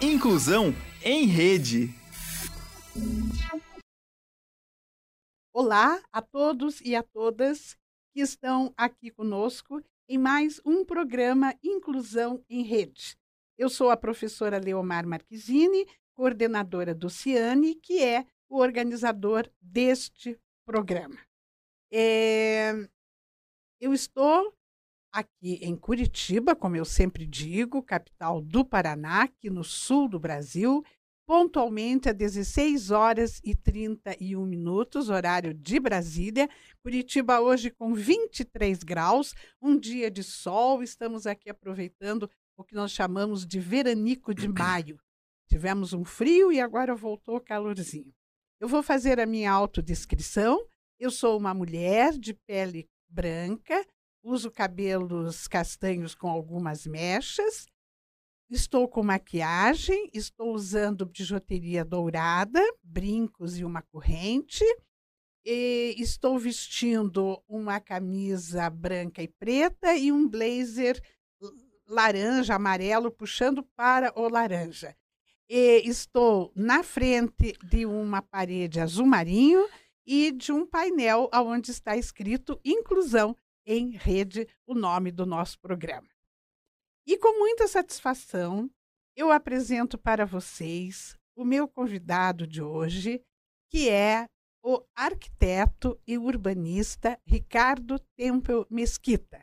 Inclusão 0.00 0.72
em 1.02 1.26
Rede. 1.26 1.88
Olá 5.52 6.00
a 6.12 6.22
todos 6.22 6.80
e 6.82 6.94
a 6.94 7.02
todas 7.02 7.76
que 8.14 8.20
estão 8.20 8.72
aqui 8.76 9.10
conosco 9.10 9.82
em 10.08 10.16
mais 10.16 10.60
um 10.64 10.84
programa 10.84 11.52
Inclusão 11.64 12.44
em 12.48 12.62
Rede. 12.62 13.18
Eu 13.58 13.68
sou 13.68 13.90
a 13.90 13.96
professora 13.96 14.60
Leomar 14.60 15.04
Marquezine, 15.04 15.84
coordenadora 16.14 16.94
do 16.94 17.10
CIANE, 17.10 17.74
que 17.74 18.00
é 18.00 18.24
o 18.48 18.58
organizador 18.58 19.50
deste 19.60 20.38
programa. 20.64 21.18
É... 21.92 22.88
Eu 23.80 23.92
estou 23.92 24.56
aqui 25.12 25.54
em 25.62 25.76
Curitiba, 25.76 26.54
como 26.54 26.76
eu 26.76 26.84
sempre 26.84 27.26
digo, 27.26 27.82
capital 27.82 28.40
do 28.40 28.64
Paraná, 28.64 29.22
aqui 29.22 29.50
no 29.50 29.64
sul 29.64 30.08
do 30.08 30.18
Brasil, 30.18 30.84
pontualmente 31.26 32.08
às 32.08 32.16
16 32.16 32.90
horas 32.90 33.40
e 33.44 33.54
31 33.54 34.46
minutos, 34.46 35.10
horário 35.10 35.52
de 35.52 35.78
Brasília. 35.78 36.48
Curitiba 36.82 37.40
hoje 37.40 37.70
com 37.70 37.92
23 37.92 38.82
graus, 38.82 39.34
um 39.60 39.78
dia 39.78 40.10
de 40.10 40.22
sol. 40.22 40.82
Estamos 40.82 41.26
aqui 41.26 41.50
aproveitando 41.50 42.30
o 42.56 42.64
que 42.64 42.74
nós 42.74 42.92
chamamos 42.92 43.46
de 43.46 43.60
veranico 43.60 44.34
de 44.34 44.48
maio. 44.48 44.98
Tivemos 45.48 45.92
um 45.92 46.04
frio 46.04 46.50
e 46.50 46.60
agora 46.60 46.94
voltou 46.94 47.36
o 47.36 47.40
calorzinho. 47.40 48.12
Eu 48.60 48.66
vou 48.66 48.82
fazer 48.82 49.20
a 49.20 49.26
minha 49.26 49.52
autodescrição. 49.52 50.66
Eu 50.98 51.10
sou 51.10 51.38
uma 51.38 51.54
mulher 51.54 52.12
de 52.12 52.34
pele 52.34 52.88
branca, 53.08 53.86
uso 54.22 54.50
cabelos 54.50 55.46
castanhos 55.48 56.14
com 56.14 56.28
algumas 56.28 56.86
mechas, 56.86 57.66
Estou 58.50 58.88
com 58.88 59.02
maquiagem, 59.02 60.08
estou 60.14 60.54
usando 60.54 61.04
bijuteria 61.04 61.84
dourada, 61.84 62.62
brincos 62.82 63.58
e 63.58 63.64
uma 63.64 63.82
corrente. 63.82 64.64
E 65.44 65.94
estou 65.98 66.38
vestindo 66.38 67.42
uma 67.46 67.78
camisa 67.78 68.70
branca 68.70 69.22
e 69.22 69.28
preta 69.28 69.94
e 69.94 70.10
um 70.10 70.26
blazer 70.26 70.98
laranja, 71.86 72.54
amarelo, 72.54 73.10
puxando 73.10 73.62
para 73.76 74.18
o 74.18 74.30
laranja. 74.30 74.96
E 75.46 75.82
estou 75.86 76.50
na 76.56 76.82
frente 76.82 77.52
de 77.62 77.84
uma 77.84 78.22
parede 78.22 78.80
azul 78.80 79.06
marinho 79.06 79.68
e 80.06 80.32
de 80.32 80.52
um 80.52 80.66
painel 80.66 81.28
onde 81.34 81.70
está 81.70 81.98
escrito 81.98 82.58
Inclusão 82.64 83.36
em 83.68 83.90
Rede, 83.90 84.48
o 84.66 84.74
nome 84.74 85.12
do 85.12 85.26
nosso 85.26 85.60
programa. 85.60 86.08
E 87.06 87.18
com 87.18 87.38
muita 87.38 87.68
satisfação, 87.68 88.70
eu 89.14 89.30
apresento 89.30 89.98
para 89.98 90.24
vocês 90.24 91.14
o 91.36 91.44
meu 91.44 91.68
convidado 91.68 92.46
de 92.46 92.62
hoje, 92.62 93.22
que 93.70 93.90
é 93.90 94.26
o 94.64 94.82
arquiteto 94.96 96.00
e 96.06 96.16
urbanista 96.16 97.20
Ricardo 97.26 97.98
Tempel 98.16 98.66
Mesquita. 98.70 99.40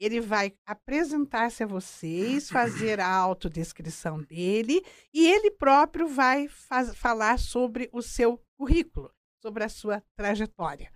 Ele 0.00 0.20
vai 0.20 0.52
apresentar-se 0.66 1.62
a 1.62 1.66
vocês, 1.66 2.50
fazer 2.50 3.00
a 3.00 3.08
autodescrição 3.08 4.20
dele 4.22 4.84
e 5.14 5.26
ele 5.26 5.52
próprio 5.52 6.08
vai 6.08 6.48
falar 6.48 7.38
sobre 7.38 7.88
o 7.92 8.02
seu 8.02 8.42
currículo, 8.58 9.10
sobre 9.40 9.62
a 9.62 9.68
sua 9.68 10.02
trajetória. 10.16 10.92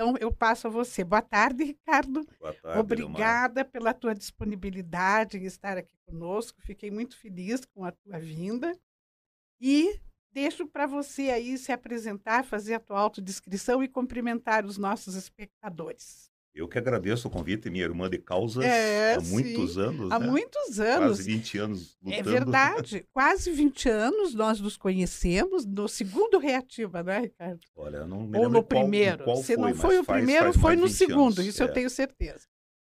Então, 0.00 0.14
eu 0.18 0.32
passo 0.32 0.66
a 0.66 0.70
você. 0.70 1.04
Boa 1.04 1.20
tarde, 1.20 1.62
Ricardo. 1.62 2.26
Boa 2.38 2.54
tarde. 2.54 2.78
Obrigada 2.78 3.66
pela 3.66 3.92
tua 3.92 4.14
disponibilidade 4.14 5.36
em 5.36 5.44
estar 5.44 5.76
aqui 5.76 5.94
conosco. 6.06 6.58
Fiquei 6.62 6.90
muito 6.90 7.18
feliz 7.18 7.66
com 7.66 7.84
a 7.84 7.92
tua 7.92 8.18
vinda. 8.18 8.74
E 9.60 10.00
deixo 10.32 10.66
para 10.66 10.86
você 10.86 11.28
aí 11.28 11.58
se 11.58 11.70
apresentar, 11.70 12.46
fazer 12.46 12.72
a 12.72 12.80
tua 12.80 12.98
autodescrição 12.98 13.84
e 13.84 13.88
cumprimentar 13.88 14.64
os 14.64 14.78
nossos 14.78 15.14
espectadores. 15.14 16.29
Eu 16.52 16.66
que 16.66 16.78
agradeço 16.78 17.28
o 17.28 17.30
convite, 17.30 17.70
minha 17.70 17.84
irmã 17.84 18.10
de 18.10 18.18
causas, 18.18 18.64
é, 18.64 19.14
há 19.14 19.20
muitos 19.20 19.74
sim. 19.74 19.80
anos. 19.80 20.10
Há 20.10 20.18
né? 20.18 20.26
muitos 20.26 20.80
anos. 20.80 21.18
Quase 21.18 21.22
20 21.22 21.58
anos 21.58 21.98
é 22.04 22.04
lutando. 22.04 22.28
É 22.28 22.32
verdade, 22.32 23.06
quase 23.14 23.52
20 23.52 23.88
anos 23.88 24.34
nós 24.34 24.60
nos 24.60 24.76
conhecemos 24.76 25.64
no 25.64 25.88
segundo 25.88 26.38
Reativa, 26.38 27.02
não 27.02 27.12
é, 27.12 27.20
Ricardo? 27.20 27.60
Olha, 27.76 28.04
não 28.04 28.26
me 28.26 28.36
Ou 28.36 28.48
no 28.48 28.62
primeiro. 28.64 29.22
Qual 29.24 29.36
Se 29.36 29.54
foi, 29.54 29.70
não 29.70 29.74
foi 29.74 29.98
o 29.98 30.04
faz, 30.04 30.18
primeiro, 30.18 30.52
faz 30.52 30.56
foi 30.56 30.76
no 30.76 30.88
segundo, 30.88 31.38
anos. 31.40 31.46
isso 31.46 31.62
é. 31.62 31.66
eu 31.66 31.72
tenho 31.72 31.88
certeza. 31.88 32.46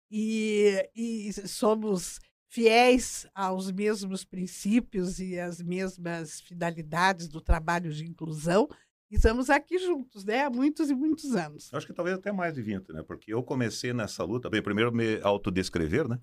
E, 0.10 0.90
e 0.96 1.32
somos 1.48 2.20
fiéis 2.50 3.26
aos 3.34 3.72
mesmos 3.72 4.26
princípios 4.26 5.20
e 5.20 5.40
às 5.40 5.62
mesmas 5.62 6.42
finalidades 6.42 7.30
do 7.30 7.40
trabalho 7.40 7.94
de 7.94 8.06
inclusão 8.06 8.68
estamos 9.16 9.50
aqui 9.50 9.78
juntos, 9.78 10.24
né? 10.24 10.46
Há 10.46 10.50
muitos 10.50 10.90
e 10.90 10.96
muitos 10.96 11.36
anos. 11.36 11.74
Acho 11.74 11.86
que 11.86 11.94
talvez 11.94 12.18
até 12.18 12.32
mais 12.32 12.54
de 12.54 12.62
20, 12.62 12.94
né? 12.94 13.04
Porque 13.04 13.34
eu 13.34 13.44
comecei 13.44 13.94
nessa 13.94 14.24
luta, 14.24 14.50
bem, 14.50 14.62
primeiro 14.62 14.92
me 14.92 15.20
autodescrever, 15.22 16.08
né? 16.08 16.20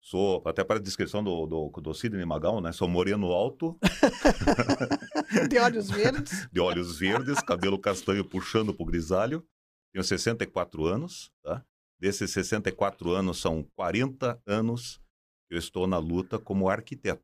Sou, 0.00 0.42
até 0.46 0.62
para 0.64 0.76
a 0.76 0.82
descrição 0.82 1.22
do, 1.22 1.46
do, 1.46 1.70
do 1.80 1.94
Sidney 1.94 2.24
Magal, 2.24 2.60
né? 2.60 2.72
Sou 2.72 2.88
moreno 2.88 3.26
alto. 3.32 3.78
de 5.50 5.58
olhos 5.58 5.90
verdes. 5.90 6.48
de 6.52 6.60
olhos 6.60 6.98
verdes, 6.98 7.40
cabelo 7.42 7.78
castanho 7.78 8.24
puxando 8.24 8.72
para 8.72 8.82
o 8.82 8.86
grisalho. 8.86 9.46
Tenho 9.92 10.04
64 10.04 10.86
anos, 10.86 11.32
tá? 11.42 11.64
Desses 12.00 12.30
64 12.30 13.10
anos, 13.10 13.40
são 13.40 13.64
40 13.74 14.40
anos 14.46 15.00
que 15.48 15.56
eu 15.56 15.58
estou 15.58 15.86
na 15.86 15.98
luta 15.98 16.38
como 16.38 16.68
arquiteto. 16.68 17.22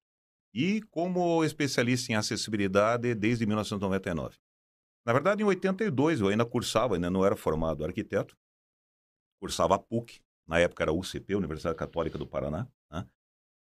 E 0.53 0.83
como 0.91 1.45
especialista 1.45 2.13
em 2.13 2.17
acessibilidade 2.17 3.15
desde 3.15 3.47
1999. 3.47 4.37
Na 5.05 5.13
verdade, 5.13 5.43
em 5.43 5.47
82 5.47 6.21
eu 6.21 6.29
ainda 6.29 6.45
cursava, 6.45 6.95
ainda 6.95 7.11
não 7.11 7.25
era 7.25 7.37
formado 7.37 7.85
arquiteto, 7.85 8.37
cursava 9.39 9.75
a 9.75 9.79
PUC, 9.79 10.21
na 10.47 10.59
época 10.59 10.83
era 10.83 10.93
UCP, 10.93 11.35
Universidade 11.35 11.77
Católica 11.77 12.19
do 12.19 12.27
Paraná. 12.27 12.67
Né? 12.91 13.07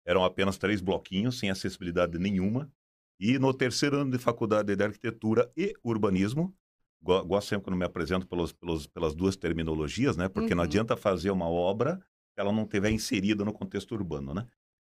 Eram 0.05 0.23
apenas 0.23 0.57
três 0.57 0.81
bloquinhos, 0.81 1.39
sem 1.39 1.49
acessibilidade 1.49 2.17
nenhuma. 2.17 2.71
E 3.19 3.37
no 3.37 3.53
terceiro 3.53 3.97
ano 3.97 4.11
de 4.11 4.17
faculdade 4.17 4.75
de 4.75 4.83
arquitetura 4.83 5.51
e 5.55 5.73
urbanismo, 5.83 6.55
gosto 7.01 7.49
sempre 7.49 7.65
quando 7.65 7.77
me 7.77 7.85
apresento 7.85 8.27
pelos, 8.27 8.51
pelos, 8.53 8.87
pelas 8.87 9.13
duas 9.13 9.35
terminologias, 9.35 10.15
né? 10.15 10.29
Porque 10.29 10.53
uhum. 10.53 10.57
não 10.57 10.63
adianta 10.63 10.95
fazer 10.95 11.31
uma 11.31 11.47
obra 11.47 11.97
se 12.33 12.39
ela 12.39 12.51
não 12.51 12.63
estiver 12.63 12.91
inserida 12.91 13.43
no 13.43 13.53
contexto 13.53 13.93
urbano, 13.93 14.33
né? 14.33 14.45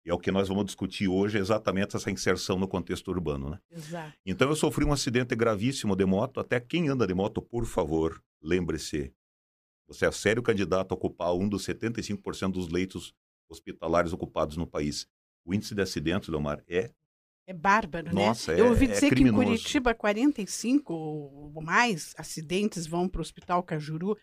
E 0.06 0.10
é 0.10 0.14
o 0.14 0.18
que 0.20 0.30
nós 0.30 0.46
vamos 0.46 0.66
discutir 0.66 1.08
hoje, 1.08 1.36
exatamente 1.36 1.96
essa 1.96 2.12
inserção 2.12 2.56
no 2.56 2.68
contexto 2.68 3.08
urbano, 3.08 3.50
né? 3.50 3.58
Exato. 3.72 4.16
Então 4.24 4.48
eu 4.48 4.54
sofri 4.54 4.84
um 4.84 4.92
acidente 4.92 5.34
gravíssimo 5.34 5.96
de 5.96 6.04
moto. 6.04 6.38
Até 6.38 6.60
quem 6.60 6.88
anda 6.88 7.04
de 7.04 7.12
moto, 7.12 7.42
por 7.42 7.66
favor, 7.66 8.22
lembre-se. 8.40 9.12
Você 9.88 10.06
é 10.06 10.12
sério 10.12 10.44
candidato 10.44 10.92
a 10.92 10.94
ocupar 10.94 11.34
um 11.34 11.48
dos 11.48 11.66
75% 11.66 12.52
dos 12.52 12.68
leitos 12.68 13.12
hospitalares 13.50 14.12
ocupados 14.12 14.56
no 14.56 14.66
país. 14.66 15.08
O 15.44 15.52
índice 15.52 15.74
de 15.74 15.82
acidentes, 15.82 16.28
Leomar, 16.28 16.62
é 16.68 16.92
é 17.48 17.52
bárbaro, 17.52 18.12
Nossa, 18.12 18.52
né? 18.52 18.58
É, 18.58 18.60
Eu 18.60 18.70
ouvi 18.70 18.88
dizer 18.88 19.06
é 19.06 19.14
que 19.14 19.22
em 19.22 19.32
Curitiba 19.32 19.94
45 19.94 20.92
ou 20.92 21.62
mais 21.62 22.12
acidentes 22.18 22.88
vão 22.88 23.08
para 23.08 23.20
o 23.20 23.22
Hospital 23.22 23.62
Cajuru 23.62 24.18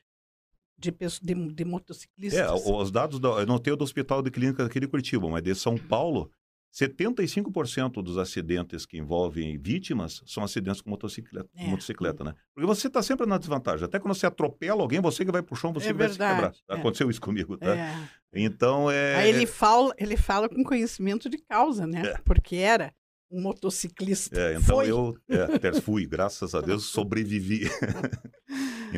de, 0.92 0.94
de, 1.22 1.54
de 1.54 1.66
motociclistas. 1.66 2.40
É, 2.42 2.52
os 2.52 2.92
dados, 2.92 3.20
da, 3.20 3.30
eu 3.30 3.46
não 3.46 3.58
tenho 3.58 3.76
do 3.76 3.84
Hospital 3.84 4.22
de 4.22 4.30
Clínica 4.32 4.66
aqui 4.66 4.80
de 4.80 4.88
Curitiba, 4.88 5.30
mas 5.30 5.42
de 5.42 5.56
São 5.56 5.78
Paulo, 5.78 6.30
75% 6.74 8.02
dos 8.04 8.18
acidentes 8.18 8.86
que 8.86 8.98
envolvem 8.98 9.58
vítimas 9.60 10.22
são 10.26 10.44
acidentes 10.44 10.82
com 10.82 10.90
motocicleta, 10.90 11.48
É. 11.56 11.68
motocicleta 11.68 12.24
né? 12.24 12.34
Porque 12.54 12.66
você 12.66 12.88
está 12.88 13.02
sempre 13.04 13.26
na 13.28 13.38
desvantagem. 13.38 13.86
Até 13.86 14.00
quando 14.00 14.16
você 14.16 14.26
atropela 14.26 14.82
alguém, 14.82 15.00
você 15.00 15.24
que 15.24 15.32
vai 15.32 15.42
pro 15.44 15.56
chão, 15.56 15.72
você 15.72 15.90
É 15.90 15.94
vai 15.94 16.10
se 16.10 16.14
quebrar. 16.18 16.54
é. 16.70 16.74
Aconteceu 16.76 17.10
isso 17.10 17.22
comigo, 17.22 17.58
tá? 17.58 17.76
É. 17.76 18.10
Então, 18.34 18.90
é... 18.90 19.16
Aí 19.18 19.30
ele 19.30 19.46
fala, 19.46 19.94
ele 19.98 20.18
fala 20.18 20.50
com 20.50 20.64
conhecimento 20.64 21.30
de 21.30 21.38
causa, 21.38 21.86
né? 21.86 22.02
É. 22.08 22.18
Porque 22.26 22.56
era 22.56 22.92
um 23.30 23.42
motociclista. 23.42 24.40
É, 24.40 24.54
então 24.56 24.78
Foi. 24.78 24.90
eu 24.90 25.16
é, 25.30 25.56
até 25.56 25.74
fui, 25.82 26.06
graças 26.06 26.54
a 26.56 26.62
Deus, 26.62 26.86
sobrevivi. 26.86 27.62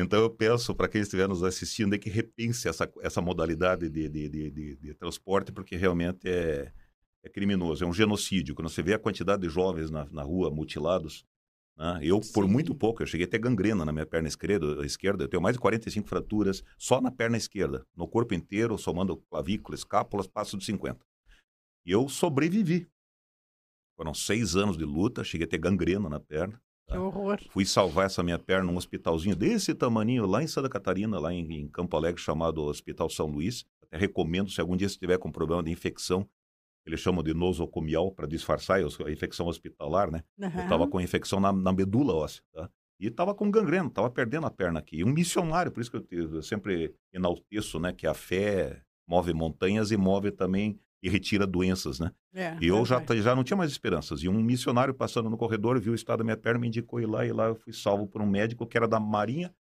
então 0.00 0.20
eu 0.20 0.30
peço 0.30 0.74
para 0.74 0.88
quem 0.88 1.00
estiver 1.00 1.28
nos 1.28 1.42
assistindo 1.42 1.92
aí 1.92 1.98
que 1.98 2.10
repense 2.10 2.68
essa, 2.68 2.90
essa 3.00 3.20
modalidade 3.20 3.88
de, 3.88 4.08
de, 4.08 4.28
de, 4.28 4.76
de, 4.76 4.94
transporte, 4.94 5.52
porque 5.52 5.76
realmente 5.76 6.28
é, 6.28 6.72
é 7.22 7.28
criminoso, 7.28 7.84
é 7.84 7.86
um 7.86 7.92
genocídio. 7.92 8.54
Quando 8.54 8.68
você 8.68 8.82
vê 8.82 8.94
a 8.94 8.98
quantidade 8.98 9.42
de 9.42 9.48
jovens 9.48 9.90
na, 9.90 10.04
na 10.06 10.22
rua 10.22 10.50
mutilados, 10.50 11.24
né? 11.76 12.00
eu, 12.02 12.20
por 12.32 12.44
Sim. 12.44 12.50
muito 12.50 12.74
pouco, 12.74 13.02
eu 13.02 13.06
cheguei 13.06 13.26
a 13.26 13.30
ter 13.30 13.38
gangrena 13.38 13.84
na 13.84 13.92
minha 13.92 14.06
perna 14.06 14.28
esquerda, 14.28 14.84
esquerda, 14.84 15.24
eu 15.24 15.28
tenho 15.28 15.42
mais 15.42 15.54
de 15.54 15.60
45 15.60 16.08
fraturas 16.08 16.64
só 16.78 17.00
na 17.00 17.10
perna 17.10 17.36
esquerda. 17.36 17.86
No 17.94 18.08
corpo 18.08 18.34
inteiro, 18.34 18.76
somando 18.76 19.16
clavícula, 19.30 19.76
escápulas, 19.76 20.26
passo 20.26 20.56
de 20.56 20.64
50. 20.64 20.98
E 21.84 21.92
eu 21.92 22.08
sobrevivi. 22.08 22.88
Foram 23.96 24.12
seis 24.12 24.56
anos 24.56 24.76
de 24.76 24.84
luta, 24.84 25.24
cheguei 25.24 25.46
a 25.46 25.48
ter 25.48 25.58
gangrena 25.58 26.08
na 26.08 26.20
perna. 26.20 26.60
Que 26.86 26.96
horror. 26.96 27.40
Fui 27.50 27.64
salvar 27.64 28.06
essa 28.06 28.22
minha 28.22 28.38
perna 28.38 28.70
num 28.70 28.76
hospitalzinho 28.76 29.34
desse 29.34 29.74
tamaninho 29.74 30.24
lá 30.26 30.42
em 30.42 30.46
Santa 30.46 30.68
Catarina, 30.68 31.18
lá 31.18 31.32
em, 31.32 31.40
em 31.52 31.68
Campo 31.68 31.96
Alegre, 31.96 32.20
chamado 32.20 32.62
Hospital 32.62 33.10
São 33.10 33.26
Luís. 33.26 33.64
Até 33.82 33.96
recomendo, 33.96 34.50
se 34.50 34.60
algum 34.60 34.76
dia 34.76 34.88
você 34.88 34.94
estiver 34.94 35.18
com 35.18 35.30
problema 35.30 35.62
de 35.62 35.70
infecção, 35.70 36.28
eles 36.86 37.00
chamam 37.00 37.22
de 37.22 37.34
nosocomial 37.34 38.12
para 38.12 38.26
disfarçar 38.26 38.78
a 38.78 39.10
infecção 39.10 39.48
hospitalar, 39.48 40.10
né? 40.10 40.22
Uhum. 40.38 40.50
Eu 40.54 40.62
estava 40.62 40.86
com 40.86 41.00
infecção 41.00 41.40
na, 41.40 41.52
na 41.52 41.72
medula 41.72 42.14
óssea, 42.14 42.42
tá? 42.52 42.70
E 42.98 43.08
estava 43.08 43.34
com 43.34 43.50
gangrena, 43.50 43.88
estava 43.88 44.08
perdendo 44.08 44.46
a 44.46 44.50
perna 44.50 44.78
aqui. 44.78 44.98
E 44.98 45.04
um 45.04 45.12
missionário, 45.12 45.72
por 45.72 45.80
isso 45.80 45.90
que 45.90 45.96
eu, 46.14 46.34
eu, 46.36 46.42
sempre 46.42 46.94
enalteço, 47.12 47.80
né? 47.80 47.92
Que 47.92 48.06
a 48.06 48.14
fé 48.14 48.80
move 49.06 49.34
montanhas 49.34 49.90
e 49.90 49.96
move 49.96 50.30
também 50.30 50.78
e 51.06 51.08
retira 51.08 51.46
doenças, 51.46 52.00
né? 52.00 52.10
É, 52.34 52.56
e 52.60 52.66
eu 52.66 52.84
já, 52.84 53.00
já 53.20 53.32
não 53.32 53.44
tinha 53.44 53.56
mais 53.56 53.70
esperanças. 53.70 54.24
E 54.24 54.28
um 54.28 54.42
missionário 54.42 54.92
passando 54.92 55.30
no 55.30 55.36
corredor 55.36 55.78
viu 55.78 55.92
o 55.92 55.94
estado 55.94 56.18
da 56.18 56.24
minha 56.24 56.36
perna, 56.36 56.58
me 56.58 56.66
indicou 56.66 57.00
ir 57.00 57.06
lá, 57.06 57.24
e 57.24 57.32
lá 57.32 57.46
eu 57.46 57.54
fui 57.54 57.72
salvo 57.72 58.08
por 58.08 58.20
um 58.20 58.26
médico 58.26 58.66
que 58.66 58.76
era 58.76 58.88
da 58.88 58.98
Marinha 58.98 59.54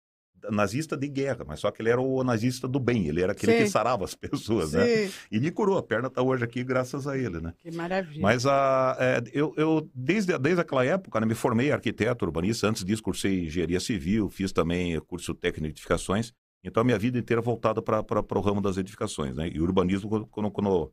nazista 0.51 0.95
de 0.95 1.09
guerra, 1.09 1.43
mas 1.47 1.61
só 1.61 1.71
que 1.71 1.81
ele 1.81 1.89
era 1.89 2.01
o 2.01 2.23
nazista 2.23 2.69
do 2.69 2.79
bem, 2.79 3.07
ele 3.09 3.23
era 3.23 3.33
aquele 3.33 3.53
Sim. 3.53 3.59
que 3.65 3.71
sarava 3.71 4.05
as 4.05 4.15
pessoas, 4.15 4.75
né? 4.75 5.07
Sim, 5.07 5.13
E 5.33 5.41
me 5.41 5.51
curou, 5.51 5.79
a 5.79 5.83
perna 5.83 6.09
está 6.09 6.21
hoje 6.21 6.45
aqui 6.45 6.63
graças 6.63 7.07
a 7.07 7.17
ele, 7.17 7.41
né? 7.41 7.55
que 7.61 7.71
maravilha. 7.71 8.21
Mas 8.21 8.45
a, 8.45 8.95
é, 9.01 9.23
eu, 9.33 9.55
eu 9.57 9.89
desde, 9.95 10.37
desde 10.39 10.61
aquela 10.61 10.85
época, 10.85 11.19
né, 11.19 11.25
me 11.25 11.35
formei 11.35 11.73
arquiteto 11.73 12.27
urbanista, 12.27 12.69
antes 12.69 12.85
disso 12.85 13.03
cursei 13.03 13.47
engenharia 13.47 13.81
civil, 13.81 14.29
fiz 14.29 14.53
também 14.53 15.01
curso 15.01 15.35
técnico 15.35 15.69
de 15.69 15.71
edificações, 15.71 16.35
então 16.63 16.81
a 16.81 16.85
minha 16.85 16.99
vida 16.99 17.19
inteira 17.19 17.41
voltada 17.41 17.81
para 17.81 18.03
o 18.39 18.41
ramo 18.41 18.61
das 18.61 18.77
edificações, 18.77 19.35
né? 19.35 19.49
E 19.49 19.61
urbanismo, 19.61 20.11
quando, 20.11 20.27
quando, 20.27 20.51
quando 20.51 20.93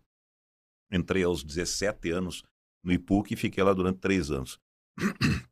entrei 0.91 1.23
aos 1.23 1.43
17 1.43 2.11
anos 2.11 2.43
no 2.83 2.91
IPUC, 2.91 3.35
fiquei 3.35 3.63
lá 3.63 3.73
durante 3.73 3.99
três 3.99 4.31
anos. 4.31 4.59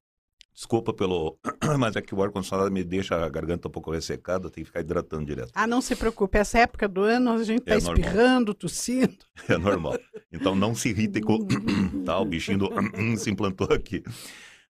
Desculpa 0.54 0.94
pelo. 0.94 1.40
Mas 1.80 1.96
é 1.96 2.02
que 2.02 2.14
o 2.14 2.22
ar-condicionado 2.22 2.70
me 2.70 2.84
deixa 2.84 3.16
a 3.16 3.30
garganta 3.30 3.70
um 3.70 3.72
pouco 3.72 3.92
ressecada, 3.92 4.50
tem 4.50 4.62
que 4.64 4.68
ficar 4.68 4.82
hidratando 4.82 5.26
direto. 5.26 5.52
Ah, 5.56 5.66
não 5.66 5.80
se 5.80 5.96
preocupe, 5.96 6.38
essa 6.38 6.60
época 6.60 6.86
do 6.88 7.02
ano 7.02 7.32
a 7.32 7.44
gente 7.44 7.60
está 7.62 7.76
É 7.76 7.80
normal. 7.80 7.96
espirrando, 7.96 8.54
tossindo. 8.54 9.18
É 9.48 9.58
normal. 9.58 9.98
Então 10.32 10.56
não 10.56 10.76
se 10.76 10.90
irritem 10.90 11.24
com. 11.24 11.38
tá, 12.04 12.20
o 12.20 12.26
bichinho 12.26 12.58
do... 12.58 12.70
se 13.18 13.30
implantou 13.30 13.68
aqui. 13.72 14.04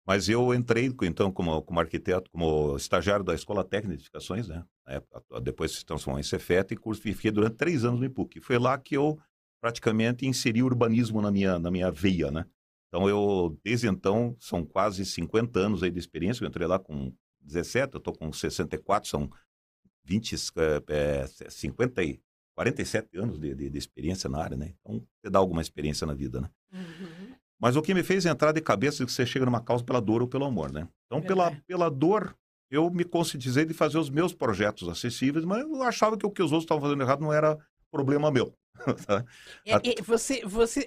Mas 0.04 0.28
eu 0.28 0.54
entrei, 0.54 0.92
então, 1.02 1.32
como, 1.32 1.60
como 1.62 1.80
arquiteto, 1.80 2.30
como 2.30 2.76
estagiário 2.76 3.24
da 3.24 3.34
Escola 3.34 3.64
Técnica 3.64 3.88
de 3.96 4.02
Edificações, 4.02 4.46
né? 4.46 4.64
Época, 4.86 5.40
depois 5.40 5.72
se 5.72 5.84
transformou 5.84 6.20
em 6.20 6.22
Cefet 6.22 6.72
e 6.72 6.76
curso, 6.76 7.02
fiquei 7.02 7.30
durante 7.32 7.56
três 7.56 7.84
anos 7.84 7.98
no 7.98 8.06
IPUC. 8.06 8.40
Foi 8.40 8.56
lá 8.56 8.78
que 8.78 8.96
eu 8.96 9.18
praticamente 9.66 10.24
inseri 10.24 10.62
urbanismo 10.62 11.20
na 11.20 11.28
minha, 11.28 11.58
na 11.58 11.72
minha 11.72 11.90
veia, 11.90 12.30
né? 12.30 12.46
Então, 12.86 13.08
eu, 13.08 13.58
desde 13.64 13.88
então, 13.88 14.36
são 14.38 14.64
quase 14.64 15.04
50 15.04 15.58
anos 15.58 15.82
aí 15.82 15.90
de 15.90 15.98
experiência. 15.98 16.44
Eu 16.44 16.48
entrei 16.48 16.68
lá 16.68 16.78
com 16.78 17.12
17, 17.40 17.94
eu 17.94 17.98
estou 17.98 18.14
com 18.14 18.32
64, 18.32 19.08
são 19.08 19.28
20, 20.04 20.36
é, 20.88 21.26
50 21.50 22.04
e 22.04 22.20
47 22.54 23.18
anos 23.18 23.40
de, 23.40 23.56
de, 23.56 23.68
de, 23.68 23.76
experiência 23.76 24.30
na 24.30 24.40
área, 24.40 24.56
né? 24.56 24.72
Então, 24.80 25.04
você 25.20 25.28
dá 25.28 25.40
alguma 25.40 25.60
experiência 25.60 26.06
na 26.06 26.14
vida, 26.14 26.40
né? 26.40 26.48
Uhum. 26.72 27.34
Mas 27.60 27.74
o 27.74 27.82
que 27.82 27.92
me 27.92 28.04
fez 28.04 28.24
entrar 28.24 28.52
de 28.52 28.60
cabeça 28.60 29.02
é 29.02 29.06
que 29.06 29.10
você 29.10 29.26
chega 29.26 29.46
numa 29.46 29.60
causa 29.60 29.82
pela 29.82 30.00
dor 30.00 30.22
ou 30.22 30.28
pelo 30.28 30.44
amor, 30.44 30.70
né? 30.70 30.86
Então, 31.06 31.20
pela, 31.20 31.50
pela 31.66 31.90
dor, 31.90 32.36
eu 32.70 32.88
me 32.88 33.02
conscientizei 33.02 33.64
de 33.64 33.74
fazer 33.74 33.98
os 33.98 34.10
meus 34.10 34.32
projetos 34.32 34.88
acessíveis, 34.88 35.44
mas 35.44 35.60
eu 35.60 35.82
achava 35.82 36.16
que 36.16 36.24
o 36.24 36.30
que 36.30 36.40
os 36.40 36.52
outros 36.52 36.66
estavam 36.66 36.82
fazendo 36.82 37.02
errado 37.02 37.20
não 37.20 37.32
era 37.32 37.58
problema 37.90 38.30
meu. 38.30 38.54
é, 39.64 40.02
você, 40.02 40.43
você 40.44 40.87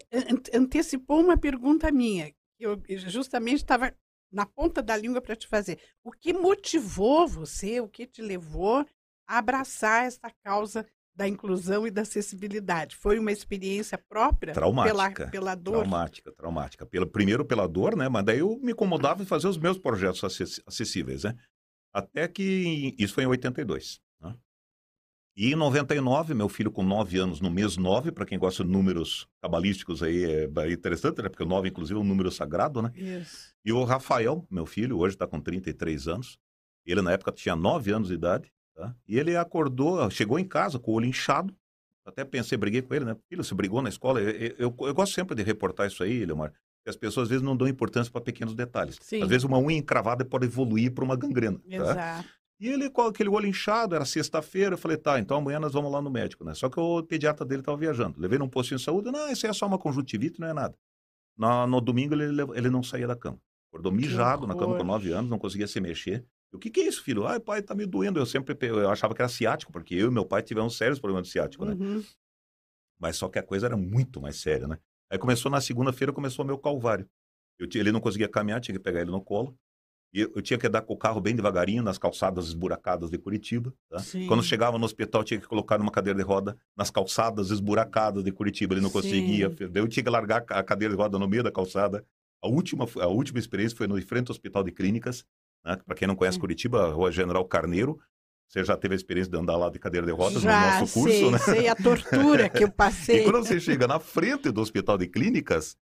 antecipou 0.53 1.21
uma 1.21 1.37
pergunta 1.37 1.91
minha. 1.91 2.33
Eu 2.59 2.81
justamente 2.87 3.57
estava 3.57 3.93
na 4.31 4.45
ponta 4.45 4.81
da 4.81 4.95
língua 4.95 5.21
para 5.21 5.35
te 5.35 5.47
fazer. 5.47 5.79
O 6.03 6.11
que 6.11 6.33
motivou 6.33 7.27
você, 7.27 7.79
o 7.79 7.87
que 7.87 8.05
te 8.05 8.21
levou 8.21 8.85
a 9.27 9.37
abraçar 9.37 10.05
essa 10.05 10.31
causa 10.43 10.85
da 11.15 11.27
inclusão 11.27 11.87
e 11.87 11.91
da 11.91 12.01
acessibilidade? 12.01 12.95
Foi 12.95 13.19
uma 13.19 13.31
experiência 13.31 13.97
própria? 13.97 14.53
Traumática. 14.53 15.29
Pela, 15.29 15.31
pela 15.31 15.55
dor? 15.55 15.79
Traumática, 15.79 16.31
traumática. 16.31 16.85
Pela, 16.85 17.05
primeiro 17.05 17.45
pela 17.45 17.67
dor, 17.67 17.95
né? 17.95 18.07
Mas 18.07 18.25
daí 18.25 18.39
eu 18.39 18.57
me 18.61 18.71
incomodava 18.71 19.21
em 19.21 19.25
fazer 19.25 19.47
os 19.47 19.57
meus 19.57 19.77
projetos 19.77 20.23
acessíveis, 20.65 21.23
né? 21.23 21.35
Até 21.93 22.27
que 22.27 22.95
isso 22.99 23.15
foi 23.15 23.23
em 23.23 23.27
82. 23.27 23.99
E 25.39 25.53
em 25.53 25.55
99, 25.55 26.33
meu 26.33 26.49
filho 26.49 26.69
com 26.69 26.83
9 26.83 27.17
anos, 27.17 27.39
no 27.39 27.49
mês 27.49 27.77
9, 27.77 28.11
para 28.11 28.25
quem 28.25 28.37
gosta 28.37 28.61
de 28.61 28.69
números 28.69 29.25
cabalísticos 29.41 30.03
aí, 30.03 30.25
é 30.25 30.69
interessante, 30.69 31.21
né? 31.21 31.29
Porque 31.29 31.43
o 31.43 31.45
9, 31.45 31.69
inclusive, 31.69 31.97
é 31.97 32.01
um 32.01 32.05
número 32.05 32.29
sagrado, 32.29 32.81
né? 32.81 32.91
Isso. 32.93 33.55
E 33.63 33.71
o 33.71 33.85
Rafael, 33.85 34.45
meu 34.51 34.65
filho, 34.65 34.97
hoje 34.97 35.15
está 35.15 35.25
com 35.25 35.39
33 35.39 36.09
anos. 36.09 36.37
Ele, 36.85 37.01
na 37.01 37.13
época, 37.13 37.31
tinha 37.31 37.55
9 37.55 37.89
anos 37.89 38.09
de 38.09 38.15
idade. 38.15 38.51
Tá? 38.75 38.93
E 39.07 39.17
ele 39.17 39.37
acordou, 39.37 40.09
chegou 40.11 40.37
em 40.37 40.43
casa 40.43 40.77
com 40.77 40.91
o 40.91 40.95
olho 40.95 41.05
inchado. 41.05 41.55
Até 42.05 42.25
pensei, 42.25 42.57
briguei 42.57 42.81
com 42.81 42.93
ele, 42.93 43.05
né? 43.05 43.15
Filho, 43.29 43.41
você 43.41 43.55
brigou 43.55 43.81
na 43.81 43.87
escola? 43.87 44.19
Eu, 44.19 44.31
eu, 44.31 44.55
eu, 44.59 44.75
eu 44.87 44.93
gosto 44.93 45.15
sempre 45.15 45.35
de 45.35 45.43
reportar 45.43 45.87
isso 45.87 46.03
aí, 46.03 46.25
Leomar. 46.25 46.51
Porque 46.79 46.89
as 46.89 46.97
pessoas 46.97 47.23
às 47.23 47.29
vezes 47.29 47.41
não 47.41 47.55
dão 47.55 47.65
importância 47.65 48.11
para 48.11 48.19
pequenos 48.19 48.53
detalhes. 48.55 48.97
Sim. 48.99 49.23
Às 49.23 49.29
vezes 49.29 49.45
uma 49.45 49.57
unha 49.57 49.77
encravada 49.77 50.25
pode 50.25 50.47
evoluir 50.47 50.93
para 50.93 51.05
uma 51.05 51.15
gangrena. 51.15 51.61
Tá? 51.77 52.25
E 52.59 52.67
ele 52.67 52.89
com 52.89 53.03
aquele 53.03 53.29
olho 53.29 53.47
inchado, 53.47 53.95
era 53.95 54.03
sexta-feira, 54.03 54.73
eu 54.73 54.77
falei, 54.77 54.97
tá, 54.97 55.17
então 55.17 55.37
amanhã 55.37 55.59
nós 55.59 55.71
vamos 55.71 55.91
lá 55.91 56.01
no 56.01 56.09
médico, 56.09 56.43
né? 56.43 56.53
Só 56.53 56.69
que 56.69 56.79
o 56.79 57.01
pediatra 57.03 57.45
dele 57.45 57.61
estava 57.61 57.77
viajando. 57.77 58.19
Levei 58.19 58.37
num 58.37 58.49
postinho 58.49 58.77
de 58.77 58.83
saúde, 58.83 59.11
não, 59.11 59.31
isso 59.31 59.45
aí 59.45 59.49
é 59.49 59.53
só 59.53 59.65
uma 59.65 59.77
conjuntivite, 59.77 60.39
não 60.41 60.47
é 60.47 60.53
nada. 60.53 60.75
No, 61.37 61.65
no 61.65 61.79
domingo 61.79 62.13
ele, 62.13 62.41
ele 62.53 62.69
não 62.69 62.83
saía 62.83 63.07
da 63.07 63.15
cama. 63.15 63.39
Acordou 63.69 63.91
mijado 63.91 64.45
na 64.45 64.55
cama 64.55 64.77
com 64.77 64.83
nove 64.83 65.11
anos, 65.11 65.29
não 65.29 65.39
conseguia 65.39 65.67
se 65.67 65.79
mexer. 65.79 66.25
O 66.51 66.57
que, 66.57 66.69
que 66.69 66.81
é 66.81 66.87
isso, 66.87 67.03
filho? 67.03 67.27
Ai, 67.27 67.39
pai, 67.39 67.61
tá 67.61 67.75
me 67.75 67.85
doendo. 67.85 68.19
Eu 68.19 68.25
sempre 68.25 68.57
eu 68.67 68.89
achava 68.89 69.13
que 69.13 69.21
era 69.21 69.29
ciático, 69.29 69.71
porque 69.71 69.93
eu 69.93 70.07
e 70.07 70.11
meu 70.11 70.25
pai 70.25 70.41
tivemos 70.41 70.75
sérios 70.75 70.99
problemas 70.99 71.27
de 71.27 71.31
ciático, 71.31 71.63
né? 71.63 71.73
Uhum. 71.73 72.03
Mas 72.99 73.15
só 73.15 73.29
que 73.29 73.39
a 73.39 73.43
coisa 73.43 73.67
era 73.67 73.77
muito 73.77 74.19
mais 74.19 74.37
séria, 74.37 74.67
né? 74.67 74.77
Aí 75.09 75.17
começou 75.17 75.51
na 75.51 75.61
segunda-feira, 75.61 76.11
começou 76.11 76.43
o 76.43 76.47
meu 76.47 76.57
calvário. 76.57 77.07
Eu, 77.57 77.67
ele 77.75 77.91
não 77.91 77.99
conseguia 77.99 78.27
caminhar, 78.27 78.59
tinha 78.59 78.75
que 78.75 78.83
pegar 78.83 79.01
ele 79.01 79.11
no 79.11 79.21
colo. 79.21 79.55
E 80.13 80.21
eu, 80.21 80.31
eu 80.35 80.41
tinha 80.41 80.57
que 80.57 80.65
andar 80.65 80.81
com 80.81 80.93
o 80.93 80.97
carro 80.97 81.21
bem 81.21 81.35
devagarinho 81.35 81.83
nas 81.83 81.97
calçadas 81.97 82.47
esburacadas 82.47 83.11
de 83.11 83.17
Curitiba. 83.17 83.73
Tá? 83.89 83.97
Quando 84.27 84.43
chegava 84.43 84.77
no 84.77 84.85
hospital, 84.85 85.23
tinha 85.23 85.39
que 85.39 85.47
colocar 85.47 85.77
numa 85.77 85.91
cadeira 85.91 86.17
de 86.17 86.23
roda 86.23 86.57
nas 86.75 86.89
calçadas 86.89 87.51
esburacadas 87.51 88.23
de 88.23 88.31
Curitiba. 88.31 88.73
Ele 88.73 88.81
não 88.81 88.89
conseguia. 88.89 89.49
Sim. 89.49 89.71
Eu 89.73 89.87
tinha 89.87 90.03
que 90.03 90.09
largar 90.09 90.43
a 90.49 90.63
cadeira 90.63 90.93
de 90.93 90.99
roda 90.99 91.19
no 91.19 91.27
meio 91.27 91.43
da 91.43 91.51
calçada. 91.51 92.03
A 92.41 92.47
última, 92.47 92.87
a 92.99 93.07
última 93.07 93.37
experiência 93.37 93.77
foi 93.77 93.87
no 93.87 94.01
frente 94.01 94.29
ao 94.29 94.33
Hospital 94.33 94.63
de 94.63 94.71
Clínicas. 94.71 95.25
Né? 95.63 95.77
Para 95.85 95.95
quem 95.95 96.07
não 96.07 96.15
conhece. 96.15 96.39
Curitiba, 96.39 96.89
Rua 96.91 97.11
General 97.11 97.45
Carneiro. 97.45 97.99
Você 98.47 98.63
já 98.63 98.75
teve 98.75 98.95
a 98.95 98.97
experiência 98.97 99.31
de 99.31 99.37
andar 99.37 99.57
lá 99.57 99.69
de 99.69 99.77
cadeira 99.77 100.07
de 100.07 100.11
rodas 100.11 100.41
já, 100.41 100.73
no 100.73 100.79
nosso 100.79 100.93
curso, 100.93 101.15
sei, 101.15 101.29
né? 101.29 101.37
sei 101.37 101.67
a 101.67 101.75
tortura 101.75 102.49
que 102.49 102.63
eu 102.63 102.71
passei. 102.73 103.21
e 103.21 103.23
quando 103.23 103.45
você 103.45 103.59
chega 103.59 103.85
na 103.85 103.99
frente 103.99 104.49
do 104.49 104.59
Hospital 104.59 104.97
de 104.97 105.07
Clínicas, 105.07 105.77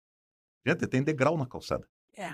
gente, 0.66 0.88
tem 0.88 1.04
degrau 1.04 1.38
na 1.38 1.45
calçada. 1.45 1.86
É. 2.16 2.33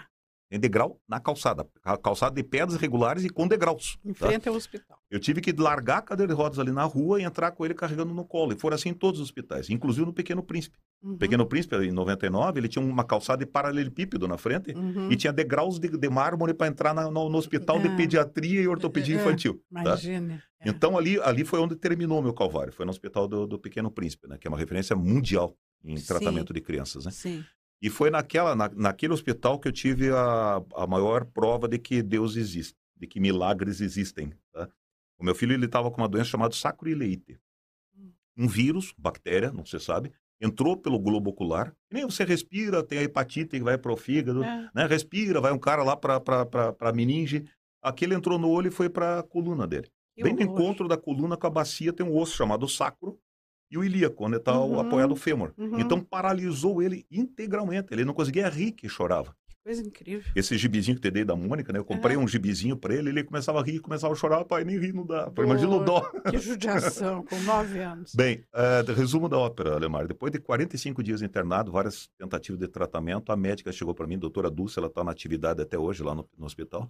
Tem 0.49 0.59
degrau 0.59 0.99
na 1.07 1.19
calçada. 1.19 1.67
Calçada 2.01 2.35
de 2.35 2.43
pedras 2.43 2.79
regulares 2.81 3.23
e 3.23 3.29
com 3.29 3.47
degraus. 3.47 3.99
Em 4.03 4.15
frente 4.15 4.45
tá? 4.45 4.49
ao 4.49 4.55
hospital. 4.55 4.97
Eu 5.09 5.19
tive 5.19 5.41
que 5.41 5.51
largar 5.51 5.99
a 5.99 6.01
cadeira 6.01 6.33
de 6.33 6.37
rodas 6.37 6.57
ali 6.57 6.71
na 6.71 6.83
rua 6.83 7.21
e 7.21 7.23
entrar 7.23 7.51
com 7.51 7.63
ele 7.63 7.75
carregando 7.75 8.15
no 8.15 8.25
colo. 8.25 8.53
E 8.53 8.59
foram 8.59 8.73
assim 8.73 8.89
em 8.89 8.93
todos 8.93 9.19
os 9.19 9.27
hospitais, 9.27 9.69
inclusive 9.69 10.07
no 10.07 10.13
Pequeno 10.13 10.41
Príncipe. 10.41 10.75
Uhum. 11.03 11.17
Pequeno 11.17 11.45
Príncipe, 11.45 11.75
em 11.75 11.91
99, 11.91 12.59
ele 12.59 12.67
tinha 12.67 12.83
uma 12.83 13.03
calçada 13.03 13.45
de 13.45 13.51
paralelepípedo 13.51 14.27
na 14.27 14.37
frente 14.37 14.71
uhum. 14.71 15.11
e 15.11 15.15
tinha 15.15 15.31
degraus 15.31 15.79
de, 15.79 15.87
de 15.87 16.09
mármore 16.09 16.53
para 16.53 16.67
entrar 16.67 16.95
na, 16.95 17.11
no, 17.11 17.29
no, 17.29 17.37
hospital 17.37 17.77
é. 17.77 17.83
de 17.83 17.95
pediatria 17.95 18.61
e 18.61 18.67
ortopedia 18.67 19.17
é. 19.17 19.21
infantil. 19.21 19.61
Imagina. 19.71 20.37
Tá? 20.37 20.43
É. 20.61 20.69
Então 20.69 20.97
ali, 20.97 21.21
ali 21.21 21.45
foi 21.45 21.59
onde 21.59 21.75
terminou 21.75 22.21
meu 22.23 22.33
calvário. 22.33 22.73
Foi 22.73 22.85
no 22.85 22.91
hospital 22.91 23.27
do, 23.27 23.45
do 23.45 23.59
Pequeno 23.59 23.91
Príncipe, 23.91 24.27
né? 24.27 24.37
que 24.39 24.47
é 24.47 24.49
uma 24.49 24.57
referência 24.57 24.95
mundial 24.95 25.55
em 25.83 25.95
Sim. 25.95 26.07
tratamento 26.07 26.51
de 26.51 26.59
crianças. 26.59 27.05
Né? 27.05 27.11
Sim. 27.11 27.45
E 27.81 27.89
foi 27.89 28.09
naquela, 28.09 28.55
na, 28.55 28.69
naquele 28.69 29.13
hospital 29.13 29.59
que 29.59 29.67
eu 29.67 29.71
tive 29.71 30.09
a, 30.11 30.61
a 30.75 30.85
maior 30.87 31.25
prova 31.25 31.67
de 31.67 31.77
que 31.79 32.01
Deus 32.03 32.35
existe, 32.35 32.75
de 32.95 33.07
que 33.07 33.19
milagres 33.19 33.79
existem. 33.79 34.33
Tá? 34.51 34.67
O 35.17 35.23
meu 35.23 35.33
filho 35.33 35.53
ele 35.53 35.65
estava 35.65 35.89
com 35.89 36.01
uma 36.01 36.07
doença 36.09 36.29
chamada 36.31 36.53
sacroileite. 36.53 37.39
Um 38.37 38.47
vírus, 38.47 38.93
bactéria, 38.97 39.51
não 39.51 39.65
se 39.65 39.79
sabe, 39.79 40.11
entrou 40.41 40.77
pelo 40.77 40.99
globo 40.99 41.29
ocular. 41.29 41.75
E 41.91 41.95
nem 41.95 42.05
você 42.05 42.23
respira, 42.23 42.83
tem 42.83 42.99
a 42.99 43.03
hepatite 43.03 43.57
que 43.57 43.63
vai 43.63 43.77
para 43.77 43.91
o 43.91 43.97
fígado, 43.97 44.43
É. 44.43 44.69
né? 44.73 44.85
respira, 44.85 45.41
vai 45.41 45.51
um 45.51 45.59
cara 45.59 45.83
lá 45.83 45.95
para 45.97 46.75
a 46.79 46.93
meninge. 46.93 47.45
Aquele 47.81 48.13
entrou 48.13 48.37
no 48.37 48.49
olho 48.49 48.67
e 48.67 48.71
foi 48.71 48.89
para 48.89 49.19
a 49.19 49.23
coluna 49.23 49.65
dele. 49.65 49.89
Que 50.15 50.23
Bem 50.23 50.33
no 50.33 50.41
encontro 50.41 50.87
da 50.87 50.97
coluna 50.97 51.37
com 51.37 51.47
a 51.47 51.49
bacia 51.49 51.93
tem 51.93 52.05
um 52.05 52.17
osso 52.17 52.35
chamado 52.35 52.67
sacro 52.67 53.17
e 53.71 53.77
o 53.77 53.83
ilíaco, 53.83 54.25
onde 54.25 54.37
está 54.37 54.59
Uhum, 54.59 54.79
apoiado 54.79 55.11
o 55.11 55.15
fêmur. 55.15 55.53
uhum. 55.57 55.79
Então 55.79 55.99
paralisou 56.01 56.81
ele 56.81 57.05
integralmente. 57.11 57.87
Ele 57.93 58.03
não 58.05 58.13
conseguia 58.13 58.47
rir 58.49 58.71
que 58.71 58.87
chorava. 58.89 59.35
Coisa 59.63 59.83
incrível. 59.83 60.31
Esse 60.35 60.57
gibizinho 60.57 60.95
que 60.99 61.05
eu 61.05 61.11
te 61.11 61.13
dei 61.13 61.23
da 61.25 61.35
Mônica, 61.35 61.71
né? 61.71 61.77
Eu 61.77 61.85
comprei 61.85 62.15
Aham. 62.15 62.23
um 62.23 62.27
gibizinho 62.27 62.75
para 62.75 62.95
ele, 62.95 63.09
ele 63.09 63.23
começava 63.23 63.59
a 63.59 63.63
rir, 63.63 63.79
começava 63.79 64.11
a 64.13 64.15
chorar, 64.15 64.43
pai, 64.45 64.63
nem 64.63 64.79
rir 64.79 64.93
não 64.93 65.05
dá. 65.05 65.29
Pô, 65.29 65.43
Imagina 65.43 65.75
o 65.75 65.83
dó. 65.83 66.01
Que 66.29 66.39
judiação, 66.39 67.23
com 67.29 67.39
nove 67.41 67.79
anos. 67.79 68.15
Bem, 68.15 68.43
eh, 68.53 68.83
resumo 68.95 69.29
da 69.29 69.37
ópera, 69.37 69.77
Lemar. 69.77 70.07
Depois 70.07 70.31
de 70.31 70.39
45 70.39 71.03
dias 71.03 71.21
internado, 71.21 71.71
várias 71.71 72.09
tentativas 72.17 72.59
de 72.59 72.67
tratamento, 72.67 73.31
a 73.31 73.35
médica 73.35 73.71
chegou 73.71 73.93
para 73.93 74.07
mim, 74.07 74.17
doutora 74.17 74.49
Dulce, 74.49 74.79
ela 74.79 74.87
está 74.87 75.03
na 75.03 75.11
atividade 75.11 75.61
até 75.61 75.77
hoje 75.77 76.01
lá 76.01 76.15
no, 76.15 76.27
no 76.35 76.45
hospital. 76.45 76.89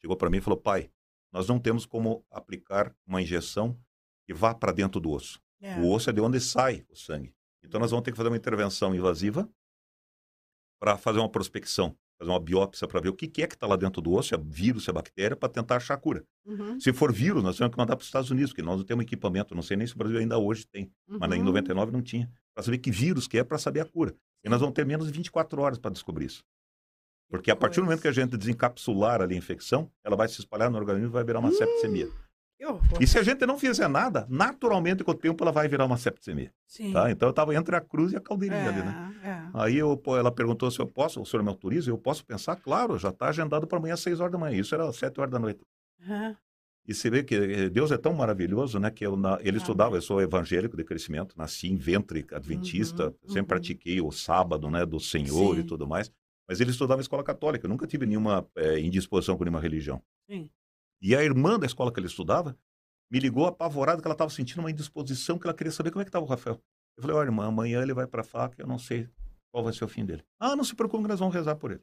Chegou 0.00 0.16
para 0.16 0.30
mim 0.30 0.36
e 0.36 0.40
falou: 0.42 0.58
pai, 0.60 0.88
nós 1.32 1.48
não 1.48 1.58
temos 1.58 1.84
como 1.84 2.24
aplicar 2.30 2.94
uma 3.06 3.20
injeção 3.20 3.76
que 4.24 4.32
vá 4.34 4.54
para 4.54 4.70
dentro 4.72 5.00
do 5.00 5.10
osso. 5.10 5.40
É. 5.60 5.76
O 5.80 5.90
osso 5.90 6.10
é 6.10 6.12
de 6.12 6.20
onde 6.20 6.40
sai 6.40 6.84
o 6.88 6.96
sangue. 6.96 7.34
Então 7.62 7.78
nós 7.80 7.90
vamos 7.90 8.04
ter 8.04 8.10
que 8.10 8.16
fazer 8.16 8.28
uma 8.28 8.36
intervenção 8.36 8.94
invasiva 8.94 9.48
para 10.80 10.96
fazer 10.96 11.18
uma 11.18 11.28
prospecção, 11.28 11.94
fazer 12.18 12.30
uma 12.30 12.40
biópsia 12.40 12.88
para 12.88 13.00
ver 13.00 13.10
o 13.10 13.14
que, 13.14 13.28
que 13.28 13.42
é 13.42 13.46
que 13.46 13.54
está 13.54 13.66
lá 13.66 13.76
dentro 13.76 14.00
do 14.00 14.12
osso, 14.12 14.30
se 14.30 14.34
é 14.34 14.38
vírus, 14.38 14.84
se 14.84 14.90
é 14.90 14.92
bactéria, 14.92 15.36
para 15.36 15.48
tentar 15.48 15.76
achar 15.76 15.94
a 15.94 15.98
cura. 15.98 16.24
Uhum. 16.46 16.80
Se 16.80 16.92
for 16.92 17.12
vírus, 17.12 17.42
nós 17.42 17.56
temos 17.58 17.70
que 17.72 17.78
mandar 17.78 17.96
para 17.96 18.02
os 18.02 18.08
Estados 18.08 18.30
Unidos, 18.30 18.52
porque 18.52 18.62
nós 18.62 18.78
não 18.78 18.84
temos 18.84 19.04
equipamento, 19.04 19.54
não 19.54 19.62
sei 19.62 19.76
nem 19.76 19.86
se 19.86 19.94
o 19.94 19.98
Brasil 19.98 20.18
ainda 20.18 20.38
hoje 20.38 20.66
tem, 20.66 20.90
mas 21.06 21.30
em 21.32 21.38
Uhum. 21.38 21.44
99 21.44 21.92
não 21.92 22.02
tinha, 22.02 22.30
para 22.54 22.64
saber 22.64 22.78
que 22.78 22.90
vírus 22.90 23.28
que 23.28 23.38
é, 23.38 23.44
para 23.44 23.58
saber 23.58 23.80
a 23.80 23.84
cura. 23.84 24.14
E 24.42 24.48
nós 24.48 24.60
vamos 24.60 24.74
ter 24.74 24.86
menos 24.86 25.06
de 25.06 25.12
24 25.12 25.60
horas 25.60 25.78
para 25.78 25.90
descobrir 25.90 26.26
isso. 26.26 26.42
Porque 27.28 27.50
a 27.50 27.54
partir 27.56 27.76
do 27.80 27.84
momento 27.84 28.00
que 28.00 28.08
a 28.08 28.12
gente 28.12 28.36
desencapsular 28.36 29.20
ali 29.20 29.34
a 29.34 29.38
infecção, 29.38 29.88
ela 30.02 30.16
vai 30.16 30.26
se 30.28 30.40
espalhar 30.40 30.70
no 30.70 30.78
organismo 30.78 31.08
e 31.08 31.12
vai 31.12 31.22
virar 31.22 31.38
uma 31.38 31.52
septicemia. 31.52 32.08
E 33.00 33.06
se 33.06 33.18
a 33.18 33.22
gente 33.22 33.46
não 33.46 33.58
fizer 33.58 33.88
nada, 33.88 34.26
naturalmente 34.28 35.02
com 35.02 35.12
o 35.12 35.14
tempo 35.14 35.42
ela 35.42 35.50
vai 35.50 35.66
virar 35.66 35.86
uma 35.86 35.96
septicemia. 35.96 36.52
Sim. 36.66 36.92
Tá? 36.92 37.10
Então 37.10 37.28
eu 37.28 37.30
estava 37.30 37.54
entre 37.54 37.74
a 37.74 37.80
cruz 37.80 38.12
e 38.12 38.16
a 38.16 38.20
caldeirinha 38.20 38.68
ali, 38.68 38.82
né? 38.82 39.14
É, 39.22 39.28
é. 39.28 39.42
Aí 39.54 39.78
eu, 39.78 40.00
ela 40.08 40.30
perguntou 40.30 40.70
se 40.70 40.78
eu 40.78 40.86
posso, 40.86 41.20
o 41.20 41.26
senhor 41.26 41.42
me 41.42 41.48
autoriza? 41.48 41.90
Eu 41.90 41.98
posso 41.98 42.24
pensar? 42.24 42.56
Claro, 42.56 42.98
já 42.98 43.08
está 43.08 43.28
agendado 43.28 43.66
para 43.66 43.78
amanhã 43.78 43.94
às 43.94 44.00
6 44.00 44.20
horas 44.20 44.32
da 44.32 44.38
manhã. 44.38 44.58
Isso 44.58 44.74
era 44.74 44.86
às 44.88 44.96
7 44.96 45.18
horas 45.20 45.32
da 45.32 45.38
noite. 45.38 45.60
Aham. 46.02 46.36
E 46.86 46.94
você 46.94 47.10
vê 47.10 47.22
que 47.22 47.34
eh, 47.34 47.68
Deus 47.68 47.92
é 47.92 47.98
tão 47.98 48.12
maravilhoso, 48.12 48.78
né? 48.80 48.90
Que 48.90 49.06
eu, 49.06 49.16
na, 49.16 49.34
ele 49.40 49.50
Amém. 49.50 49.56
estudava, 49.58 49.96
eu 49.96 50.02
sou 50.02 50.20
evangélico 50.20 50.76
de 50.76 50.82
crescimento, 50.82 51.36
nasci 51.36 51.68
em 51.68 51.76
ventre 51.76 52.26
adventista, 52.32 53.06
Uhum, 53.08 53.14
sempre 53.22 53.40
uhum. 53.40 53.46
pratiquei 53.46 54.00
o 54.00 54.10
sábado, 54.10 54.70
né? 54.70 54.84
Do 54.84 54.98
Senhor 54.98 55.56
e 55.58 55.60
Sim. 55.60 55.66
tudo 55.66 55.86
mais. 55.86 56.10
Mas 56.48 56.60
ele 56.60 56.70
estudava 56.70 57.00
em 57.00 57.02
escola 57.02 57.22
católica, 57.22 57.66
eu 57.66 57.68
nunca 57.68 57.86
tive 57.86 58.06
nenhuma 58.06 58.46
eh, 58.56 58.80
indisposição 58.80 59.36
com 59.36 59.44
nenhuma 59.44 59.60
religião. 59.60 60.02
Sim. 60.28 60.50
E 61.00 61.14
a 61.16 61.22
irmã 61.22 61.58
da 61.58 61.66
escola 61.66 61.92
que 61.92 61.98
ele 61.98 62.06
estudava 62.06 62.56
me 63.10 63.18
ligou 63.18 63.46
apavorada 63.46 64.00
que 64.00 64.06
ela 64.06 64.14
estava 64.14 64.30
sentindo 64.30 64.60
uma 64.60 64.70
indisposição, 64.70 65.38
que 65.38 65.46
ela 65.46 65.54
queria 65.56 65.72
saber 65.72 65.90
como 65.90 66.02
é 66.02 66.04
que 66.04 66.08
estava 66.10 66.24
o 66.24 66.28
Rafael. 66.28 66.60
Eu 66.96 67.02
falei, 67.02 67.16
olha, 67.16 67.26
irmã, 67.28 67.46
amanhã 67.46 67.82
ele 67.82 67.94
vai 67.94 68.06
para 68.06 68.20
a 68.20 68.24
faca, 68.24 68.60
eu 68.62 68.66
não 68.66 68.78
sei 68.78 69.08
qual 69.50 69.64
vai 69.64 69.72
ser 69.72 69.84
o 69.84 69.88
fim 69.88 70.04
dele. 70.04 70.22
Ah, 70.38 70.54
não 70.54 70.62
se 70.64 70.74
preocupe, 70.74 71.08
nós 71.08 71.18
vamos 71.18 71.34
rezar 71.34 71.56
por 71.56 71.70
ele. 71.72 71.80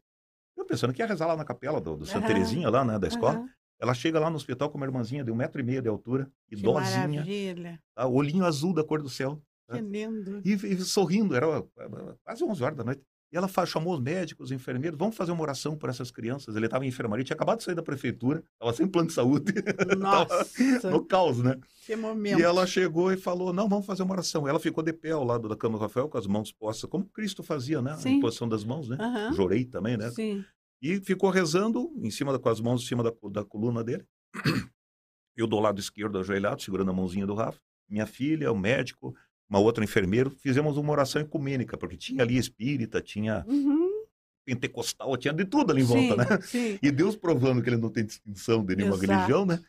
Eu 0.56 0.66
pensando 0.66 0.94
que 0.94 1.02
ia 1.02 1.06
rezar 1.08 1.28
lá 1.28 1.36
na 1.36 1.44
capela 1.44 1.82
do, 1.82 1.98
do 1.98 2.06
Santa. 2.06 2.28
Terezinha, 2.28 2.70
lá, 2.70 2.86
né, 2.86 2.98
da 2.98 3.08
escola. 3.08 3.40
Aham. 3.40 3.50
Ela 3.80 3.94
chega 3.94 4.20
lá 4.20 4.30
no 4.30 4.38
hospital 4.38 4.72
com 4.72 4.78
uma 4.78 4.88
irmãzinha 4.88 5.24
de 5.24 5.32
um 5.32 5.36
metro 5.36 5.62
e 5.62 5.64
meio 5.64 5.82
de 5.84 5.88
altura, 5.88 6.32
idosinha, 6.50 7.00
maravilha. 7.00 7.80
tá? 7.94 8.08
olhinho 8.08 8.44
azul 8.44 8.74
da 8.74 8.84
cor 8.84 9.04
do 9.04 9.10
céu, 9.10 9.40
Que 9.72 9.80
lindo. 9.80 10.42
e, 10.44 10.54
e 10.54 10.78
sorrindo, 10.82 11.36
era 11.36 11.46
eh, 11.46 12.16
quase 12.24 12.44
11 12.44 12.64
horas 12.64 12.78
da 12.78 12.84
noite. 12.84 13.04
E 13.32 13.36
ela 13.38 13.48
fa- 13.48 13.66
chamou 13.66 13.94
os 13.94 14.00
médicos, 14.00 14.46
os 14.46 14.52
enfermeiros, 14.52 14.98
vamos 14.98 15.16
fazer 15.16 15.34
uma 15.34 15.42
oração 15.42 15.76
por 15.76 15.90
essas 15.90 16.10
crianças. 16.12 16.56
Ele 16.56 16.66
estava 16.66 16.86
em 16.86 16.88
enfermaria, 16.88 17.26
tinha 17.26 17.36
acabado 17.36 17.58
de 17.58 17.66
sair 17.66 17.76
da 17.76 17.84
prefeitura, 17.84 18.42
estava 18.54 18.72
sem 18.74 18.88
plano 18.88 19.10
de 19.10 19.14
saúde, 19.14 19.54
Nossa, 20.00 20.90
no 20.90 21.04
caos, 21.04 21.40
né? 21.40 21.58
que 21.86 21.96
momento. 21.96 22.40
E 22.40 22.44
ela 22.44 22.66
chegou 22.66 23.12
e 23.12 23.18
falou: 23.18 23.52
Não, 23.52 23.68
vamos 23.68 23.86
fazer 23.86 24.04
uma 24.04 24.14
oração. 24.14 24.48
Ela 24.48 24.60
ficou 24.60 24.84
de 24.84 24.94
pé 24.94 25.12
ao 25.12 25.24
lado 25.26 25.50
da 25.50 25.56
cama 25.58 25.78
do 25.78 25.82
Rafael, 25.82 26.08
com 26.08 26.18
as 26.18 26.26
mãos 26.28 26.52
postas, 26.54 26.90
como 26.90 27.06
Cristo 27.06 27.44
fazia, 27.44 27.82
né? 27.82 27.96
Sim. 27.98 28.18
A 28.18 28.22
posição 28.22 28.48
das 28.48 28.64
mãos, 28.64 28.88
né? 28.88 28.98
Aham. 29.00 29.34
Jorei 29.34 29.66
também, 29.66 29.98
né? 29.98 30.10
Sim. 30.12 30.44
E 30.82 31.00
ficou 31.02 31.30
rezando 31.30 31.92
em 31.98 32.12
cima 32.12 32.32
da- 32.32 32.40
com 32.40 32.50
as 32.50 32.62
mãos 32.62 32.84
em 32.84 32.86
cima 32.88 33.04
da, 33.04 33.12
da 33.32 33.44
coluna 33.44 33.84
dele. 33.84 34.06
Eu 35.36 35.48
do 35.48 35.60
lado 35.60 35.80
esquerdo 35.80 36.18
ajoelhado, 36.18 36.62
segurando 36.62 36.90
a 36.92 36.94
mãozinha 36.94 37.26
do 37.28 37.34
Rafa. 37.36 37.60
Minha 37.90 38.06
filha, 38.08 38.52
o 38.52 38.58
médico, 38.58 39.16
uma 39.50 39.60
outra 39.60 39.84
enfermeiro, 39.84 40.30
fizemos 40.30 40.78
uma 40.78 40.92
oração 40.92 41.22
ecumênica, 41.22 41.78
porque 41.78 41.98
tinha 41.98 42.24
ali 42.24 42.38
espírita, 42.38 43.02
tinha 43.02 43.46
Uhum. 43.48 43.88
pentecostal, 44.46 45.16
tinha 45.18 45.34
de 45.34 45.46
tudo 45.46 45.72
ali 45.72 45.82
em 45.82 45.86
sim, 45.86 46.08
volta, 46.08 46.16
né? 46.24 46.42
Sim. 46.42 46.80
E 46.82 46.92
Deus 46.92 47.16
provando 47.16 47.62
que 47.62 47.70
ele 47.70 47.78
não 47.78 47.90
tem 47.90 48.06
distinção 48.06 48.64
de 48.64 48.76
nenhuma 48.76 48.96
Exato. 48.96 49.12
religião, 49.12 49.46
né? 49.46 49.60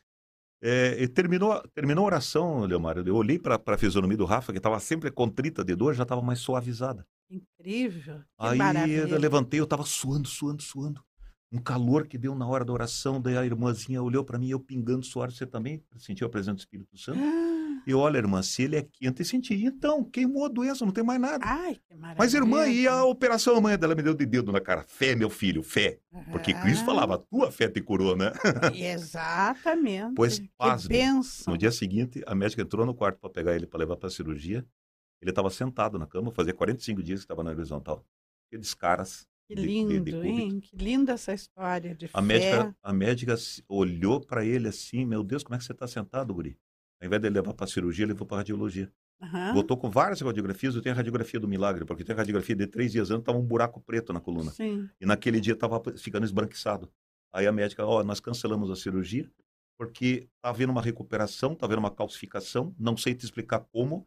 É, 0.61 1.00
e 1.00 1.06
terminou, 1.06 1.62
terminou 1.73 2.04
a 2.04 2.06
oração, 2.06 2.64
Leomar. 2.64 2.99
Eu 2.99 3.14
olhei 3.14 3.38
para 3.38 3.61
a 3.64 3.78
fisionomia 3.78 4.16
do 4.16 4.25
Rafa, 4.25 4.52
que 4.52 4.58
estava 4.58 4.78
sempre 4.80 5.11
contrita 5.11 5.64
de 5.64 5.75
dor, 5.76 5.94
já 5.94 6.02
estava 6.02 6.20
mais 6.20 6.40
suavizada. 6.40 7.06
Incrível. 7.30 8.20
Aí 8.38 8.58
maravilha. 8.58 9.08
eu 9.08 9.18
levantei, 9.18 9.61
eu 9.61 9.64
estava 9.64 9.85
suando, 9.85 10.26
suando, 10.26 10.62
suando. 10.62 11.00
Um 11.52 11.58
calor 11.61 12.06
que 12.06 12.18
deu 12.18 12.35
na 12.35 12.47
hora 12.47 12.64
da 12.64 12.73
oração, 12.73 13.20
daí 13.20 13.37
a 13.37 13.44
irmãzinha 13.44 14.02
olhou 14.02 14.25
para 14.25 14.38
mim, 14.38 14.50
eu 14.50 14.61
pingando 14.61 15.04
suor, 15.06 15.30
você 15.30 15.47
também 15.47 15.82
sentiu 15.97 16.26
a 16.26 16.30
presença 16.30 16.56
do 16.56 16.58
Espírito 16.58 16.97
Santo? 16.99 17.18
E 17.88 17.95
olha, 17.95 18.18
irmã, 18.18 18.42
se 18.42 18.64
ele 18.64 18.76
é 18.76 18.83
quente, 18.83 19.21
eu 19.21 19.25
senti. 19.25 19.54
Então, 19.64 20.04
queimou 20.04 20.45
a 20.45 20.49
doença, 20.49 20.85
não 20.85 20.92
tem 20.92 21.02
mais 21.02 21.18
nada. 21.18 21.38
Ai, 21.42 21.75
que 21.76 21.95
maravilha. 21.95 22.16
Mas, 22.18 22.35
irmã, 22.35 22.66
e 22.66 22.87
a 22.87 23.02
operação? 23.04 23.57
A 23.57 23.61
mãe 23.62 23.78
dela 23.78 23.95
me 23.95 24.02
deu 24.02 24.12
de 24.12 24.26
dedo 24.26 24.52
na 24.52 24.61
cara. 24.61 24.85
Fé, 24.87 25.14
meu 25.16 25.30
filho, 25.30 25.62
fé. 25.62 25.99
Porque 26.30 26.52
Cristo 26.52 26.83
Ah, 26.83 26.85
falava, 26.85 27.14
a 27.14 27.18
tua 27.18 27.50
fé 27.50 27.66
te 27.66 27.80
curou, 27.80 28.14
né? 28.14 28.30
Exatamente. 28.75 30.14
Pois, 30.14 30.38
pasme, 30.59 30.88
bênção. 30.90 31.52
No 31.52 31.59
dia 31.59 31.71
seguinte, 31.71 32.23
a 32.26 32.35
médica 32.35 32.61
entrou 32.62 32.85
no 32.85 32.95
quarto 32.95 33.18
para 33.21 33.30
pegar 33.30 33.57
ele 33.57 33.66
para 33.66 33.78
levar 33.78 33.97
para 33.97 34.11
cirurgia. 34.11 34.66
Ele 35.21 35.30
estava 35.30 35.49
sentado 35.50 35.99
na 35.99 36.07
cama, 36.07 36.30
fazia 36.30 36.52
45 36.54 37.02
dias 37.02 37.21
que 37.21 37.25
estava 37.25 37.42
na 37.42 37.50
horizontal. 37.50 38.04
Aqueles 38.49 38.75
caras. 38.75 39.26
Que 39.49 39.54
de- 39.54 39.62
de- 39.62 39.66
de 39.66 39.73
lindo, 39.73 39.99
cúbito. 39.99 40.26
hein? 40.26 40.61
Que 40.61 40.76
linda 40.76 41.12
essa 41.14 41.33
história 41.33 41.95
de 41.95 42.04
A 42.12 42.21
fé. 42.21 42.23
médica, 42.23 42.76
a 42.83 42.92
médica 42.92 43.35
olhou 43.66 44.21
para 44.21 44.45
ele 44.45 44.68
assim: 44.68 45.07
Meu 45.07 45.23
Deus, 45.25 45.42
como 45.42 45.54
é 45.54 45.59
que 45.59 45.64
você 45.64 45.73
está 45.73 45.87
sentado, 45.87 46.35
Guri? 46.35 46.54
Ao 47.00 47.06
invés 47.06 47.20
de 47.20 47.28
ele 47.28 47.34
levar 47.34 47.54
para 47.54 47.66
cirurgia, 47.66 48.04
ele 48.04 48.12
levou 48.12 48.26
para 48.26 48.38
radiologia. 48.38 48.90
Aham. 49.20 49.52
Voltou 49.54 49.76
com 49.76 49.90
várias 49.90 50.20
radiografias. 50.20 50.74
Eu 50.74 50.82
tenho 50.82 50.94
a 50.94 50.96
radiografia 50.96 51.40
do 51.40 51.48
milagre, 51.48 51.84
porque 51.84 52.04
tem 52.04 52.14
a 52.14 52.18
radiografia 52.18 52.54
de 52.56 52.66
três 52.66 52.92
dias 52.92 53.10
antes, 53.10 53.20
estava 53.22 53.38
um 53.38 53.44
buraco 53.44 53.80
preto 53.80 54.12
na 54.12 54.20
coluna. 54.20 54.50
Sim. 54.52 54.88
E 55.00 55.06
naquele 55.06 55.40
dia 55.40 55.54
estava 55.54 55.80
ficando 55.96 56.24
esbranquiçado. 56.24 56.90
Aí 57.32 57.46
a 57.46 57.52
médica, 57.52 57.84
ó, 57.84 58.02
nós 58.02 58.20
cancelamos 58.20 58.70
a 58.70 58.76
cirurgia, 58.76 59.28
porque 59.76 60.28
está 60.36 60.48
havendo 60.50 60.70
uma 60.72 60.82
recuperação, 60.82 61.52
está 61.52 61.66
havendo 61.66 61.80
uma 61.80 61.90
calcificação, 61.90 62.74
não 62.78 62.96
sei 62.96 63.14
te 63.14 63.24
explicar 63.24 63.60
como, 63.72 64.06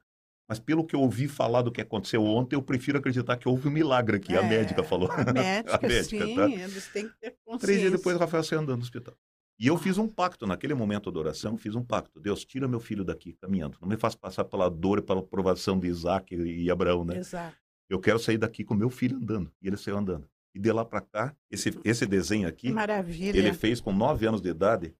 mas 0.49 0.59
pelo 0.59 0.85
que 0.85 0.95
eu 0.95 0.99
ouvi 1.01 1.27
falar 1.29 1.61
do 1.61 1.71
que 1.71 1.79
aconteceu 1.79 2.23
ontem, 2.25 2.55
eu 2.55 2.61
prefiro 2.61 2.97
acreditar 2.97 3.37
que 3.37 3.47
houve 3.47 3.67
um 3.67 3.71
milagre 3.71 4.17
aqui, 4.17 4.35
a 4.35 4.41
É, 4.43 4.49
médica 4.49 4.83
falou. 4.83 5.09
A 5.11 5.31
médica, 5.31 5.75
A 5.77 5.87
médica, 5.87 6.25
sim, 6.25 6.35
tá? 6.35 6.49
eles 6.49 6.87
têm 6.87 7.07
que 7.07 7.15
ter 7.21 7.35
consciência. 7.45 7.67
Três 7.67 7.79
dias 7.79 7.91
depois, 7.91 8.15
o 8.15 8.19
Rafael 8.19 8.43
saiu 8.43 8.59
andando 8.59 8.77
no 8.77 8.83
hospital. 8.83 9.15
E 9.61 9.67
eu 9.67 9.77
fiz 9.77 9.99
um 9.99 10.07
pacto, 10.07 10.47
naquele 10.47 10.73
momento 10.73 11.11
da 11.11 11.19
oração, 11.19 11.55
fiz 11.55 11.75
um 11.75 11.83
pacto. 11.83 12.19
Deus, 12.19 12.43
tira 12.43 12.67
meu 12.67 12.79
filho 12.79 13.03
daqui, 13.05 13.33
caminhando. 13.33 13.77
Não 13.79 13.87
me 13.87 13.95
faça 13.95 14.17
passar 14.17 14.43
pela 14.43 14.67
dor 14.69 14.97
e 14.97 15.01
pela 15.03 15.21
provação 15.21 15.79
de 15.79 15.87
Isaac 15.87 16.33
e 16.35 16.71
Abraão, 16.71 17.05
né? 17.05 17.17
Exato. 17.17 17.55
Eu 17.87 17.99
quero 17.99 18.17
sair 18.17 18.39
daqui 18.39 18.63
com 18.63 18.73
meu 18.73 18.89
filho 18.89 19.17
andando. 19.17 19.51
E 19.61 19.67
ele 19.67 19.77
saiu 19.77 19.97
andando. 19.99 20.27
E 20.55 20.59
de 20.59 20.71
lá 20.71 20.83
para 20.83 21.01
cá, 21.01 21.35
esse, 21.51 21.79
esse 21.83 22.07
desenho 22.07 22.47
aqui, 22.47 22.71
maravilha. 22.71 23.37
ele 23.37 23.53
fez 23.53 23.79
com 23.79 23.93
nove 23.93 24.25
anos 24.25 24.41
de 24.41 24.49
idade. 24.49 24.95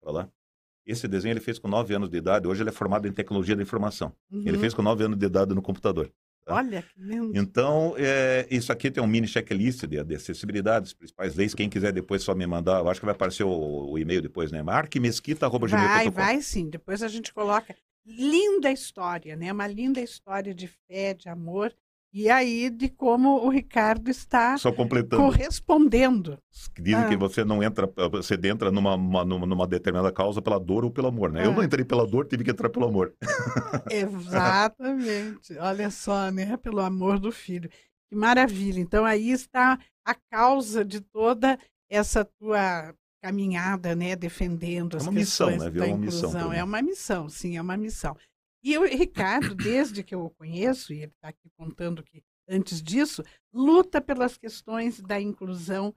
Pra 0.00 0.12
lá. 0.12 0.28
Esse 0.86 1.08
desenho 1.08 1.32
ele 1.32 1.40
fez 1.40 1.58
com 1.58 1.66
nove 1.66 1.92
anos 1.92 2.08
de 2.08 2.16
idade. 2.16 2.46
Hoje 2.46 2.62
ele 2.62 2.68
é 2.70 2.72
formado 2.72 3.08
em 3.08 3.12
tecnologia 3.12 3.56
da 3.56 3.62
informação. 3.62 4.14
Ele 4.30 4.52
Uhum. 4.52 4.60
fez 4.60 4.72
com 4.74 4.82
nove 4.82 5.02
anos 5.02 5.18
de 5.18 5.26
idade 5.26 5.54
no 5.54 5.62
computador. 5.62 6.08
Tá? 6.44 6.54
Olha 6.54 6.82
que 6.82 7.00
lindo. 7.00 7.32
Então, 7.34 7.94
é, 7.96 8.46
isso 8.50 8.72
aqui 8.72 8.90
tem 8.90 9.02
um 9.02 9.06
mini 9.06 9.26
checklist 9.26 9.86
de, 9.86 10.02
de 10.02 10.14
acessibilidade, 10.14 10.86
as 10.86 10.92
principais 10.92 11.34
leis. 11.34 11.54
Quem 11.54 11.68
quiser 11.68 11.92
depois 11.92 12.22
só 12.22 12.34
me 12.34 12.46
mandar, 12.46 12.80
eu 12.80 12.88
acho 12.88 13.00
que 13.00 13.06
vai 13.06 13.14
aparecer 13.14 13.44
o, 13.44 13.90
o 13.90 13.98
e-mail 13.98 14.22
depois, 14.22 14.52
né? 14.52 14.62
marquemesquita.gmail.com. 14.62 15.68
Vai, 15.68 16.10
vai 16.10 16.42
sim. 16.42 16.68
Depois 16.68 17.02
a 17.02 17.08
gente 17.08 17.32
coloca. 17.32 17.74
Linda 18.06 18.70
história, 18.70 19.34
né? 19.34 19.50
Uma 19.50 19.66
linda 19.66 19.98
história 19.98 20.54
de 20.54 20.68
fé, 20.68 21.14
de 21.14 21.28
amor. 21.28 21.74
E 22.16 22.30
aí, 22.30 22.70
de 22.70 22.88
como 22.88 23.44
o 23.44 23.48
Ricardo 23.48 24.08
está 24.08 24.56
Só 24.56 24.70
completando. 24.70 25.20
correspondendo. 25.20 26.38
Dizem 26.80 27.00
Ah. 27.04 27.08
que 27.08 27.16
você 27.16 27.44
não 27.44 27.60
entra, 27.60 27.90
você 28.08 28.38
entra 28.44 28.70
numa, 28.70 28.94
uma- 28.94 29.24
numa, 29.24 29.44
numa 29.44 29.66
determinada 29.66 30.12
causa 30.12 30.40
pela 30.40 30.60
dor 30.60 30.84
ou 30.84 30.92
pelo 30.92 31.08
amor, 31.08 31.32
né? 31.32 31.44
Eu 31.44 31.50
Ah. 31.50 31.54
não 31.56 31.62
entrei 31.64 31.84
pela 31.84 32.06
dor, 32.06 32.26
tive 32.28 32.44
que 32.44 32.52
entrar 32.52 32.70
pelo 32.70 32.86
amor. 32.86 33.12
Exatamente. 33.90 35.58
Olha 35.58 35.90
só, 35.90 36.30
né? 36.30 36.56
Pelo 36.56 36.80
amor 36.80 37.18
do 37.18 37.32
filho. 37.32 37.68
Que 38.08 38.14
maravilha. 38.16 38.78
Então, 38.78 39.04
aí 39.04 39.30
está 39.30 39.78
a 40.06 40.14
causa 40.30 40.84
de 40.84 41.00
toda 41.00 41.58
essa 41.90 42.24
tua 42.24 42.94
caminhada, 43.22 43.96
né? 43.96 44.14
Defendendo 44.14 44.94
É 44.94 44.98
as 44.98 45.02
uma 45.06 45.12
missão, 45.12 45.48
questões 45.48 45.64
né? 45.64 45.64
da 45.64 45.70
Virou 45.72 45.88
uma 45.88 45.98
missão 46.06 46.28
inclusão. 46.30 46.52
É 46.52 46.62
uma 46.62 46.82
missão, 46.82 47.28
sim, 47.28 47.56
é 47.56 47.60
uma 47.60 47.76
missão. 47.76 48.16
E 48.64 48.78
o 48.78 48.86
Ricardo, 48.86 49.54
desde 49.54 50.02
que 50.02 50.14
eu 50.14 50.24
o 50.24 50.30
conheço, 50.30 50.94
e 50.94 51.02
ele 51.02 51.12
está 51.12 51.28
aqui 51.28 51.50
contando 51.54 52.02
que 52.02 52.24
antes 52.48 52.82
disso, 52.82 53.22
luta 53.52 54.00
pelas 54.00 54.38
questões 54.38 55.02
da 55.02 55.20
inclusão, 55.20 55.94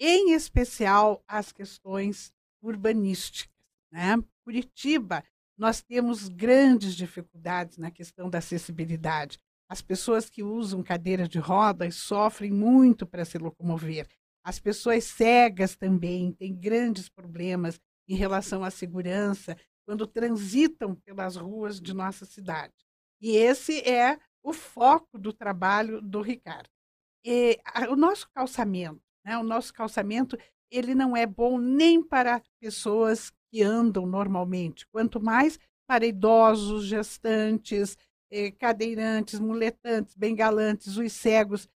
em 0.00 0.32
especial 0.32 1.22
as 1.28 1.52
questões 1.52 2.32
urbanísticas. 2.62 3.54
Né? 3.92 4.16
Curitiba, 4.42 5.22
nós 5.58 5.82
temos 5.82 6.28
grandes 6.28 6.94
dificuldades 6.94 7.76
na 7.76 7.90
questão 7.90 8.30
da 8.30 8.38
acessibilidade. 8.38 9.38
As 9.68 9.82
pessoas 9.82 10.30
que 10.30 10.42
usam 10.42 10.82
cadeira 10.82 11.28
de 11.28 11.38
rodas 11.38 11.96
sofrem 11.96 12.50
muito 12.50 13.06
para 13.06 13.26
se 13.26 13.36
locomover. 13.36 14.08
As 14.42 14.58
pessoas 14.58 15.04
cegas 15.04 15.76
também 15.76 16.32
têm 16.32 16.54
grandes 16.54 17.10
problemas 17.10 17.78
em 18.08 18.14
relação 18.14 18.64
à 18.64 18.70
segurança 18.70 19.54
quando 19.86 20.06
transitam 20.06 20.96
pelas 20.96 21.36
ruas 21.36 21.80
de 21.80 21.94
nossa 21.94 22.26
cidade. 22.26 22.74
E 23.20 23.36
esse 23.36 23.78
é 23.88 24.18
o 24.42 24.52
foco 24.52 25.18
do 25.18 25.32
trabalho 25.32 26.02
do 26.02 26.20
Ricardo. 26.20 26.68
E 27.24 27.58
a- 27.64 27.88
o 27.90 27.96
nosso 27.96 28.28
calçamento, 28.34 29.00
né, 29.24 29.38
o 29.38 29.42
nosso 29.42 29.72
calçamento, 29.72 30.36
ele 30.70 30.94
não 30.94 31.16
é 31.16 31.24
bom 31.24 31.56
nem 31.58 32.02
para 32.02 32.42
pessoas 32.60 33.32
que 33.50 33.62
andam 33.62 34.04
normalmente, 34.06 34.86
quanto 34.88 35.20
mais 35.20 35.58
para 35.86 36.04
idosos, 36.04 36.84
gestantes, 36.84 37.96
eh, 38.30 38.50
cadeirantes, 38.50 39.38
muletantes, 39.38 40.14
bengalantes, 40.16 40.96
os 40.96 41.12
cegos. 41.12 41.68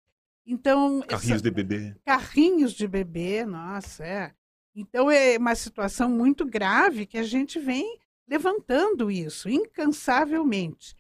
Então, 0.47 1.01
Carrinhos 1.03 1.33
essa- 1.35 1.43
de 1.43 1.51
bebê. 1.51 1.95
carrinhos 2.07 2.73
de 2.73 2.89
bebê, 2.89 3.45
nossa, 3.45 4.05
é. 4.05 4.35
Então 4.79 5.11
é 5.11 5.37
uma 5.37 5.57
situação 5.57 6.09
muito 6.09 6.47
grave 6.47 7.05
que 7.05 7.19
a 7.19 7.23
gente 7.25 7.59
vem 7.59 7.99
levantando 8.29 9.11
isso 9.11 9.49
incansavelmente. 9.49 10.95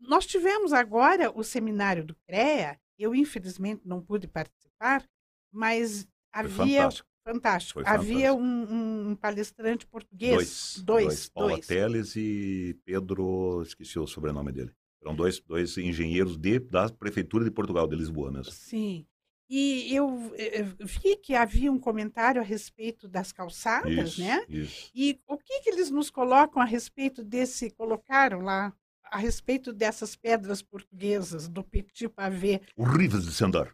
Nós 0.00 0.26
tivemos 0.26 0.72
agora 0.72 1.30
o 1.30 1.44
seminário 1.44 2.04
do 2.04 2.16
CREA, 2.26 2.76
eu 2.98 3.14
infelizmente 3.14 3.82
não 3.84 4.02
pude 4.02 4.26
participar, 4.26 5.08
mas 5.52 6.08
havia 6.32 6.82
fantástico. 6.82 7.08
fantástico. 7.24 7.80
Havia 7.86 8.32
fantástico. 8.32 8.42
um, 8.42 9.10
um 9.10 9.16
palestrante 9.16 9.86
português, 9.86 10.34
Dois. 10.34 10.82
dois, 10.84 11.28
Paula 11.28 11.50
dois. 11.52 11.66
Teles 11.68 12.16
e 12.16 12.76
Pedro, 12.84 13.62
esqueci 13.62 13.96
o 13.96 14.08
sobrenome 14.08 14.50
dele. 14.50 14.72
Eram 15.00 15.14
dois, 15.14 15.38
dois 15.38 15.78
engenheiros 15.78 16.36
de, 16.36 16.58
da 16.58 16.88
Prefeitura 16.88 17.44
de 17.44 17.50
Portugal, 17.52 17.86
de 17.86 17.94
Lisboa 17.94 18.32
mesmo. 18.32 18.50
Sim. 18.50 19.06
E 19.48 19.94
eu 19.94 20.32
eh, 20.36 20.62
vi 20.80 21.16
que 21.16 21.34
havia 21.34 21.70
um 21.70 21.78
comentário 21.78 22.40
a 22.40 22.44
respeito 22.44 23.06
das 23.06 23.30
calçadas, 23.32 23.92
Isso, 24.12 24.20
né? 24.20 24.44
isso. 24.48 24.90
E 24.94 25.20
o 25.26 25.36
que, 25.36 25.60
que 25.60 25.70
eles 25.70 25.90
nos 25.90 26.10
colocam 26.10 26.62
a 26.62 26.64
respeito 26.64 27.22
desse, 27.22 27.70
colocaram 27.70 28.40
lá, 28.40 28.72
a 29.04 29.18
respeito 29.18 29.72
dessas 29.72 30.16
pedras 30.16 30.62
portuguesas, 30.62 31.46
do 31.48 31.62
petit 31.62 32.08
pavé? 32.08 32.62
Horríveis 32.74 33.24
de 33.26 33.32
se 33.32 33.44
andar. 33.44 33.72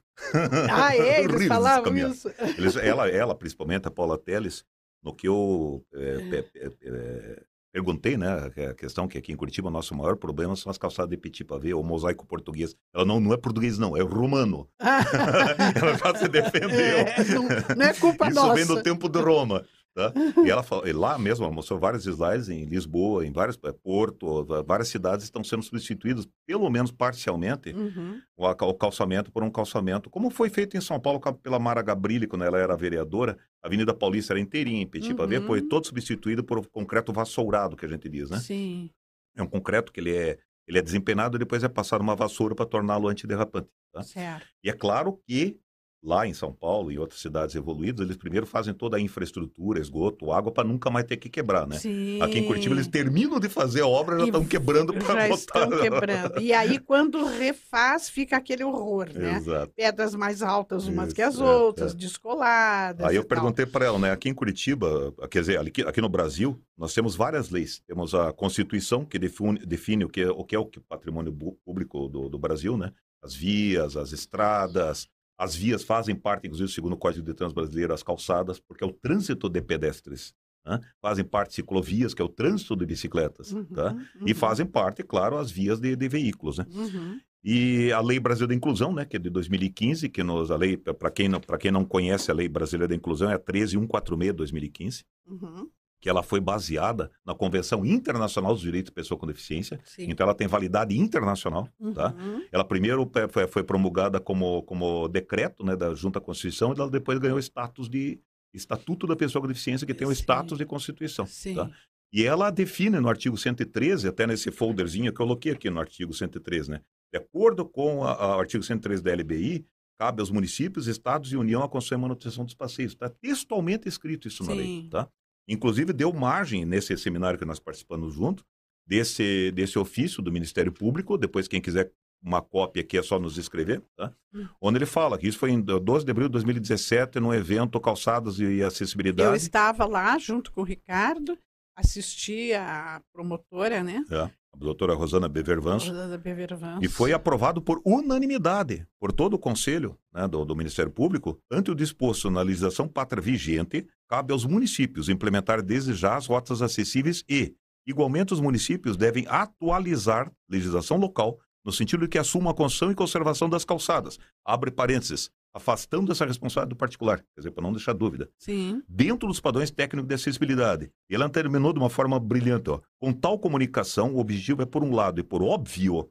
Ah, 0.70 0.94
é? 0.94 1.22
Eles 1.24 1.46
falavam 1.46 1.96
isso? 1.96 2.28
Eles- 2.58 2.76
ela, 2.76 3.08
ela, 3.08 3.34
principalmente, 3.34 3.86
a 3.86 3.90
Paula 3.90 4.18
Teles, 4.18 4.64
no 5.02 5.14
que 5.14 5.28
eu 5.28 5.82
é, 5.94 6.18
pe- 6.28 6.42
pe- 6.42 6.76
é, 6.82 7.42
perguntei, 7.72 8.16
né, 8.16 8.50
é 8.56 8.66
a 8.66 8.74
questão 8.74 9.06
que 9.06 9.18
aqui 9.18 9.32
em 9.32 9.36
Curitiba 9.36 9.68
o 9.68 9.70
nosso 9.70 9.94
maior 9.94 10.16
problema 10.16 10.56
são 10.56 10.70
as 10.70 10.78
calçadas 10.78 11.10
de 11.10 11.16
petit 11.16 11.44
pavé, 11.44 11.74
ou 11.74 11.82
mosaico 11.82 12.26
português. 12.26 12.74
Ela 12.94 13.04
não, 13.04 13.20
não 13.20 13.32
é 13.32 13.36
português, 13.36 13.78
não, 13.78 13.96
é 13.96 14.02
romano. 14.02 14.68
ela 14.80 15.96
já 15.96 16.14
se 16.18 16.26
defendeu. 16.28 16.98
É, 16.98 17.24
não, 17.34 17.48
não 17.76 17.86
é 17.86 17.94
culpa 17.94 18.28
Isso 18.28 18.34
nossa. 18.34 18.54
vem 18.54 18.66
do 18.66 18.82
tempo 18.82 19.08
de 19.08 19.20
Roma. 19.20 19.64
Tá? 19.92 20.12
E 20.46 20.48
ela 20.48 20.62
fala, 20.62 20.88
e 20.88 20.92
lá 20.92 21.18
mesmo, 21.18 21.44
ela 21.44 21.52
mostrou 21.52 21.78
vários 21.78 22.06
slides 22.06 22.48
em 22.48 22.64
Lisboa, 22.64 23.26
em 23.26 23.32
vários, 23.32 23.58
eh, 23.64 23.72
Porto, 23.72 24.44
várias 24.64 24.88
cidades 24.88 25.24
estão 25.24 25.42
sendo 25.42 25.64
substituídas, 25.64 26.28
pelo 26.46 26.70
menos 26.70 26.92
parcialmente, 26.92 27.70
Uhum. 27.72 28.20
o, 28.36 28.46
o 28.46 28.74
calçamento 28.74 29.32
por 29.32 29.42
um 29.42 29.50
calçamento, 29.50 30.08
como 30.08 30.30
foi 30.30 30.48
feito 30.48 30.76
em 30.76 30.80
São 30.80 31.00
Paulo 31.00 31.20
pela 31.42 31.58
Mara 31.58 31.82
Gabrilli, 31.82 32.28
quando 32.28 32.44
ela 32.44 32.56
era 32.58 32.76
vereadora, 32.76 33.36
a 33.62 33.66
Avenida 33.66 33.92
Paulista 33.92 34.32
era 34.32 34.40
inteirinha 34.40 34.80
em 34.82 34.86
Petit 34.86 35.12
Uhum. 35.12 35.46
foi 35.46 35.60
todo 35.62 35.86
substituído 35.86 36.44
por 36.44 36.64
concreto 36.68 37.12
vassourado, 37.12 37.76
que 37.76 37.84
a 37.84 37.88
gente 37.88 38.08
diz, 38.08 38.30
né? 38.30 38.38
Sim. 38.38 38.90
É 39.36 39.42
um 39.42 39.46
concreto 39.48 39.92
que 39.92 39.98
ele 40.00 40.14
é, 40.16 40.38
ele 40.68 40.78
é 40.78 40.82
desempenado 40.82 41.36
e 41.36 41.38
depois 41.40 41.64
é 41.64 41.68
passado 41.68 42.00
uma 42.00 42.14
vassoura 42.14 42.54
para 42.54 42.64
torná-lo 42.64 43.08
antiderrapante. 43.08 43.68
Tá? 43.92 44.02
Certo. 44.04 44.46
E 44.62 44.70
é 44.70 44.72
claro 44.72 45.20
que 45.26 45.58
lá 46.02 46.26
em 46.26 46.32
São 46.32 46.52
Paulo 46.52 46.90
e 46.90 46.98
outras 46.98 47.20
cidades 47.20 47.54
evoluídas, 47.54 48.04
eles 48.04 48.16
primeiro 48.16 48.46
fazem 48.46 48.72
toda 48.72 48.96
a 48.96 49.00
infraestrutura, 49.00 49.78
esgoto, 49.78 50.32
água, 50.32 50.50
para 50.50 50.66
nunca 50.66 50.90
mais 50.90 51.04
ter 51.04 51.18
que 51.18 51.28
quebrar, 51.28 51.66
né? 51.66 51.76
Sim. 51.76 52.20
Aqui 52.22 52.38
em 52.38 52.46
Curitiba 52.46 52.74
eles 52.74 52.86
terminam 52.86 53.38
de 53.38 53.48
fazer 53.48 53.82
a 53.82 53.86
obra 53.86 54.16
e 54.16 54.18
já 54.20 54.24
estão 54.26 54.44
quebrando 54.44 54.92
para 54.94 55.28
botar. 55.28 55.34
estão 55.34 55.70
quebrando. 55.80 56.40
E 56.40 56.52
aí, 56.52 56.78
quando 56.78 57.24
refaz, 57.26 58.08
fica 58.08 58.36
aquele 58.36 58.64
horror, 58.64 59.10
né? 59.12 59.36
Exato. 59.36 59.72
Pedras 59.76 60.14
mais 60.14 60.42
altas 60.42 60.86
umas 60.86 61.08
Isso, 61.08 61.14
que 61.14 61.22
as 61.22 61.38
é, 61.38 61.44
outras, 61.44 61.92
é. 61.92 61.96
descoladas. 61.96 63.06
Aí 63.06 63.16
eu 63.16 63.22
tal. 63.22 63.28
perguntei 63.28 63.66
para 63.66 63.84
ela, 63.84 63.98
né? 63.98 64.10
Aqui 64.10 64.28
em 64.28 64.34
Curitiba, 64.34 65.12
quer 65.30 65.40
dizer, 65.40 65.58
aqui, 65.58 65.82
aqui 65.82 66.00
no 66.00 66.08
Brasil, 66.08 66.58
nós 66.78 66.94
temos 66.94 67.14
várias 67.14 67.50
leis. 67.50 67.82
Temos 67.86 68.14
a 68.14 68.32
Constituição, 68.32 69.04
que 69.04 69.18
define, 69.18 69.58
define 69.66 70.04
o, 70.04 70.08
que 70.08 70.22
é, 70.22 70.30
o 70.30 70.44
que 70.44 70.56
é 70.56 70.58
o 70.58 70.66
patrimônio 70.88 71.36
público 71.64 72.08
do, 72.08 72.28
do 72.28 72.38
Brasil, 72.38 72.76
né? 72.76 72.90
As 73.22 73.34
vias, 73.34 73.98
as 73.98 74.12
estradas. 74.12 75.06
As 75.42 75.54
vias 75.54 75.82
fazem 75.82 76.14
parte, 76.14 76.46
inclusive, 76.46 76.70
segundo 76.70 76.92
o 76.92 76.98
Código 76.98 77.24
de 77.24 77.32
Trânsito 77.32 77.58
Brasileiro, 77.58 77.94
as 77.94 78.02
calçadas, 78.02 78.60
porque 78.60 78.84
é 78.84 78.86
o 78.86 78.92
trânsito 78.92 79.48
de 79.48 79.62
pedestres. 79.62 80.34
né? 80.66 80.78
Fazem 81.00 81.24
parte 81.24 81.54
ciclovias, 81.54 82.12
que 82.12 82.20
é 82.20 82.24
o 82.24 82.28
trânsito 82.28 82.76
de 82.76 82.84
bicicletas. 82.84 83.50
Uhum, 83.52 83.64
Tá? 83.64 83.96
E 84.26 84.32
uhum, 84.32 84.34
fazem 84.36 84.66
parte, 84.66 85.02
claro, 85.02 85.38
as 85.38 85.50
vias 85.50 85.80
de, 85.80 85.96
de 85.96 86.08
veículos, 86.08 86.58
né? 86.58 86.66
uhum. 86.70 87.18
E 87.42 87.90
a 87.92 88.02
Lei 88.02 88.20
Brasileira 88.20 88.48
da 88.48 88.54
Inclusão, 88.54 88.92
né, 88.92 89.06
que 89.06 89.16
é 89.16 89.18
de 89.18 89.30
2015, 89.30 90.10
que 90.10 90.22
nos, 90.22 90.50
a 90.50 90.56
lei, 90.56 90.76
para 90.76 91.10
quem, 91.10 91.26
não- 91.26 91.40
quem 91.58 91.70
não 91.70 91.86
conhece 91.86 92.30
a 92.30 92.34
Lei 92.34 92.46
Brasileira 92.46 92.88
da 92.88 92.94
Inclusão, 92.94 93.30
é 93.30 93.34
a 93.34 93.38
13146 93.38 94.32
de 94.32 94.36
2015, 94.36 95.04
Uhum. 95.26 95.70
Que 96.00 96.08
ela 96.08 96.22
foi 96.22 96.40
baseada 96.40 97.10
na 97.24 97.34
Convenção 97.34 97.84
Internacional 97.84 98.54
dos 98.54 98.62
Direitos 98.62 98.90
de 98.90 98.94
Pessoa 98.94 99.18
com 99.18 99.26
Deficiência. 99.26 99.78
Sim. 99.84 100.06
Então 100.08 100.24
ela 100.24 100.34
tem 100.34 100.46
validade 100.46 100.98
internacional, 100.98 101.68
tá? 101.94 102.14
Uhum. 102.18 102.46
Ela 102.50 102.64
primeiro 102.64 103.10
foi, 103.50 103.62
promulgada 103.62 104.18
como, 104.18 104.62
como 104.62 105.08
decreto, 105.08 105.64
né, 105.64 105.76
da 105.76 105.94
Junta 105.94 106.20
Constituição, 106.20 106.72
e 106.72 106.80
ela 106.80 106.90
depois 106.90 107.18
ganhou 107.18 107.38
status 107.38 107.88
de 107.88 108.18
Estatuto 108.52 109.06
da 109.06 109.14
Pessoa 109.14 109.42
com 109.42 109.48
Deficiência, 109.48 109.86
que 109.86 109.94
tem 109.94 110.06
o 110.06 110.10
Sim. 110.10 110.22
status 110.22 110.58
de 110.58 110.64
Constituição. 110.64 111.26
Sim. 111.26 111.54
Tá? 111.54 111.70
E 112.12 112.24
ela 112.24 112.50
define 112.50 112.98
no 112.98 113.08
artigo 113.08 113.36
113, 113.36 114.08
até 114.08 114.26
nesse 114.26 114.50
folderzinho 114.50 115.12
que 115.12 115.20
eu 115.20 115.26
coloquei 115.26 115.52
aqui 115.52 115.70
no 115.70 115.78
artigo 115.78 116.12
113, 116.12 116.70
né? 116.70 116.80
De 117.12 117.18
acordo 117.18 117.64
com 117.64 117.98
o 117.98 118.04
artigo 118.04 118.64
113 118.64 119.02
da 119.02 119.14
LBI, 119.14 119.64
cabe 119.98 120.20
aos 120.20 120.30
municípios, 120.30 120.86
estados 120.86 121.32
e 121.32 121.36
União 121.36 121.62
a 121.62 121.68
construção 121.68 121.98
e 121.98 122.00
manutenção 122.00 122.44
dos 122.44 122.54
passeios. 122.54 122.92
Está 122.92 123.08
textualmente 123.08 123.88
escrito 123.88 124.26
isso 124.26 124.42
na 124.44 124.54
lei, 124.54 124.66
Sim. 124.66 124.88
tá? 124.90 125.08
Inclusive 125.48 125.92
deu 125.92 126.12
margem 126.12 126.64
nesse 126.64 126.96
seminário 126.96 127.38
que 127.38 127.44
nós 127.44 127.58
participamos 127.58 128.14
junto, 128.14 128.44
desse, 128.86 129.52
desse 129.52 129.78
ofício 129.78 130.20
do 130.20 130.32
Ministério 130.32 130.72
Público, 130.72 131.16
depois 131.16 131.46
quem 131.46 131.60
quiser 131.60 131.92
uma 132.22 132.42
cópia 132.42 132.82
aqui 132.82 132.98
é 132.98 133.02
só 133.02 133.18
nos 133.18 133.38
escrever, 133.38 133.82
tá? 133.96 134.12
Hum. 134.34 134.46
Onde 134.60 134.78
ele 134.78 134.86
fala 134.86 135.16
que 135.16 135.26
isso 135.26 135.38
foi 135.38 135.50
em 135.50 135.60
12 135.60 136.04
de 136.04 136.10
abril 136.10 136.28
de 136.28 136.32
2017, 136.32 137.18
num 137.18 137.32
evento 137.32 137.80
Calçados 137.80 138.38
e 138.40 138.62
Acessibilidade. 138.62 139.30
Eu 139.30 139.34
estava 139.34 139.86
lá 139.86 140.18
junto 140.18 140.52
com 140.52 140.60
o 140.60 140.64
Ricardo, 140.64 141.38
assisti 141.80 142.52
a 142.52 143.02
promotora, 143.12 143.82
né? 143.82 144.04
É, 144.10 144.16
a 144.20 144.56
doutora 144.56 144.94
Rosana 144.94 145.28
Bevervanso. 145.28 145.88
Rosana 145.88 146.18
Bevervanço. 146.18 146.84
E 146.84 146.88
foi 146.88 147.12
aprovado 147.12 147.60
por 147.60 147.80
unanimidade 147.84 148.86
por 148.98 149.12
todo 149.12 149.34
o 149.34 149.38
Conselho 149.38 149.98
né, 150.12 150.28
do, 150.28 150.44
do 150.44 150.54
Ministério 150.54 150.92
Público. 150.92 151.38
Ante 151.50 151.70
o 151.70 151.74
disposto 151.74 152.30
na 152.30 152.42
legislação 152.42 152.86
pátria 152.86 153.22
vigente, 153.22 153.86
cabe 154.08 154.32
aos 154.32 154.44
municípios 154.44 155.08
implementar 155.08 155.62
desde 155.62 155.94
já 155.94 156.16
as 156.16 156.26
rotas 156.26 156.62
acessíveis 156.62 157.24
e, 157.28 157.54
igualmente, 157.86 158.32
os 158.32 158.40
municípios 158.40 158.96
devem 158.96 159.26
atualizar 159.28 160.30
legislação 160.48 160.96
local 160.96 161.38
no 161.64 161.72
sentido 161.72 162.02
de 162.02 162.08
que 162.08 162.18
assumam 162.18 162.50
a 162.50 162.54
construção 162.54 162.90
e 162.90 162.94
conservação 162.94 163.48
das 163.48 163.64
calçadas. 163.64 164.18
Abre 164.44 164.70
parênteses, 164.70 165.30
afastando 165.52 166.12
essa 166.12 166.24
responsabilidade 166.24 166.70
do 166.70 166.76
particular, 166.76 167.18
quer 167.18 167.40
dizer, 167.40 167.50
para 167.50 167.62
não 167.62 167.72
deixar 167.72 167.92
dúvida 167.92 168.30
Sim. 168.38 168.82
dentro 168.88 169.26
dos 169.28 169.40
padrões 169.40 169.70
técnicos 169.70 170.08
de 170.08 170.14
acessibilidade. 170.14 170.90
E 171.08 171.14
ela 171.14 171.28
terminou 171.28 171.72
de 171.72 171.78
uma 171.78 171.90
forma 171.90 172.18
brilhante. 172.20 172.70
Ó. 172.70 172.80
Com 172.98 173.12
tal 173.12 173.38
comunicação, 173.38 174.14
o 174.14 174.18
objetivo 174.20 174.62
é, 174.62 174.66
por 174.66 174.84
um 174.84 174.94
lado, 174.94 175.20
e 175.20 175.24
por 175.24 175.42
óbvio, 175.42 176.08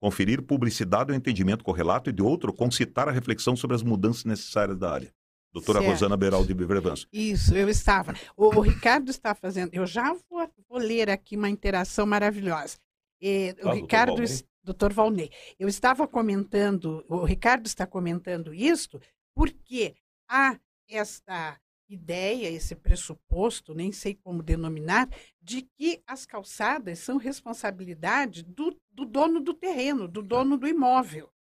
conferir 0.00 0.42
publicidade 0.42 1.10
ao 1.10 1.16
entendimento 1.16 1.64
correlato 1.64 2.10
e, 2.10 2.12
de 2.12 2.22
outro, 2.22 2.52
concitar 2.52 3.08
a 3.08 3.12
reflexão 3.12 3.56
sobre 3.56 3.74
as 3.76 3.82
mudanças 3.82 4.24
necessárias 4.24 4.78
da 4.78 4.92
área. 4.92 5.12
Doutora 5.52 5.80
Certo. 5.80 5.90
Rosana 5.92 6.16
Beraldi 6.16 6.54
Bevervanso. 6.54 7.08
Isso, 7.12 7.54
eu 7.56 7.68
estava. 7.68 8.14
O, 8.36 8.54
o 8.56 8.60
Ricardo 8.60 9.10
está 9.10 9.34
fazendo. 9.34 9.70
Eu 9.74 9.84
já 9.84 10.14
vou, 10.30 10.48
vou 10.68 10.78
ler 10.78 11.10
aqui 11.10 11.36
uma 11.36 11.50
interação 11.50 12.06
maravilhosa. 12.06 12.78
O 13.22 13.26
Ah, 13.26 13.52
doutor 13.54 13.74
Ricardo, 13.74 14.16
Valnei. 14.16 14.26
Doutor 14.62 14.92
Valnei, 14.92 15.30
eu 15.58 15.68
estava 15.68 16.06
comentando, 16.06 17.04
o 17.08 17.24
Ricardo 17.24 17.66
está 17.66 17.86
comentando 17.86 18.52
isto, 18.54 19.00
porque 19.34 19.94
há 20.28 20.58
esta 20.88 21.60
ideia, 21.88 22.48
esse 22.48 22.74
pressuposto, 22.76 23.74
nem 23.74 23.90
sei 23.90 24.14
como 24.14 24.42
denominar, 24.42 25.08
de 25.42 25.62
que 25.62 26.02
as 26.06 26.24
calçadas 26.24 27.00
são 27.00 27.16
responsabilidade 27.16 28.44
do, 28.44 28.76
do 28.92 29.04
dono 29.04 29.40
do 29.40 29.52
terreno, 29.54 30.06
do 30.06 30.22
dono 30.22 30.56
do 30.56 30.68
imóvel. 30.68 31.32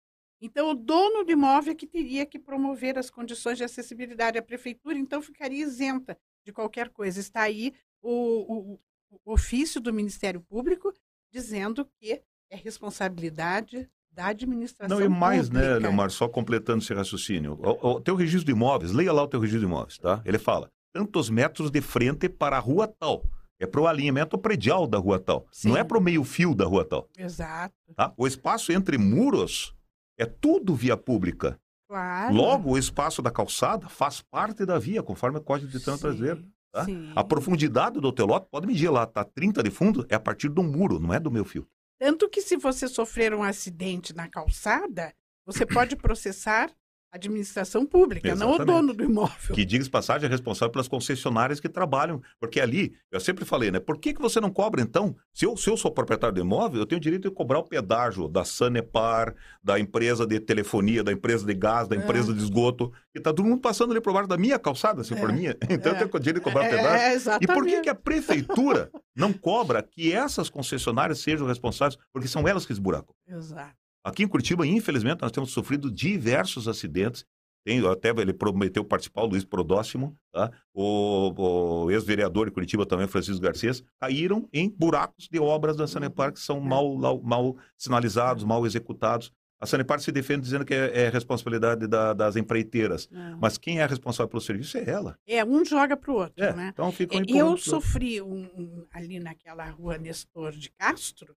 Então, 0.42 0.70
o 0.72 0.74
dono 0.74 1.24
do 1.24 1.32
imóvel 1.32 1.74
é 1.74 1.76
que 1.76 1.86
teria 1.86 2.26
que 2.26 2.40
promover 2.40 2.98
as 2.98 3.10
condições 3.10 3.58
de 3.58 3.64
acessibilidade. 3.64 4.38
A 4.38 4.42
prefeitura, 4.44 4.98
então, 4.98 5.22
ficaria 5.22 5.62
isenta 5.64 6.18
de 6.46 6.54
qualquer 6.54 6.90
coisa. 6.90 7.20
Está 7.20 7.42
aí 7.42 7.74
o, 8.02 8.74
o- 8.74 8.80
o 9.26 9.34
ofício 9.34 9.82
do 9.82 9.94
Ministério 9.94 10.42
Público 10.42 10.94
dizendo 11.32 11.86
que 12.00 12.22
é 12.50 12.56
responsabilidade 12.56 13.88
da 14.12 14.28
administração 14.28 14.98
Não, 14.98 15.06
e 15.06 15.10
mais, 15.10 15.50
né, 15.50 15.62
pública. 15.62 15.80
Leomar, 15.80 16.10
só 16.10 16.28
completando 16.28 16.84
esse 16.84 16.94
raciocínio. 16.94 17.60
O, 17.62 17.92
o 17.92 18.02
teu 18.02 18.16
registro 18.16 18.46
de 18.46 18.52
imóveis, 18.52 18.92
leia 18.92 19.14
lá 19.14 19.24
o 19.24 19.28
teu 19.28 19.40
registro 19.40 19.62
de 19.62 19.66
imóveis, 19.66 19.98
tá? 19.98 20.22
Ele 20.26 20.40
fala, 20.40 20.70
tantos 20.94 21.30
metros 21.30 21.70
de 21.70 21.82
frente 21.82 22.28
para 22.28 22.58
a 22.58 22.60
rua 22.60 22.88
tal. 22.88 23.24
É 23.62 23.68
para 23.68 23.82
o 23.82 23.88
alinhamento 23.88 24.38
predial 24.38 24.88
da 24.88 24.98
rua 24.98 25.20
tal. 25.20 25.46
Sim. 25.52 25.70
Não 25.70 25.78
é 25.78 25.84
para 25.84 25.98
o 25.98 26.02
meio-fio 26.02 26.56
da 26.56 26.66
rua 26.66 26.86
tal. 26.86 27.08
Exato, 27.18 27.76
Tá? 27.96 28.14
O 28.18 28.26
espaço 28.26 28.72
entre 28.72 28.98
muros 28.98 29.74
é 30.18 30.26
tudo 30.26 30.76
via 30.76 30.96
pública. 30.96 31.60
claro. 31.88 32.34
Logo, 32.34 32.72
o 32.72 32.78
espaço 32.78 33.22
da 33.22 33.30
calçada 33.32 33.90
faz 33.90 34.22
parte 34.22 34.66
da 34.66 34.80
via, 34.80 35.04
conforme 35.04 35.40
o 35.40 35.42
Código 35.42 35.72
de 35.72 35.80
Trânsito 35.80 36.08
Brasileiro. 36.08 36.44
tá? 36.72 36.86
sim. 36.86 37.12
A 37.16 37.24
profundidade 37.24 38.00
do 38.00 38.12
teu 38.12 38.26
lote, 38.26 38.48
pode 38.50 38.66
medir 38.66 38.90
lá, 38.90 39.06
tá 39.06 39.24
30 39.24 39.62
de 39.62 39.70
fundo, 39.70 40.06
é 40.10 40.16
a 40.16 40.20
partir 40.20 40.50
do 40.50 40.64
muro, 40.64 41.00
não 41.00 41.14
é 41.14 41.20
do 41.20 41.32
meu 41.32 41.44
fio. 41.44 41.68
Tanto 42.00 42.30
que 42.30 42.42
se 42.42 42.56
você 42.56 42.88
sofrer 42.88 43.34
um 43.34 43.44
acidente 43.44 44.16
na 44.16 44.30
calçada, 44.30 45.14
você 45.46 45.66
pode 45.66 45.98
processar 45.98 46.74
administração 47.12 47.86
pública, 47.86 48.36
não 48.36 48.48
o 48.52 48.56
Exatamente. 48.56 48.76
dono 48.76 48.94
do 48.94 49.04
imóvel. 49.04 49.56
Que, 49.56 49.66
diga 49.66 49.88
passagem, 49.90 50.28
é 50.28 50.30
responsável 50.30 50.72
pelas 50.72 50.88
concessionárias 50.88 51.60
que 51.60 51.68
trabalham. 51.68 52.22
Porque 52.40 52.60
ali, 52.60 52.94
eu 53.12 53.20
sempre 53.20 53.46
falei, 53.46 53.72
né? 53.72 53.80
Por 53.80 53.98
que, 53.98 54.14
que 54.14 54.22
você 54.22 54.40
não 54.40 54.52
cobra, 54.52 54.82
então? 54.82 55.16
Se 55.34 55.46
eu, 55.46 55.58
se 55.58 55.70
eu 55.70 55.76
sou 55.78 55.92
proprietário 55.92 56.36
do 56.36 56.42
imóvel, 56.42 56.80
eu 56.82 56.86
tenho 56.86 57.02
direito 57.02 57.28
de 57.30 57.34
cobrar 57.36 57.60
o 57.60 57.64
pedágio 57.64 58.28
da 58.28 58.46
Sanepar, 58.46 59.34
da 59.64 59.80
empresa 59.80 60.26
de 60.28 60.40
telefonia, 60.40 61.04
da 61.04 61.12
empresa 61.12 61.46
de 61.46 61.54
gás, 61.54 61.88
da 61.88 61.96
É. 61.96 62.00
empresa 62.00 62.34
de 62.34 62.42
esgoto. 62.44 62.92
E 63.16 63.20
tá 63.20 63.34
todo 63.34 63.46
mundo 63.46 63.62
passando 63.62 63.92
ali 63.92 64.02
por 64.02 64.14
baixo 64.14 64.28
da 64.30 64.38
minha 64.38 64.60
calçada, 64.60 65.04
se 65.04 65.16
for 65.16 65.30
É. 65.30 65.34
minha. 65.34 65.58
Então 65.70 65.92
É. 65.94 65.96
eu 66.04 66.08
tenho 66.10 66.20
direito 66.20 66.36
de 66.38 66.42
cobrar 66.42 66.62
o 66.62 66.66
É, 66.66 66.70
pedágio. 66.70 67.08
E 67.08 67.14
exatamente. 67.14 67.54
por 67.54 67.66
que, 67.66 67.82
que 67.82 67.90
a 67.90 67.96
prefeitura 67.96 68.92
não 69.16 69.34
cobra 69.34 69.82
que 69.82 70.12
essas 70.14 70.50
concessionárias 70.50 71.20
sejam 71.20 71.48
responsáveis? 71.48 71.98
Porque 72.14 72.28
são 72.28 72.48
elas 72.48 72.66
que 72.66 72.72
esburacam. 72.74 73.16
Exato. 73.28 73.79
Aqui 74.04 74.24
em 74.24 74.28
Curitiba, 74.28 74.66
infelizmente, 74.66 75.22
nós 75.22 75.32
temos 75.32 75.52
sofrido 75.52 75.92
diversos 75.92 76.68
acidentes. 76.68 77.26
Tem, 77.66 77.86
até 77.86 78.10
ele 78.10 78.32
prometeu 78.34 78.86
participar, 78.86 79.24
o 79.24 79.26
Luiz 79.28 79.44
Prodóximo, 79.44 80.18
tá? 80.32 80.50
o, 80.74 81.84
o 81.84 81.92
ex-vereador 81.92 82.46
de 82.46 82.52
Curitiba 82.54 82.86
também, 82.86 83.06
Francisco 83.06 83.42
Garcês, 83.42 83.84
caíram 84.00 84.48
em 84.54 84.70
buracos 84.70 85.28
de 85.30 85.38
obras 85.40 85.76
da 85.76 85.86
Sanepar 85.86 86.32
que 86.32 86.40
são 86.40 86.60
mal, 86.62 86.96
mal, 86.96 87.22
mal 87.22 87.58
sinalizados, 87.78 88.44
mal 88.46 88.66
executados. 88.66 89.32
A 89.62 89.66
Sanepar 89.66 90.00
se 90.00 90.10
defende 90.10 90.42
dizendo 90.44 90.64
que 90.64 90.74
é, 90.74 91.02
é 91.02 91.10
responsabilidade 91.10 91.86
da- 91.86 92.14
das 92.14 92.38
empreiteiras. 92.38 93.10
Não. 93.12 93.38
Mas 93.42 93.58
quem 93.58 93.82
é 93.82 93.86
responsável 93.86 94.30
pelo 94.30 94.42
serviço 94.42 94.78
é 94.78 94.90
ela. 94.90 95.18
É, 95.28 95.44
um 95.44 95.66
joga 95.66 95.98
para 95.98 96.12
o 96.12 96.16
outro, 96.16 96.42
É, 96.42 96.54
né? 96.54 96.70
Então 96.72 96.90
fica 96.94 97.18
um 97.18 97.26
Eu 97.28 97.58
sofri 97.58 98.22
um, 98.22 98.44
um- 98.58 98.86
ali 98.94 99.20
naquela 99.20 99.70
rua 99.70 99.98
Nestor 99.98 100.54
de 100.54 100.70
Castro, 100.72 101.36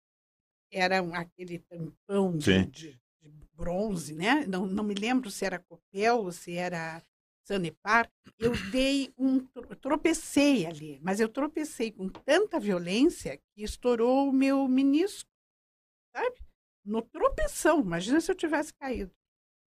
era 0.72 1.02
um- 1.04 1.14
aquele 1.14 1.60
tampão 1.60 2.38
de, 2.38 2.66
de- 2.66 3.02
bronze, 3.54 4.16
né? 4.16 4.46
Não, 4.48 4.66
não 4.66 4.84
me 4.84 4.96
lembro 4.96 5.30
se 5.30 5.46
era 5.46 5.60
Copel 5.60 6.18
ou 6.20 6.32
se 6.32 6.54
era 6.56 7.04
Sanepar. 7.46 8.10
Eu 8.40 8.52
dei 8.72 9.14
um. 9.18 9.40
tro- 9.46 9.76
Tropecei 9.76 10.66
ali, 10.66 11.00
mas 11.02 11.20
eu 11.20 11.30
tropecei 11.30 11.92
com 11.92 12.10
tanta 12.10 12.60
violência 12.60 13.38
que 13.38 13.64
estourou 13.64 14.30
o 14.30 14.34
meu 14.34 14.68
menisco, 14.68 15.30
sabe? 16.16 16.36
No 16.84 17.02
tropeção. 17.04 17.82
Imagina 17.82 18.20
se 18.20 18.32
eu 18.32 18.36
tivesse 18.36 18.74
caído. 18.74 19.12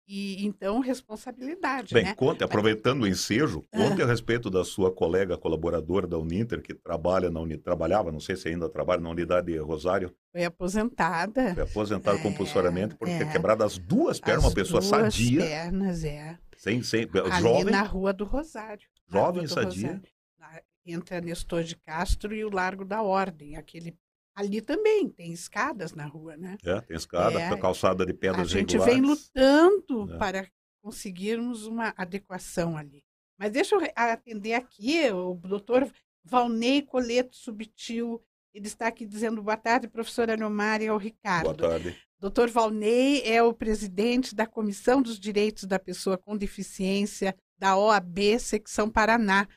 E 0.07 0.45
então, 0.45 0.79
responsabilidade, 0.81 1.93
Bem, 1.93 2.03
né? 2.03 2.13
conte, 2.13 2.43
aproveitando 2.43 3.01
o 3.03 3.07
ensejo, 3.07 3.63
Ah. 3.71 3.77
conte 3.77 4.03
a 4.03 4.05
respeito 4.05 4.51
da 4.51 4.63
sua 4.63 4.91
colega 4.93 5.35
colaboradora 5.35 6.05
da 6.05 6.17
Uninter, 6.17 6.61
que 6.61 6.75
trabalha 6.75 7.31
na 7.31 7.39
Uni, 7.39 7.57
trabalhava, 7.57 8.11
não 8.11 8.19
sei 8.19 8.35
se 8.35 8.47
ainda 8.49 8.69
trabalha 8.69 9.01
na 9.01 9.09
unidade 9.09 9.47
de 9.51 9.57
Rosário, 9.57 10.13
Foi 10.31 10.43
aposentada. 10.43 11.53
foi 11.55 11.63
aposentada 11.63 12.19
É, 12.19 12.21
compulsoriamente 12.21 12.93
por 12.95 13.07
ter 13.07 13.23
é. 13.27 13.31
quebrado 13.31 13.63
as 13.63 13.77
duas 13.79 14.19
pernas, 14.19 14.43
As 14.45 14.49
uma 14.51 14.55
pessoa 14.55 14.79
duas 14.79 14.89
sadia, 15.15 15.41
pernas, 15.41 16.03
é. 16.03 16.37
sem, 16.57 16.83
sem, 16.83 17.07
Ali 17.31 17.41
jovem, 17.41 17.65
na 17.65 17.81
Rua 17.81 18.13
do 18.13 18.25
Rosário. 18.25 18.87
Jovem, 19.07 19.43
do 19.43 19.49
sadia. 19.49 19.87
Rosário. 19.87 20.63
Entre 20.87 21.15
a 21.15 21.21
Nestor 21.21 21.63
de 21.63 21.75
Castro 21.77 22.31
e 22.35 22.45
o 22.45 22.49
Largo 22.53 22.85
da 22.85 23.01
Ordem. 23.01 23.55
Aquele... 23.55 23.97
Ali 24.35 24.61
também 24.61 25.07
tem 25.09 25.31
escadas 25.31 25.93
na 25.93 26.05
rua, 26.05 26.35
né? 26.35 26.57
é, 26.65 26.81
tem 26.81 26.97
escada, 26.97 27.39
É. 27.39 27.57
calçada 27.57 28.05
de 28.05 28.11
A 28.11 28.15
pedras 28.15 28.49
gente 28.49 28.71
regulares. 28.73 28.93
vem 28.95 29.01
lutando 29.03 30.13
É. 30.13 30.17
para 30.17 30.47
conseguirmos 30.83 31.65
uma 31.65 31.93
adequação 31.97 32.77
ali. 32.77 33.03
Mas 33.39 33.51
deixa 33.51 33.75
eu 33.75 33.81
atender 33.95 34.53
aqui 34.53 35.09
o 35.11 35.35
doutor 35.35 35.89
Valnei 36.23 36.81
Coleto 36.81 37.35
Subtil. 37.35 38.21
Ele 38.53 38.67
está 38.67 38.87
aqui 38.87 39.05
dizendo 39.05 39.41
boa 39.43 39.57
tarde, 39.57 39.87
professora 39.87 40.35
Leomar 40.35 40.81
e 40.81 40.87
ao 40.87 40.97
Ricardo. 40.97 41.43
Boa 41.43 41.55
tarde. 41.55 41.97
Dr. 42.19 42.47
Valnei 42.49 43.21
é 43.23 43.43
o 43.43 43.53
presidente 43.53 44.33
da 44.33 44.45
Comissão 44.47 45.01
dos 45.01 45.19
Direitos 45.19 45.65
da 45.65 45.77
Pessoa 45.77 46.17
com 46.17 46.37
Deficiência 46.37 47.35
da 47.59 47.77
OAB 47.77 48.39
Secção 48.39 48.89
Paraná. 48.89 49.47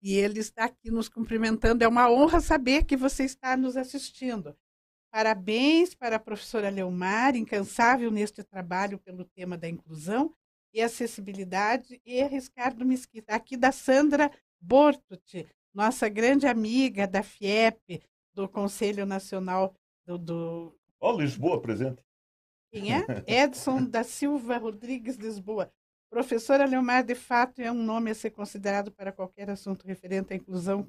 E 0.00 0.14
ele 0.14 0.40
está 0.40 0.64
aqui 0.64 0.90
nos 0.90 1.08
cumprimentando. 1.08 1.82
É 1.82 1.88
uma 1.88 2.10
honra 2.10 2.40
saber 2.40 2.84
que 2.84 2.96
você 2.96 3.24
está 3.24 3.56
nos 3.56 3.76
assistindo. 3.76 4.56
Parabéns 5.10 5.94
para 5.94 6.16
a 6.16 6.20
professora 6.20 6.68
Leomar, 6.68 7.34
incansável 7.34 8.10
neste 8.10 8.44
trabalho 8.44 8.98
pelo 8.98 9.24
tema 9.24 9.56
da 9.56 9.68
inclusão 9.68 10.34
e 10.72 10.82
acessibilidade, 10.82 12.00
e 12.04 12.22
Riscardo 12.24 12.84
Mesquita, 12.84 13.34
aqui 13.34 13.56
da 13.56 13.72
Sandra 13.72 14.30
Bortucci, 14.60 15.46
nossa 15.72 16.08
grande 16.08 16.46
amiga 16.46 17.06
da 17.06 17.22
FIEP, 17.22 18.02
do 18.34 18.48
Conselho 18.48 19.06
Nacional 19.06 19.74
do, 20.06 20.18
do 20.18 20.78
Ó, 21.00 21.12
Lisboa 21.12 21.60
presente. 21.60 22.02
quem 22.70 22.94
é? 22.94 23.04
Edson 23.26 23.84
da 23.84 24.04
Silva 24.04 24.58
Rodrigues 24.58 25.16
Lisboa. 25.16 25.72
Professora 26.10 26.64
Leomar, 26.64 27.04
de 27.04 27.14
fato, 27.14 27.60
é 27.60 27.70
um 27.70 27.82
nome 27.82 28.10
a 28.10 28.14
ser 28.14 28.30
considerado 28.30 28.90
para 28.90 29.12
qualquer 29.12 29.50
assunto 29.50 29.86
referente 29.86 30.32
à 30.32 30.36
inclusão. 30.36 30.88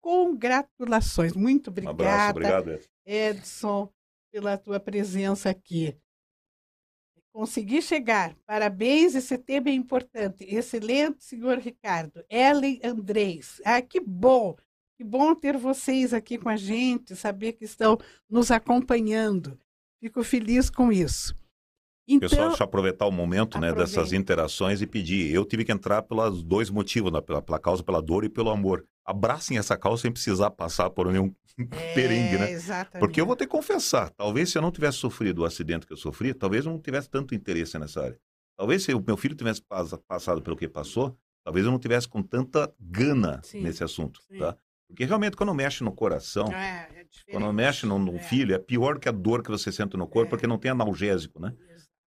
Congratulações. 0.00 1.32
Muito 1.34 1.70
Um 1.70 1.88
abraço, 1.88 2.30
obrigada, 2.30 2.60
obrigado. 2.60 2.70
Edson. 2.70 2.88
Edson, 3.04 3.92
pela 4.32 4.56
tua 4.56 4.78
presença 4.78 5.50
aqui. 5.50 5.96
Consegui 7.32 7.82
chegar. 7.82 8.34
Parabéns, 8.46 9.14
esse 9.14 9.36
tema 9.36 9.68
é 9.68 9.72
importante. 9.72 10.44
Excelente, 10.44 11.22
senhor 11.24 11.58
Ricardo. 11.58 12.24
Ellen 12.30 12.80
Andrés. 12.82 13.60
Ah, 13.64 13.82
que 13.82 14.00
bom. 14.00 14.56
Que 14.96 15.04
bom 15.04 15.34
ter 15.34 15.58
vocês 15.58 16.14
aqui 16.14 16.38
com 16.38 16.48
a 16.48 16.56
gente, 16.56 17.14
saber 17.14 17.52
que 17.52 17.64
estão 17.66 17.98
nos 18.30 18.50
acompanhando. 18.50 19.58
Fico 20.00 20.24
feliz 20.24 20.70
com 20.70 20.90
isso. 20.90 21.36
Então, 22.08 22.28
Pessoal, 22.28 22.48
deixa 22.48 22.62
eu 22.62 22.66
aproveitar 22.66 23.06
o 23.06 23.10
momento 23.10 23.58
né, 23.58 23.68
Aproveita. 23.70 23.98
dessas 24.00 24.12
interações 24.12 24.80
e 24.80 24.86
pedir. 24.86 25.34
Eu 25.34 25.44
tive 25.44 25.64
que 25.64 25.72
entrar 25.72 26.02
pelos 26.02 26.42
dois 26.42 26.70
motivos, 26.70 27.10
né, 27.12 27.20
pela, 27.20 27.42
pela 27.42 27.58
causa, 27.58 27.82
pela 27.82 28.00
dor 28.00 28.24
e 28.24 28.28
pelo 28.28 28.50
amor. 28.50 28.84
Abracem 29.04 29.58
essa 29.58 29.76
causa 29.76 30.02
sem 30.02 30.12
precisar 30.12 30.50
passar 30.52 30.88
por 30.90 31.10
nenhum 31.10 31.34
perrengue, 31.94 32.38
né? 32.38 32.50
É, 32.50 32.52
Exatamente. 32.52 33.00
Porque 33.00 33.20
eu 33.20 33.26
vou 33.26 33.34
ter 33.34 33.46
que 33.46 33.50
confessar, 33.50 34.10
talvez 34.10 34.50
se 34.50 34.58
eu 34.58 34.62
não 34.62 34.70
tivesse 34.70 34.98
sofrido 34.98 35.40
o 35.40 35.44
acidente 35.44 35.86
que 35.86 35.92
eu 35.92 35.96
sofri, 35.96 36.32
talvez 36.32 36.64
eu 36.64 36.72
não 36.72 36.78
tivesse 36.80 37.08
tanto 37.10 37.34
interesse 37.34 37.76
nessa 37.78 38.02
área. 38.04 38.18
Talvez 38.56 38.84
se 38.84 38.94
o 38.94 39.02
meu 39.04 39.16
filho 39.16 39.34
tivesse 39.34 39.60
pas- 39.62 39.92
passado 40.06 40.40
pelo 40.42 40.56
que 40.56 40.68
passou, 40.68 41.16
talvez 41.44 41.66
eu 41.66 41.72
não 41.72 41.78
tivesse 41.78 42.06
com 42.08 42.22
tanta 42.22 42.72
gana 42.80 43.40
Sim, 43.42 43.62
nesse 43.62 43.82
assunto, 43.82 44.20
sim. 44.30 44.38
tá? 44.38 44.56
Porque 44.88 45.04
realmente 45.04 45.36
quando 45.36 45.52
mexe 45.52 45.82
no 45.82 45.90
coração, 45.92 46.46
É, 46.52 46.88
é 47.28 47.32
quando 47.32 47.52
mexe 47.52 47.84
no, 47.84 47.98
no 47.98 48.14
É. 48.14 48.18
filho, 48.20 48.54
é 48.54 48.58
pior 48.58 48.98
que 49.00 49.08
a 49.08 49.12
dor 49.12 49.42
que 49.42 49.50
você 49.50 49.72
sente 49.72 49.96
no 49.96 50.06
corpo, 50.06 50.28
É. 50.28 50.30
porque 50.30 50.46
não 50.46 50.58
tem 50.58 50.70
analgésico, 50.70 51.40
né? 51.40 51.52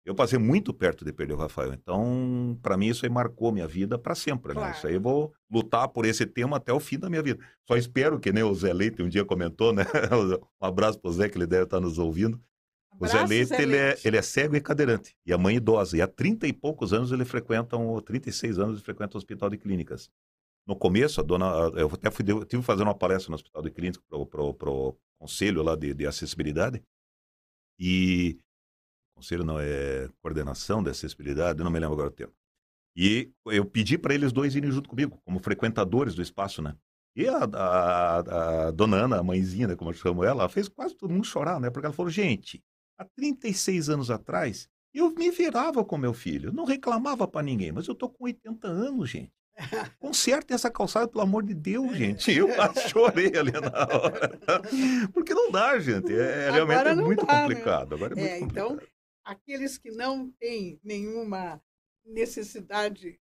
Eu 0.06 0.14
passei 0.14 0.38
muito 0.38 0.72
perto 0.72 1.04
de 1.04 1.12
perder 1.12 1.34
o 1.34 1.38
Rafael, 1.38 1.74
então 1.74 2.58
para 2.62 2.78
mim 2.78 2.88
isso 2.88 3.06
aí 3.06 3.10
marcou 3.12 3.52
minha 3.52 3.68
vida 3.68 3.98
para 3.98 4.14
sempre, 4.14 4.50
né? 4.54 4.60
Claro. 4.60 4.78
Isso 4.78 4.86
aí 4.86 4.94
eu 4.94 5.02
vou 5.02 5.34
lutar 5.50 5.88
por 5.88 6.06
esse 6.06 6.28
tema 6.28 6.58
até 6.58 6.72
o 6.72 6.80
fim 6.80 7.00
da 7.00 7.10
minha 7.10 7.24
vida. 7.24 7.44
Só 7.68 7.76
espero 7.76 8.20
que 8.20 8.32
nem 8.32 8.44
o 8.44 8.54
Zé 8.54 8.72
Leite 8.72 9.02
um 9.02 9.10
dia 9.10 9.26
comentou, 9.26 9.74
né? 9.74 9.84
Um 10.62 10.66
abraço 10.66 11.00
pro 11.00 11.12
Zé 11.12 11.28
que 11.28 11.38
ele 11.38 11.48
deve 11.48 11.64
estar 11.64 11.80
nos 11.80 11.98
ouvindo. 11.98 12.40
O 13.00 13.08
Zé 13.08 13.26
Leite, 13.26 13.50
Zé 13.50 13.62
ele, 13.62 13.76
é, 13.76 13.88
Leite. 13.88 14.08
ele 14.08 14.18
é 14.18 14.22
cego 14.22 14.56
e 14.56 14.62
cadeirante. 14.62 15.16
E 15.26 15.34
a 15.34 15.38
mãe 15.38 15.56
idosa. 15.56 15.98
E 15.98 16.02
há 16.02 16.08
30 16.08 16.48
e 16.48 16.54
poucos 16.54 16.94
anos 16.94 17.12
ele 17.12 17.26
frequenta, 17.26 17.76
um, 17.76 18.00
36 18.00 18.60
anos 18.60 18.76
ele 18.76 18.86
frequenta 18.86 19.18
o 19.18 19.20
hospital 19.20 19.50
de 19.50 19.58
clínicas. 19.58 20.10
No 20.68 20.76
começo, 20.76 21.20
a 21.20 21.24
dona, 21.24 21.46
eu 21.76 21.90
até 21.92 22.10
fui, 22.10 22.24
eu 22.28 22.46
tive 22.46 22.64
fazendo 22.64 22.88
uma 22.88 22.96
palestra 22.96 23.30
no 23.30 23.36
hospital 23.36 23.62
de 23.62 23.72
clínicas 23.72 24.04
pro, 24.08 24.54
pro 24.54 24.96
conselho 25.20 25.62
lá 25.62 25.76
de, 25.76 25.94
de 25.94 26.08
acessibilidade. 26.08 26.82
E, 27.80 28.40
conselho 29.16 29.44
não, 29.44 29.60
é 29.60 30.10
coordenação 30.22 30.84
de 30.84 30.90
acessibilidade, 30.90 31.60
eu 31.60 31.66
não 31.66 31.72
me 31.72 31.80
lembro 31.80 31.94
agora 31.94 32.10
o 32.10 32.12
termo. 32.12 32.34
E 32.96 33.32
eu 33.48 33.66
pedi 33.66 33.98
para 33.98 34.14
eles 34.14 34.32
dois 34.32 34.56
irem 34.56 34.72
junto 34.72 34.90
comigo, 34.90 35.20
como 35.26 35.40
frequentadores 35.40 36.16
do 36.16 36.22
espaço, 36.22 36.62
né? 36.62 36.76
E 37.16 37.28
a, 37.28 37.44
a, 37.44 38.68
a 38.68 38.72
dona 38.72 38.98
Ana, 38.98 39.20
a 39.20 39.24
mãezinha, 39.24 39.68
né, 39.68 39.76
como 39.76 39.90
eu 39.90 39.94
chamo 39.94 40.24
ela, 40.24 40.42
ela 40.44 40.50
fez 40.50 40.68
quase 40.68 40.96
todo 40.96 41.12
mundo 41.14 41.26
chorar, 41.26 41.60
né? 41.60 41.70
Porque 41.70 41.86
ela 41.86 41.96
falou, 41.96 42.10
gente, 42.10 42.62
há 42.98 43.06
36 43.06 43.90
anos 43.90 44.12
atrás, 44.12 44.68
eu 44.94 45.10
me 45.12 45.32
virava 45.32 45.84
com 45.84 45.98
meu 45.98 46.14
filho, 46.14 46.52
não 46.54 46.66
reclamava 46.66 47.28
para 47.28 47.42
ninguém, 47.44 47.72
mas 47.72 47.88
eu 47.88 47.96
tô 47.96 48.10
com 48.10 48.26
80 48.26 48.68
anos, 48.68 49.10
gente. 49.10 49.32
Consertem 50.00 50.54
essa 50.56 50.70
calçada, 50.70 51.08
pelo 51.08 51.24
amor 51.24 51.44
de 51.44 51.54
Deus, 51.54 51.96
gente. 51.96 52.32
Eu 52.32 52.54
quase 52.54 52.82
chorei 52.90 53.32
ali 53.38 53.52
na 53.54 53.70
hora. 53.70 54.40
Porque 55.14 55.34
não 55.34 55.50
dá, 55.50 55.80
gente. 55.80 56.14
É, 56.14 56.50
realmente 56.52 56.88
é 56.88 56.96
não 56.96 57.06
muito 57.06 57.26
dá, 57.26 57.34
né? 57.34 57.42
complicado. 57.42 57.96
Agora 57.96 58.14
é 58.14 58.16
muito 58.18 58.30
É, 58.30 58.40
então, 58.40 58.70
complicado. 58.70 58.95
Aqueles 59.26 59.78
que 59.78 59.92
não 59.92 60.30
têm 60.40 60.80
nenhuma 60.84 61.62
necessidade 62.06 63.20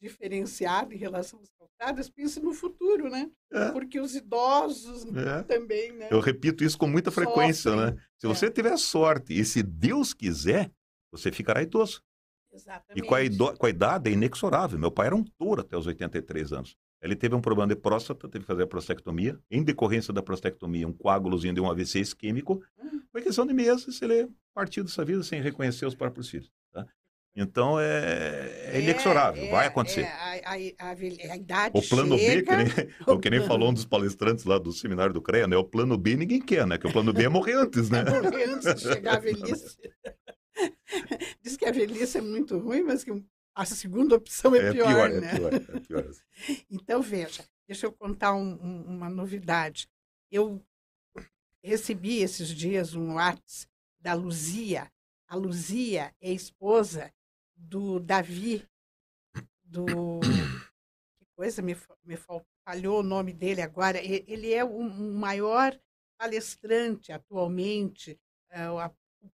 diferenciada 0.00 0.94
em 0.94 0.98
relação 0.98 1.40
às 1.40 1.50
calçadas, 1.50 2.08
pensem 2.10 2.42
no 2.42 2.52
futuro, 2.52 3.08
né? 3.10 3.30
É. 3.50 3.70
Porque 3.72 3.98
os 3.98 4.14
idosos 4.14 5.04
É. 5.16 5.42
também, 5.44 5.92
né? 5.92 6.08
Eu 6.10 6.20
repito 6.20 6.62
isso 6.62 6.76
com 6.78 6.86
muita 6.86 7.10
frequência, 7.10 7.70
Sofrem. 7.72 7.94
né? 7.94 8.02
Se 8.18 8.26
você 8.26 8.46
É. 8.46 8.50
tiver 8.50 8.76
sorte 8.78 9.32
e 9.38 9.44
se 9.44 9.62
Deus 9.62 10.12
quiser, 10.14 10.70
você 11.10 11.32
ficará 11.32 11.62
idoso. 11.62 12.02
E 12.52 12.56
Exatamente. 12.56 13.06
com 13.06 13.14
a, 13.14 13.56
com 13.56 13.66
a 13.66 13.70
idade 13.70 14.10
é 14.10 14.12
inexorável. 14.12 14.78
Meu 14.78 14.90
pai 14.90 15.06
era 15.06 15.16
um 15.16 15.24
touro 15.24 15.62
até 15.62 15.76
os 15.76 15.86
83 15.86 16.52
anos. 16.52 16.76
Ele 17.02 17.14
teve 17.14 17.34
um 17.34 17.40
problema 17.40 17.68
de 17.74 17.80
próstata, 17.80 18.28
teve 18.28 18.44
que 18.44 18.48
fazer 18.48 18.62
a 18.62 18.66
prostectomia. 18.66 19.38
Em 19.50 19.62
decorrência 19.62 20.12
da 20.12 20.22
prostectomia, 20.22 20.88
um 20.88 20.92
coágulozinho 20.92 21.54
de 21.54 21.60
um 21.60 21.70
AVC 21.70 22.00
isquêmico. 22.00 22.62
Hum. 22.82 23.00
Foi 23.12 23.22
questão 23.22 23.46
de 23.46 23.52
meses, 23.52 24.00
ele 24.02 24.28
partiu 24.54 24.82
dessa 24.82 25.04
vida 25.04 25.22
sem 25.22 25.40
reconhecer 25.40 25.86
os 25.86 25.94
próprios 25.94 26.28
filhos. 26.28 26.50
Tá? 26.72 26.86
Então, 27.38 27.78
é, 27.78 28.70
é 28.72 28.80
inexorável, 28.80 29.44
É, 29.44 29.50
vai 29.50 29.64
é, 29.66 29.68
acontecer. 29.68 30.00
é, 30.00 30.06
a, 30.42 30.52
a- 30.52 30.90
a 31.32 31.36
idade 31.36 31.78
O 31.78 31.82
plano 31.86 32.16
chega, 32.18 32.56
B, 32.56 32.64
que 32.64 32.78
nem, 32.78 32.88
o 33.14 33.18
que 33.18 33.30
nem 33.30 33.42
falou 33.46 33.68
um 33.70 33.74
dos 33.74 33.84
palestrantes 33.84 34.46
lá 34.46 34.58
do 34.58 34.72
seminário 34.72 35.12
do 35.12 35.20
CREA, 35.20 35.46
né? 35.46 35.56
O 35.56 35.64
plano 35.64 35.98
B 35.98 36.16
ninguém 36.16 36.40
quer, 36.40 36.66
né? 36.66 36.78
Que 36.78 36.86
o 36.86 36.92
plano 36.92 37.12
B 37.12 37.24
é 37.24 37.28
morrer 37.28 37.52
antes, 37.54 37.90
né? 37.90 38.02
morrer 38.08 38.44
antes 38.48 38.74
de 38.74 38.80
chegar 38.80 39.16
à 39.16 39.20
velhice. 39.20 39.76
Diz 41.42 41.58
que 41.58 41.66
a 41.66 41.72
velhice 41.72 42.16
é 42.16 42.22
muito 42.22 42.58
ruim, 42.58 42.82
mas 42.82 43.04
que 43.04 43.12
a 43.62 43.64
segunda 43.64 44.14
opção 44.16 44.54
é, 44.54 44.68
É 44.68 44.72
pior, 44.72 44.88
pior, 44.88 45.08
né? 45.20 45.26
é 45.32 45.36
pior, 45.36 45.54
é 45.54 45.80
pior. 45.80 46.10
Então, 46.70 47.00
veja, 47.02 47.44
deixa 47.66 47.86
eu 47.86 47.92
contar 47.92 48.34
um- 48.34 48.54
um- 48.62 48.84
uma 48.96 49.08
novidade. 49.08 49.88
Eu 50.30 50.62
recebi 51.64 52.18
esses 52.18 52.48
dias 52.48 52.94
um 52.94 53.14
WhatsApp 53.14 53.72
da 53.98 54.14
Luzia. 54.14 54.92
A 55.28 55.34
Luzia 55.34 56.14
é 56.20 56.30
esposa 56.32 57.12
do 57.56 57.98
Davi, 57.98 58.64
do. 59.64 60.20
Que 61.18 61.26
coisa, 61.34 61.60
me, 61.62 61.76
me 62.04 62.16
fal- 62.16 62.46
falhou 62.64 63.00
o 63.00 63.02
nome 63.02 63.32
dele 63.32 63.60
agora. 63.62 63.98
Ele 64.02 64.52
é 64.52 64.64
o 64.64 64.82
maior 64.82 65.78
palestrante 66.18 67.12
atualmente, 67.12 68.18
é, 68.50 68.60
a- 68.62 68.92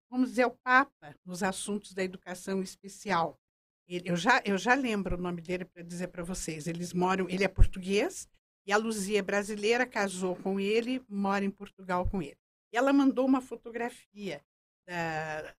vamos 0.09 0.29
dizer, 0.29 0.45
o 0.45 0.51
Papa 0.63 1.15
nos 1.25 1.43
assuntos 1.43 1.93
da 1.93 2.03
educação 2.03 2.61
especial. 2.61 3.39
Eu, 3.87 4.15
já, 4.15 4.41
eu 4.45 4.57
já 4.57 4.73
lembro 4.73 5.15
o 5.15 5.21
nome 5.21 5.41
dele 5.41 5.65
para 5.65 5.83
dizer 5.83 6.07
para 6.07 6.23
vocês. 6.23 6.67
Eles 6.67 6.93
moram, 6.93 7.29
ele 7.29 7.43
é 7.43 7.47
português 7.47 8.27
e 8.65 8.71
a 8.71 8.77
Luzia 8.77 9.19
é 9.19 9.21
brasileira, 9.21 9.85
casou 9.85 10.35
com 10.35 10.59
ele, 10.59 11.03
mora 11.07 11.43
em 11.43 11.51
Portugal 11.51 12.09
com 12.09 12.21
ele. 12.21 12.37
E 12.71 12.77
ela 12.77 12.93
mandou 12.93 13.25
uma 13.25 13.41
fotografia 13.41 14.41
da 14.87 15.53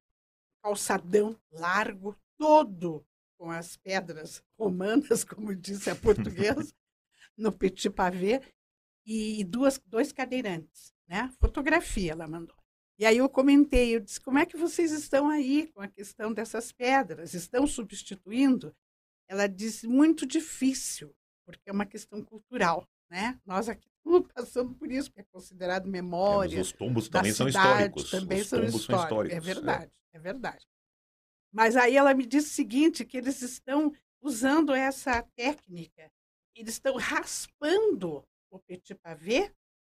calçadão 0.62 1.38
largo, 1.52 2.16
todo 2.38 3.06
com 3.38 3.50
as 3.50 3.76
pedras 3.76 4.42
romanas, 4.58 5.22
como 5.24 5.54
disse 5.54 5.90
a 5.90 5.96
portuguesa, 5.96 6.72
no 7.36 7.52
Petit 7.52 7.90
Pavé, 7.90 8.40
e 9.06 9.44
duas, 9.44 9.78
dois 9.84 10.12
cadeirantes, 10.12 10.94
né? 11.06 11.30
Fotografia 11.38 12.12
ela 12.12 12.26
mandou. 12.26 12.56
E 12.98 13.04
aí 13.04 13.18
eu 13.18 13.28
comentei, 13.28 13.96
eu 13.96 14.00
disse, 14.00 14.20
como 14.20 14.38
é 14.38 14.46
que 14.46 14.56
vocês 14.56 14.92
estão 14.92 15.28
aí 15.28 15.66
com 15.72 15.80
a 15.80 15.88
questão 15.88 16.32
dessas 16.32 16.70
pedras? 16.70 17.34
Estão 17.34 17.66
substituindo? 17.66 18.74
Ela 19.28 19.48
disse, 19.48 19.86
muito 19.88 20.24
difícil, 20.26 21.12
porque 21.44 21.68
é 21.68 21.72
uma 21.72 21.86
questão 21.86 22.22
cultural, 22.22 22.88
né? 23.10 23.40
Nós 23.44 23.68
aqui 23.68 23.88
estamos 23.88 24.28
passando 24.32 24.74
por 24.74 24.90
isso, 24.92 25.10
que 25.10 25.20
é 25.20 25.24
considerado 25.24 25.86
É, 25.86 25.90
memória. 25.90 26.58
mas 26.58 26.68
os 26.68 26.72
tombos 26.72 27.08
também 27.08 27.32
são 27.32 27.46
cidade 27.48 27.68
históricos. 27.68 28.10
Também 28.10 28.40
os 28.40 28.46
são 28.48 28.60
tombos 28.60 28.74
históricos. 28.80 28.86
são 28.86 29.04
históricos. 29.04 29.36
É 29.36 29.40
verdade, 29.40 29.92
é. 30.12 30.18
verdade. 30.18 30.66
Mas 31.52 31.76
aí 31.76 31.96
ela 31.96 32.14
me 32.14 32.26
disse 32.26 32.48
o 32.48 32.54
seguinte, 32.54 33.04
que 33.04 33.16
eles 33.16 33.40
estão 33.42 33.92
usando 34.20 34.72
essa 34.72 35.22
técnica, 35.36 36.10
eles 36.54 36.74
estão 36.74 36.96
raspando 36.96 38.24
o 38.50 38.58
petit 38.60 38.94
pavé 38.94 39.52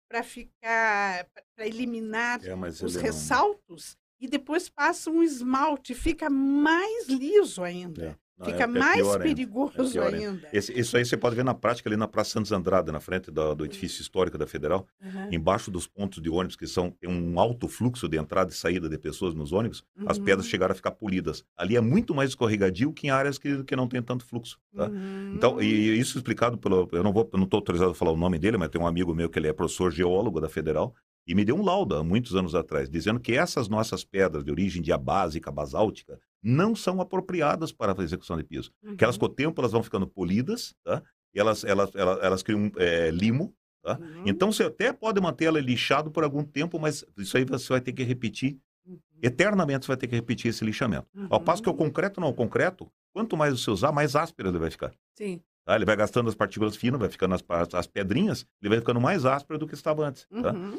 para 0.08 0.22
ficar, 0.22 1.26
para 1.54 1.66
eliminar 1.66 2.44
É, 2.44 2.54
os 2.54 2.80
ele 2.82 2.94
não- 2.94 3.02
ressaltos 3.02 3.96
e 4.20 4.26
depois 4.28 4.68
passa 4.68 5.10
um 5.10 5.22
esmalte, 5.22 5.94
fica 5.94 6.30
mais 6.30 7.06
liso 7.08 7.62
ainda. 7.62 8.18
Não, 8.38 8.46
Fica 8.46 8.60
é- 8.60 8.62
é 8.64 8.66
mais 8.66 9.16
perigoso 9.16 9.72
É 9.78 9.90
pior 9.90 10.12
ainda. 10.14 10.28
ainda. 10.30 10.48
Esse- 10.52 10.78
isso 10.78 10.94
aí 10.96 11.04
você 11.06 11.16
pode 11.16 11.34
ver 11.34 11.44
na 11.44 11.54
prática 11.54 11.88
ali 11.88 11.96
na 11.96 12.06
Praça 12.06 12.32
Santos 12.32 12.52
Andrade, 12.52 12.92
na 12.92 13.00
frente 13.00 13.30
da- 13.30 13.54
do 13.54 13.64
edifício 13.64 14.02
histórico 14.02 14.36
da 14.36 14.46
Federal. 14.46 14.86
Aham. 15.02 15.28
Embaixo 15.32 15.70
dos 15.70 15.86
pontos 15.86 16.22
de 16.22 16.28
ônibus, 16.28 16.54
que 16.54 16.66
são 16.66 16.90
tem 16.90 17.08
um 17.08 17.40
alto 17.40 17.66
fluxo 17.66 18.06
de 18.08 18.18
entrada 18.18 18.50
e 18.50 18.54
saída 18.54 18.88
de 18.90 18.98
pessoas 18.98 19.34
nos 19.34 19.52
ônibus, 19.52 19.82
as 20.06 20.18
Uhum. 20.18 20.24
pedras 20.24 20.46
chegaram 20.48 20.72
a 20.72 20.74
ficar 20.74 20.90
polidas. 20.90 21.44
Ali 21.56 21.76
é 21.76 21.80
muito 21.80 22.14
mais 22.14 22.28
escorregadio 22.30 22.92
que 22.92 23.06
em 23.06 23.10
áreas 23.10 23.38
que, 23.38 23.64
que 23.64 23.74
não 23.74 23.88
tem 23.88 24.02
tanto 24.02 24.24
fluxo. 24.24 24.58
Tá? 24.76 24.88
Uhum. 24.88 25.32
Então, 25.34 25.62
e 25.62 25.98
isso 25.98 26.18
explicado 26.18 26.58
pelo. 26.58 26.86
Eu 26.92 27.02
não 27.02 27.12
vou, 27.14 27.26
eu 27.32 27.38
não 27.38 27.44
estou 27.44 27.56
autorizado 27.58 27.92
a 27.92 27.94
falar 27.94 28.12
o 28.12 28.16
nome 28.18 28.38
dele, 28.38 28.58
mas 28.58 28.68
tem 28.68 28.78
um 28.80 28.86
amigo 28.86 29.14
meu 29.14 29.30
que 29.30 29.38
ele 29.38 29.48
é 29.48 29.52
professor 29.54 29.90
geólogo 29.90 30.40
da 30.42 30.48
Federal 30.50 30.94
e 31.26 31.34
me 31.34 31.44
deu 31.44 31.56
um 31.56 31.64
laudo 31.64 31.94
há 31.96 32.04
muitos 32.04 32.34
anos 32.36 32.54
atrás, 32.54 32.88
dizendo 32.88 33.18
que 33.20 33.32
essas 33.32 33.68
nossas 33.68 34.04
pedras 34.04 34.44
de 34.44 34.50
origem 34.50 34.80
diabásica, 34.82 35.50
basáltica, 35.50 36.18
não 36.42 36.76
são 36.76 37.00
apropriadas 37.00 37.72
para 37.72 37.92
a 37.98 38.04
execução 38.04 38.36
de 38.36 38.44
piso. 38.44 38.70
Que 38.96 39.02
elas, 39.04 39.16
Uhum. 39.16 39.20
com 39.20 39.26
o 39.26 39.30
tempo, 39.30 39.60
elas 39.60 39.72
vão 39.72 39.82
ficando 39.82 40.06
polidas, 40.06 40.74
tá? 40.84 41.02
Elas, 41.34 41.64
elas, 41.64 41.90
elas, 41.94 42.18
elas 42.22 42.42
criam 42.42 42.70
é, 42.76 43.10
limo, 43.10 43.52
tá? 43.82 43.98
Uhum. 44.00 44.22
Então, 44.26 44.52
você 44.52 44.62
até 44.64 44.92
pode 44.92 45.20
manter 45.20 45.46
ela 45.46 45.60
lixado 45.60 46.10
por 46.10 46.22
algum 46.22 46.44
tempo, 46.44 46.78
mas 46.78 47.04
isso 47.18 47.36
aí 47.36 47.44
você 47.44 47.68
vai 47.68 47.80
ter 47.80 47.92
que 47.92 48.02
repetir. 48.04 48.58
Uhum. 48.86 48.98
Eternamente 49.20 49.84
você 49.84 49.88
vai 49.88 49.96
ter 49.96 50.06
que 50.06 50.14
repetir 50.14 50.50
esse 50.50 50.64
lixamento. 50.64 51.08
Ao 51.28 51.40
passo 51.40 51.60
que 51.62 51.68
o 51.68 51.72
Uhum. 51.72 51.78
concreto 51.78 52.20
não, 52.20 52.28
o 52.28 52.34
concreto, 52.34 52.88
quanto 53.12 53.36
mais 53.36 53.52
você 53.60 53.70
usar, 53.70 53.90
mais 53.90 54.14
áspero 54.14 54.48
ele 54.50 54.58
vai 54.58 54.70
ficar. 54.70 54.92
Sim. 55.14 55.40
Tá? 55.64 55.74
Ele 55.74 55.84
vai 55.84 55.96
gastando 55.96 56.28
as 56.28 56.34
partículas 56.36 56.76
finas, 56.76 57.00
vai 57.00 57.08
ficando 57.08 57.34
as, 57.34 57.42
as, 57.48 57.74
as 57.74 57.86
pedrinhas, 57.88 58.46
ele 58.62 58.68
vai 58.70 58.78
ficando 58.78 59.00
mais 59.00 59.26
áspero 59.26 59.58
do 59.58 59.66
que 59.66 59.74
estava 59.74 60.06
antes. 60.06 60.24
Tá? 60.28 60.52
Uhum. 60.52 60.78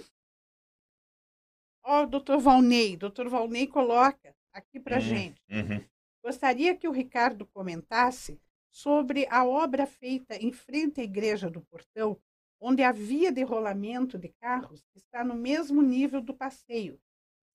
Ó, 1.89 2.03
o 2.03 2.05
doutor 2.05 2.37
Valnei, 2.39 2.97
doutor 2.97 3.29
Valnei 3.29 3.65
coloca 3.65 4.35
aqui 4.51 4.77
para 4.77 4.97
Uhum. 4.97 5.01
gente. 5.01 5.41
Uhum. 5.49 5.81
Gostaria 6.21 6.75
que 6.75 6.85
o 6.85 6.91
Ricardo 6.91 7.45
comentasse 7.45 8.37
sobre 8.69 9.25
a 9.29 9.45
obra 9.45 9.87
feita 9.87 10.35
em 10.35 10.51
frente 10.51 10.99
à 10.99 11.03
Igreja 11.05 11.49
do 11.49 11.61
Portão, 11.61 12.19
onde 12.59 12.83
a 12.83 12.91
via 12.91 13.31
de 13.31 13.41
rolamento 13.41 14.17
de 14.17 14.27
carros 14.27 14.83
está 14.93 15.23
no 15.23 15.33
mesmo 15.33 15.81
nível 15.81 16.19
do 16.21 16.33
passeio, 16.33 16.99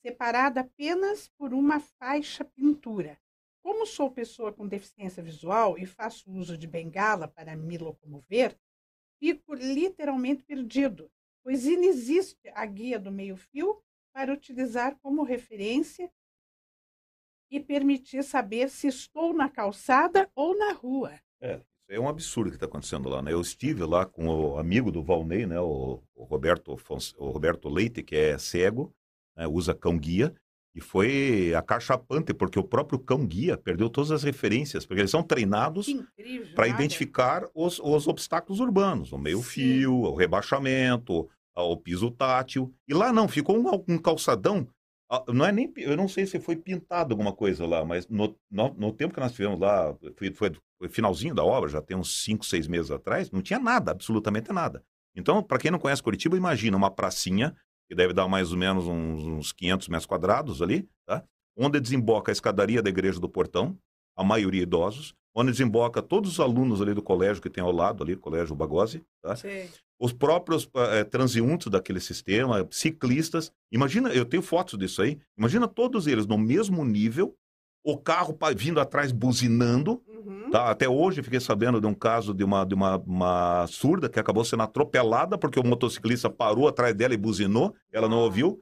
separada 0.00 0.62
apenas 0.62 1.28
por 1.36 1.52
uma 1.52 1.78
faixa 1.78 2.42
pintura. 2.42 3.20
Como 3.62 3.84
sou 3.84 4.10
pessoa 4.10 4.50
com 4.50 4.66
deficiência 4.66 5.22
visual 5.22 5.76
e 5.76 5.84
faço 5.84 6.30
uso 6.32 6.56
de 6.56 6.66
bengala 6.66 7.28
para 7.28 7.54
me 7.54 7.76
locomover, 7.76 8.58
fico 9.20 9.52
literalmente 9.54 10.42
perdido, 10.42 11.10
pois 11.44 11.66
inexiste 11.66 12.48
a 12.54 12.64
guia 12.64 12.98
do 12.98 13.12
meio-fio 13.12 13.78
para 14.12 14.32
utilizar 14.32 14.96
como 15.02 15.22
referência 15.22 16.10
e 17.50 17.58
permitir 17.60 18.22
saber 18.22 18.68
se 18.68 18.86
estou 18.86 19.32
na 19.32 19.48
calçada 19.48 20.30
ou 20.34 20.56
na 20.56 20.72
rua. 20.72 21.12
É 21.88 22.00
um 22.00 22.08
absurdo 22.08 22.48
que 22.50 22.56
está 22.56 22.64
acontecendo 22.64 23.08
lá, 23.08 23.20
né? 23.20 23.32
Eu 23.32 23.40
estive 23.40 23.84
lá 23.84 24.06
com 24.06 24.26
o 24.26 24.58
amigo 24.58 24.90
do 24.90 25.02
Valnei, 25.02 25.44
né? 25.44 25.60
O, 25.60 26.00
o 26.14 26.24
Roberto, 26.24 26.74
Fons- 26.78 27.14
o 27.18 27.28
Roberto 27.28 27.68
Leite, 27.68 28.02
que 28.02 28.16
é 28.16 28.38
cego, 28.38 28.94
né? 29.36 29.46
usa 29.46 29.74
cão-guia, 29.74 30.34
e 30.74 30.80
foi 30.80 31.52
acachapante, 31.54 32.32
porque 32.32 32.58
o 32.58 32.64
próprio 32.64 32.98
cão-guia 32.98 33.58
perdeu 33.58 33.90
todas 33.90 34.10
as 34.10 34.22
referências, 34.22 34.86
porque 34.86 35.02
eles 35.02 35.10
são 35.10 35.22
treinados 35.22 35.86
para 36.54 36.66
identificar 36.66 37.46
os, 37.54 37.78
os 37.78 38.08
obstáculos 38.08 38.58
urbanos, 38.58 39.12
o 39.12 39.18
meio-fio, 39.18 39.92
o 39.92 40.14
rebaixamento, 40.14 41.28
a- 41.54 41.62
o 41.62 41.76
piso 41.76 42.10
tátil. 42.10 42.72
E 42.88 42.94
lá 42.94 43.12
não, 43.12 43.28
ficou 43.28 43.56
um, 43.56 43.84
um 43.94 43.98
calçadão. 43.98 44.66
Não 45.28 45.44
é 45.44 45.52
nem, 45.52 45.70
eu 45.76 45.94
não 45.96 46.08
sei 46.08 46.24
se 46.24 46.40
foi 46.40 46.56
pintado 46.56 47.12
alguma 47.12 47.34
coisa 47.34 47.66
lá, 47.66 47.84
mas 47.84 48.08
no, 48.08 48.34
no, 48.50 48.72
no 48.72 48.92
tempo 48.92 49.12
que 49.12 49.20
nós 49.20 49.32
tivemos 49.32 49.60
lá, 49.60 49.94
foi, 50.16 50.32
foi, 50.32 50.52
foi 50.78 50.88
finalzinho 50.88 51.34
da 51.34 51.44
obra, 51.44 51.68
já 51.68 51.82
tem 51.82 51.94
uns 51.94 52.24
5, 52.24 52.46
6 52.46 52.66
meses 52.66 52.90
atrás, 52.90 53.30
não 53.30 53.42
tinha 53.42 53.58
nada, 53.58 53.90
absolutamente 53.90 54.50
nada. 54.52 54.82
Então, 55.14 55.42
para 55.42 55.58
quem 55.58 55.70
não 55.70 55.78
conhece 55.78 56.02
Curitiba, 56.02 56.34
imagina 56.34 56.74
uma 56.78 56.90
pracinha, 56.90 57.54
que 57.86 57.94
deve 57.94 58.14
dar 58.14 58.26
mais 58.26 58.52
ou 58.52 58.58
menos 58.58 58.86
uns, 58.86 59.22
uns 59.22 59.52
500 59.52 59.88
metros 59.88 60.06
quadrados 60.06 60.62
ali, 60.62 60.88
tá? 61.04 61.22
onde 61.58 61.78
desemboca 61.78 62.30
a 62.30 62.32
escadaria 62.32 62.80
da 62.80 62.88
Igreja 62.88 63.20
do 63.20 63.28
Portão, 63.28 63.76
a 64.16 64.24
maioria 64.24 64.62
idosos, 64.62 65.14
onde 65.34 65.50
desemboca 65.50 66.02
todos 66.02 66.32
os 66.32 66.40
alunos 66.40 66.80
ali 66.82 66.94
do 66.94 67.02
colégio 67.02 67.42
que 67.42 67.50
tem 67.50 67.62
ao 67.62 67.72
lado 67.72 68.02
ali, 68.02 68.16
colégio 68.16 68.54
Bagose, 68.54 69.02
tá? 69.22 69.34
Os 69.98 70.12
próprios 70.12 70.68
eh, 70.74 71.04
transeuntes 71.04 71.68
daquele 71.68 72.00
sistema, 72.00 72.66
ciclistas. 72.70 73.52
Imagina, 73.70 74.10
eu 74.10 74.24
tenho 74.24 74.42
fotos 74.42 74.78
disso 74.78 75.00
aí. 75.00 75.18
Imagina 75.38 75.68
todos 75.68 76.06
eles 76.06 76.26
no 76.26 76.36
mesmo 76.36 76.84
nível, 76.84 77.34
o 77.84 77.96
carro 77.96 78.36
vindo 78.56 78.80
atrás 78.80 79.12
buzinando. 79.12 80.02
Uhum. 80.08 80.50
Tá? 80.50 80.70
Até 80.70 80.88
hoje 80.88 81.22
fiquei 81.22 81.40
sabendo 81.40 81.80
de 81.80 81.86
um 81.86 81.94
caso 81.94 82.34
de 82.34 82.44
uma, 82.44 82.64
de 82.64 82.74
uma, 82.74 82.96
uma 82.98 83.66
surda 83.68 84.08
que 84.08 84.20
acabou 84.20 84.44
sendo 84.44 84.62
atropelada 84.64 85.38
porque 85.38 85.58
o 85.58 85.64
motociclista 85.66 86.28
parou 86.28 86.68
atrás 86.68 86.94
dela 86.94 87.14
e 87.14 87.16
buzinou. 87.16 87.74
Ela 87.92 88.08
não 88.08 88.18
Ah. 88.18 88.24
ouviu. 88.24 88.60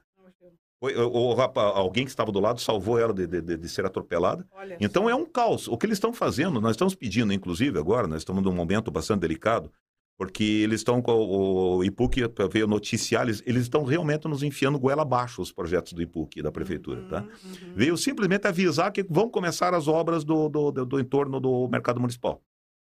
O- 0.80 1.36
alguém 1.58 2.04
que 2.04 2.10
estava 2.10 2.32
do 2.32 2.40
lado 2.40 2.60
salvou 2.60 2.98
ela 2.98 3.12
de, 3.12 3.26
de- 3.26 3.56
de- 3.56 3.68
ser 3.68 3.84
atropelada. 3.84 4.46
Olha 4.52 4.76
Então 4.80 5.02
só. 5.04 5.10
é 5.10 5.14
um 5.14 5.26
caos. 5.26 5.68
O 5.68 5.76
que 5.76 5.84
eles 5.86 5.96
estão 5.96 6.12
fazendo, 6.12 6.60
nós 6.60 6.72
estamos 6.72 6.94
pedindo, 6.94 7.32
inclusive, 7.32 7.78
agora, 7.78 8.06
nós 8.06 8.18
estamos 8.22 8.42
num 8.42 8.52
momento 8.52 8.90
bastante 8.90 9.20
delicado, 9.20 9.70
porque 10.18 10.42
eles 10.42 10.80
estão 10.80 11.02
com 11.02 11.12
o, 11.12 11.76
o 11.78 11.84
IPUC, 11.84 12.28
para 12.28 12.46
ver 12.46 12.66
noticiar, 12.66 13.24
eles, 13.24 13.42
eles 13.46 13.62
estão 13.62 13.84
realmente 13.84 14.26
nos 14.26 14.42
enfiando 14.42 14.78
goela 14.78 15.02
abaixo 15.02 15.42
os 15.42 15.52
projetos 15.52 15.92
do 15.92 16.00
IPUC, 16.02 16.40
da 16.42 16.50
prefeitura, 16.52 17.02
tá? 17.08 17.20
Uhum, 17.22 17.28
uhum. 17.68 17.72
Veio 17.74 17.96
simplesmente 17.98 18.46
avisar 18.46 18.90
que 18.90 19.02
vão 19.02 19.28
começar 19.28 19.74
as 19.74 19.86
obras 19.86 20.24
do, 20.24 20.48
do, 20.48 20.70
do, 20.70 20.86
do 20.86 21.00
entorno 21.00 21.38
do 21.40 21.68
mercado 21.68 22.00
municipal. 22.00 22.40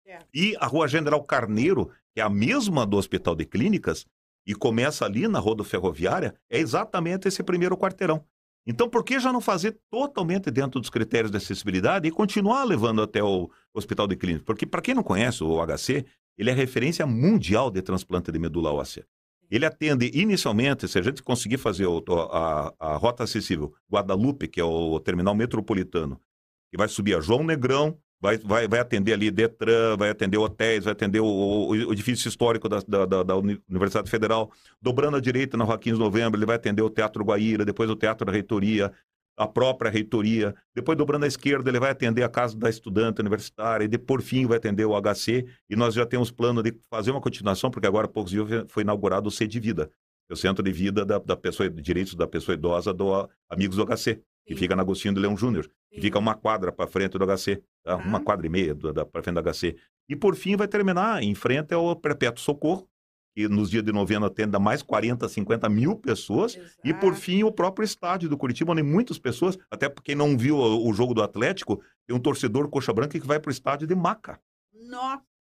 Certo. 0.05 0.27
E 0.35 0.57
a 0.59 0.67
Rua 0.67 0.87
General 0.89 1.23
Carneiro, 1.23 1.91
que 2.15 2.21
é 2.21 2.25
a 2.25 2.31
mesma 2.31 2.85
do 2.87 2.97
Hospital 2.97 3.35
de 3.35 3.45
Clínicas, 3.45 4.07
e 4.47 4.55
começa 4.55 5.05
ali 5.05 5.27
na 5.27 5.39
rodoferroviária, 5.39 6.35
é 6.49 6.59
exatamente 6.59 7.27
esse 7.27 7.43
primeiro 7.43 7.77
quarteirão. 7.77 8.25
Então, 8.67 8.89
por 8.89 9.05
que 9.05 9.21
já 9.21 9.33
não 9.33 9.41
fazer 9.41 9.79
totalmente 9.91 10.51
dentro 10.51 10.81
dos 10.81 10.91
critérios 10.91 11.31
de 11.31 11.37
acessibilidade 11.37 12.09
e 12.09 12.11
continuar 12.11 12.65
levando 12.65 13.01
até 13.01 13.23
o 13.23 13.49
Hospital 13.73 14.09
de 14.09 14.17
Clínicas? 14.17 14.45
Porque, 14.45 14.67
para 14.67 14.83
quem 14.83 14.95
não 14.95 15.05
conhece 15.05 15.45
o 15.45 15.65
HC, 15.65 16.05
ele 16.37 16.51
é 16.51 16.53
referência 16.53 17.07
mundial 17.07 17.71
de 17.71 17.81
transplante 17.81 18.33
de 18.33 18.39
medula 18.39 18.73
óssea. 18.73 19.07
Ele 19.49 19.65
atende 19.65 20.11
inicialmente, 20.13 20.89
se 20.89 20.99
a 20.99 21.03
gente 21.03 21.23
conseguir 21.23 21.59
fazer 21.59 21.87
o, 21.87 22.03
a, 22.33 22.75
a, 22.79 22.97
rota 22.97 23.23
acessível 23.23 23.73
Guadalupe, 23.91 24.49
que 24.49 24.61
é 24.61 24.65
o 24.65 24.99
terminal 24.99 25.37
metropolitano, 25.37 26.21
que 26.69 26.77
vai 26.77 26.89
subir 26.89 27.17
a 27.17 27.21
João 27.21 27.45
Negrão, 27.45 27.97
vai, 28.21 28.39
vai, 28.39 28.69
vai 28.69 28.81
atender 28.81 29.13
ali 29.13 29.31
Detran, 29.31 29.97
vai 29.97 30.11
atender 30.11 30.39
hotéis, 30.39 30.85
vai 30.85 30.93
atender 30.93 31.21
o, 31.21 31.27
o, 31.27 31.69
o 31.69 31.93
edifício 31.93 32.29
histórico 32.29 32.69
da, 32.69 32.81
da, 33.07 33.23
da, 33.23 33.37
Universidade 33.37 34.11
Federal, 34.11 34.51
dobrando 34.81 35.17
à 35.17 35.21
direita 35.21 35.57
na 35.57 35.65
Rua 35.65 35.79
15 35.79 35.97
de 35.97 36.03
Novembro, 36.03 36.39
ele 36.39 36.47
vai 36.47 36.57
atender 36.57 36.83
o 36.83 36.91
Teatro 36.91 37.25
Guaíra, 37.25 37.65
depois 37.65 37.91
o 37.91 37.97
Teatro 37.97 38.25
da 38.27 38.33
Reitoria, 38.33 38.93
a 39.37 39.47
própria 39.47 39.91
reitoria, 39.91 40.55
depois 40.75 40.97
dobrando 40.97 41.25
à 41.25 41.29
esquerda 41.29 41.69
ele 41.69 41.79
vai 41.79 41.91
atender 41.91 42.23
a 42.23 42.29
casa 42.29 42.57
da 42.57 42.71
estudante 42.71 43.21
universitária 43.21 43.85
e 43.85 43.89
de, 43.89 43.99
por 43.99 44.23
fim 44.23 44.47
vai 44.47 44.57
atender 44.57 44.87
o 44.87 44.95
HC 44.99 45.47
e 45.69 45.77
nós 45.77 45.95
já 45.95 46.07
temos 46.07 46.31
plano 46.31 46.63
de 46.63 46.75
fazer 46.89 47.11
uma 47.11 47.21
continuação 47.21 47.71
porque 47.71 47.87
agora 47.87 48.07
há 48.07 48.09
poucos 48.09 48.33
dias 48.33 48.65
foi 48.69 48.83
inaugurado 48.83 49.29
o 49.29 49.31
C 49.31 49.47
de 49.47 49.61
Vida, 49.61 49.91
o 50.31 50.37
centro 50.37 50.65
de 50.65 50.73
vida 50.73 51.05
da, 51.05 51.19
da 51.19 51.37
pessoa, 51.37 51.69
direitos 51.69 52.15
da 52.15 52.27
pessoa 52.27 52.55
idosa 52.55 52.95
do 52.95 53.29
Amigos 53.51 53.77
do 53.77 53.85
HC, 53.85 54.23
que 54.47 54.55
Sim. 54.55 54.61
fica 54.61 54.77
na 54.77 54.83
Agostinho 54.83 55.15
do 55.15 55.21
Leão 55.21 55.37
Júnior, 55.37 55.69
que 55.91 56.01
fica 56.01 56.19
uma 56.19 56.35
quadra 56.35 56.71
para 56.71 56.87
frente 56.87 57.19
do 57.19 57.27
HC, 57.27 57.63
tá? 57.83 57.97
uma 57.97 58.21
quadra 58.21 58.47
e 58.47 58.51
meia 58.51 58.75
para 58.75 59.23
frente 59.23 59.43
do 59.43 59.53
HC. 59.53 59.77
E 60.09 60.15
por 60.15 60.37
fim 60.37 60.57
vai 60.57 60.69
terminar 60.69 61.23
em 61.23 61.35
frente 61.35 61.75
ao 61.75 61.97
Perpétuo 61.97 62.43
Socorro, 62.43 62.89
que 63.35 63.49
nos 63.49 63.69
dias 63.69 63.83
de 63.83 63.93
novembro 63.93 64.27
atenda 64.27 64.59
mais 64.59 64.83
40, 64.83 65.29
50 65.29 65.69
mil 65.69 65.97
pessoas. 65.97 66.57
Exato. 66.57 66.81
E, 66.83 66.95
por 66.95 67.15
fim, 67.15 67.43
o 67.43 67.53
próprio 67.53 67.85
estádio 67.85 68.31
do 68.31 68.39
Curitiba, 68.39 68.73
onde 68.73 68.83
muitas 68.83 69.19
pessoas, 69.19 69.59
até 69.71 69.91
quem 70.03 70.15
não 70.15 70.39
viu 70.39 70.57
o, 70.57 70.89
o 70.89 70.95
jogo 70.95 71.13
do 71.13 71.23
Atlético, 71.23 71.83
tem 72.07 72.17
um 72.17 72.21
torcedor 72.21 72.67
coxa 72.71 72.95
branca 72.95 73.21
que 73.21 73.27
vai 73.27 73.39
para 73.39 73.51
o 73.51 73.53
estádio 73.53 73.87
de 73.87 73.95
Maca. 73.95 74.41
Nossa! 74.73 75.36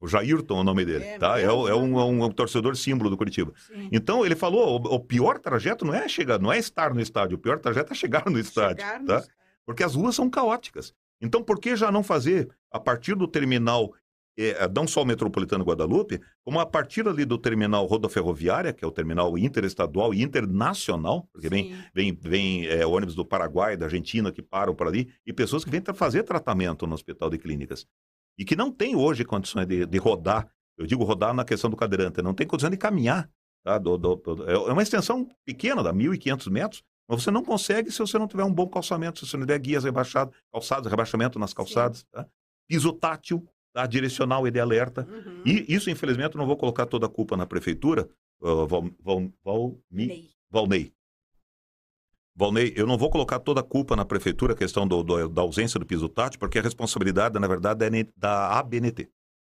O 0.00 0.08
Jairton 0.08 0.58
é 0.58 0.60
o 0.60 0.64
nome 0.64 0.84
dele, 0.84 1.04
é, 1.04 1.18
tá? 1.18 1.38
É, 1.38 1.44
é, 1.44 1.52
um, 1.52 1.98
é 1.98 2.04
um, 2.04 2.30
torcedor 2.30 2.76
símbolo 2.76 3.08
do 3.08 3.16
Curitiba. 3.16 3.52
Sim. 3.56 3.88
Então, 3.92 4.24
ele 4.24 4.34
falou, 4.34 4.80
o, 4.80 4.94
o, 4.94 5.00
pior 5.00 5.38
trajeto 5.38 5.84
não 5.84 5.94
é 5.94 6.08
chegar, 6.08 6.40
não 6.40 6.52
é 6.52 6.58
estar 6.58 6.92
no 6.92 7.00
estádio, 7.00 7.36
o 7.36 7.40
pior 7.40 7.58
trajeto 7.58 7.92
é 7.92 7.96
chegar 7.96 8.28
no 8.28 8.38
estádio, 8.38 8.84
chegar 8.84 9.00
no 9.00 9.06
tá? 9.06 9.18
Estádio. 9.18 9.34
Porque 9.64 9.82
as 9.82 9.94
ruas 9.94 10.14
são 10.14 10.28
caóticas. 10.28 10.92
Então, 11.20 11.42
por 11.42 11.58
que 11.58 11.76
já 11.76 11.90
não 11.90 12.02
fazer, 12.02 12.48
a 12.70 12.78
partir 12.78 13.14
do 13.14 13.26
terminal 13.26 13.94
é, 14.36 14.68
não 14.74 14.86
só 14.86 15.02
o 15.02 15.06
metropolitano 15.06 15.64
Guadalupe, 15.64 16.20
como 16.44 16.58
a 16.58 16.66
partir 16.66 17.06
ali 17.06 17.24
do 17.24 17.38
terminal 17.38 17.86
rodoferroviária, 17.86 18.72
que 18.72 18.84
é 18.84 18.88
o 18.88 18.90
terminal 18.90 19.38
interestadual 19.38 20.12
e 20.12 20.22
internacional, 20.22 21.28
porque 21.32 21.48
Sim. 21.48 21.54
vem, 21.54 21.76
vem, 21.94 22.18
vem 22.20 22.66
é, 22.66 22.84
ônibus 22.84 23.14
do 23.14 23.24
Paraguai, 23.24 23.76
da 23.76 23.86
Argentina 23.86 24.32
que 24.32 24.42
param 24.42 24.74
por 24.74 24.88
ali, 24.88 25.08
e 25.24 25.32
pessoas 25.32 25.64
que 25.64 25.70
vêm 25.70 25.82
fazer 25.94 26.24
tratamento 26.24 26.86
no 26.86 26.94
hospital 26.94 27.30
de 27.30 27.38
clínicas. 27.38 27.86
E 28.38 28.44
que 28.44 28.56
não 28.56 28.70
tem 28.70 28.96
hoje 28.96 29.24
condições 29.24 29.66
de, 29.66 29.86
de 29.86 29.98
rodar, 29.98 30.48
eu 30.76 30.86
digo 30.86 31.04
rodar 31.04 31.32
na 31.32 31.44
questão 31.44 31.70
do 31.70 31.76
cadeirante, 31.76 32.20
não 32.22 32.34
tem 32.34 32.46
condições 32.46 32.70
de 32.70 32.76
caminhar. 32.76 33.30
Tá? 33.62 33.78
Do, 33.78 33.96
do, 33.96 34.16
do, 34.16 34.50
é 34.50 34.72
uma 34.72 34.82
extensão 34.82 35.28
pequena, 35.44 35.82
dá 35.82 35.92
1.500 35.92 36.50
metros, 36.50 36.82
mas 37.08 37.22
você 37.22 37.30
não 37.30 37.44
consegue 37.44 37.90
se 37.90 37.98
você 37.98 38.18
não 38.18 38.26
tiver 38.26 38.44
um 38.44 38.52
bom 38.52 38.68
calçamento, 38.68 39.20
se 39.20 39.26
você 39.26 39.36
não 39.36 39.46
tiver 39.46 39.58
guias 39.58 39.84
rebaixados, 39.84 40.36
calçados, 40.52 40.90
rebaixamento 40.90 41.38
nas 41.38 41.54
calçadas, 41.54 42.04
tá? 42.10 42.26
piso 42.68 42.92
tátil, 42.92 43.46
tá? 43.72 43.86
direcional 43.86 44.46
e 44.46 44.50
de 44.50 44.60
alerta. 44.60 45.06
Uhum. 45.10 45.42
E 45.46 45.72
isso, 45.72 45.88
infelizmente, 45.90 46.36
não 46.36 46.46
vou 46.46 46.56
colocar 46.56 46.86
toda 46.86 47.06
a 47.06 47.08
culpa 47.08 47.36
na 47.36 47.46
prefeitura. 47.46 48.08
Uh, 48.40 48.66
Val, 48.66 48.90
Val, 49.00 49.32
Val, 49.44 49.80
Valnei. 49.90 50.30
Valnei, 50.50 50.92
eu 52.74 52.86
não 52.86 52.98
vou 52.98 53.10
colocar 53.10 53.38
toda 53.38 53.60
a 53.60 53.64
culpa 53.64 53.94
na 53.94 54.04
prefeitura, 54.04 54.52
a 54.52 54.56
questão 54.56 54.86
do, 54.86 55.02
do, 55.02 55.28
da 55.28 55.42
ausência 55.42 55.78
do 55.78 55.86
piso 55.86 56.08
tátil, 56.08 56.38
porque 56.38 56.58
a 56.58 56.62
responsabilidade, 56.62 57.38
na 57.38 57.46
verdade, 57.46 57.84
é 57.84 58.06
da 58.16 58.58
ABNT. 58.58 59.08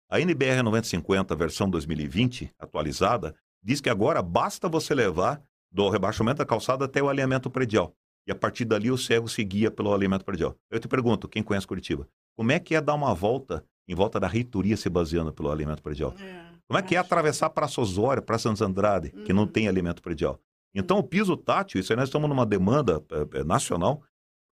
A 0.09 0.21
NBR 0.21 0.61
9050, 0.63 1.35
versão 1.35 1.69
2020, 1.69 2.51
atualizada, 2.59 3.35
diz 3.61 3.81
que 3.81 3.89
agora 3.89 4.21
basta 4.21 4.69
você 4.69 4.93
levar 4.93 5.41
do 5.71 5.89
rebaixamento 5.89 6.37
da 6.37 6.45
calçada 6.45 6.85
até 6.85 7.01
o 7.01 7.09
alinhamento 7.09 7.49
predial. 7.49 7.93
E 8.25 8.31
a 8.31 8.35
partir 8.35 8.65
dali 8.65 8.91
o 8.91 8.97
cego 8.97 9.27
se 9.27 9.43
guia 9.43 9.71
pelo 9.71 9.93
alinhamento 9.93 10.23
predial. 10.23 10.55
Eu 10.69 10.79
te 10.79 10.87
pergunto, 10.87 11.27
quem 11.27 11.43
conhece 11.43 11.67
Curitiba, 11.67 12.07
como 12.35 12.51
é 12.51 12.59
que 12.59 12.75
é 12.75 12.81
dar 12.81 12.93
uma 12.93 13.13
volta 13.13 13.65
em 13.87 13.95
volta 13.95 14.19
da 14.19 14.27
reitoria 14.27 14.75
se 14.75 14.89
baseando 14.89 15.31
pelo 15.31 15.49
alimento 15.49 15.81
predial. 15.81 16.13
É, 16.19 16.47
Como 16.67 16.77
é 16.77 16.81
que 16.81 16.95
é 16.95 16.99
atravessar 16.99 17.49
Praça 17.49 17.79
Osório, 17.79 18.21
Praça 18.21 18.43
Santos 18.43 18.61
Andrade, 18.61 19.11
que 19.25 19.31
não 19.31 19.43
uhum. 19.43 19.47
tem 19.47 19.67
alimento 19.67 20.01
predial? 20.01 20.39
Então, 20.73 20.97
o 20.99 21.03
piso 21.03 21.35
tátil, 21.35 21.79
isso 21.79 21.91
aí 21.91 21.97
nós 21.97 22.09
estamos 22.09 22.29
numa 22.29 22.45
demanda 22.45 23.03
é, 23.33 23.43
nacional, 23.43 24.03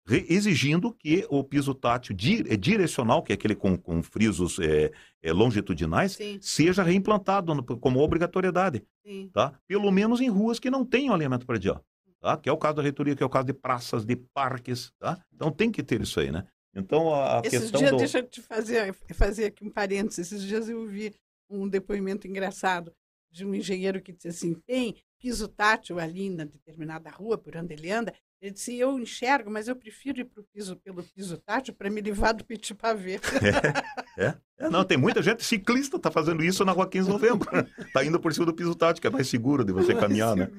exigindo 0.08 0.92
que 0.92 1.26
o 1.30 1.44
piso 1.44 1.74
tátil 1.74 2.14
di 2.14 2.44
é, 2.48 2.56
direcional, 2.56 3.22
que 3.22 3.32
é 3.32 3.34
aquele 3.34 3.54
com, 3.54 3.76
com 3.76 4.02
frisos 4.02 4.58
é, 4.58 4.90
é, 5.22 5.32
longitudinais, 5.32 6.12
Sim. 6.12 6.38
seja 6.40 6.82
reimplantado 6.82 7.54
no, 7.54 7.62
como 7.62 8.00
obrigatoriedade. 8.00 8.84
Sim. 9.04 9.30
Tá? 9.32 9.52
Pelo 9.66 9.90
menos 9.90 10.20
em 10.20 10.28
ruas 10.28 10.58
que 10.58 10.70
não 10.70 10.84
tenham 10.84 11.14
alimento 11.14 11.46
predial. 11.46 11.84
Tá? 12.20 12.36
Que 12.36 12.48
é 12.48 12.52
o 12.52 12.56
caso 12.56 12.76
da 12.76 12.82
reitoria, 12.82 13.16
que 13.16 13.22
é 13.22 13.26
o 13.26 13.30
caso 13.30 13.46
de 13.46 13.52
praças, 13.52 14.04
de 14.04 14.16
parques. 14.16 14.92
Tá? 14.98 15.18
Então 15.32 15.50
tem 15.50 15.70
que 15.70 15.82
ter 15.82 16.00
isso 16.00 16.18
aí, 16.20 16.30
né? 16.30 16.46
Então, 16.74 17.14
a, 17.14 17.42
Esses 17.44 17.60
questão 17.60 17.80
dias, 17.80 17.90
do... 17.90 17.96
deixa 17.98 18.18
eu 18.18 18.26
te 18.26 18.40
fazer, 18.40 18.94
fazer 19.12 19.46
aqui 19.46 19.64
um 19.64 19.70
parênteses. 19.70 20.32
Esses 20.32 20.42
dias 20.42 20.68
eu 20.68 20.80
ouvi 20.80 21.14
um 21.50 21.68
depoimento 21.68 22.26
engraçado 22.26 22.92
de 23.32 23.44
um 23.46 23.54
engenheiro 23.54 24.02
que 24.02 24.12
disse 24.12 24.28
assim, 24.28 24.54
tem 24.54 25.02
piso 25.18 25.48
tátil 25.48 25.98
ali 25.98 26.28
na 26.28 26.44
determinada 26.44 27.10
rua 27.10 27.38
por 27.38 27.56
onde 27.56 27.72
ele 27.72 27.90
anda. 27.90 28.14
Ele 28.42 28.50
disse, 28.50 28.76
eu 28.76 28.98
enxergo, 28.98 29.48
mas 29.48 29.68
eu 29.68 29.76
prefiro 29.76 30.18
ir 30.18 30.24
pro 30.24 30.42
piso, 30.52 30.74
pelo 30.74 31.00
piso 31.00 31.38
tátil 31.38 31.72
para 31.72 31.88
me 31.88 32.00
livrar 32.00 32.34
do 32.34 32.44
petit 32.44 32.74
pavê. 32.74 33.20
É, 34.14 34.26
é, 34.26 34.34
é, 34.58 34.68
não, 34.68 34.84
tem 34.84 34.98
muita 34.98 35.22
gente, 35.22 35.42
ciclista 35.42 35.96
está 35.96 36.10
fazendo 36.10 36.44
isso 36.44 36.64
na 36.66 36.72
rua 36.72 36.86
15 36.86 37.06
de 37.06 37.12
novembro. 37.12 37.48
Está 37.78 38.04
indo 38.04 38.20
por 38.20 38.32
cima 38.34 38.44
do 38.44 38.52
piso 38.52 38.74
tátil, 38.74 39.00
que 39.00 39.06
é 39.06 39.10
mais 39.10 39.26
seguro 39.26 39.64
de 39.64 39.72
você 39.72 39.94
caminhar, 39.94 40.36
né? 40.36 40.50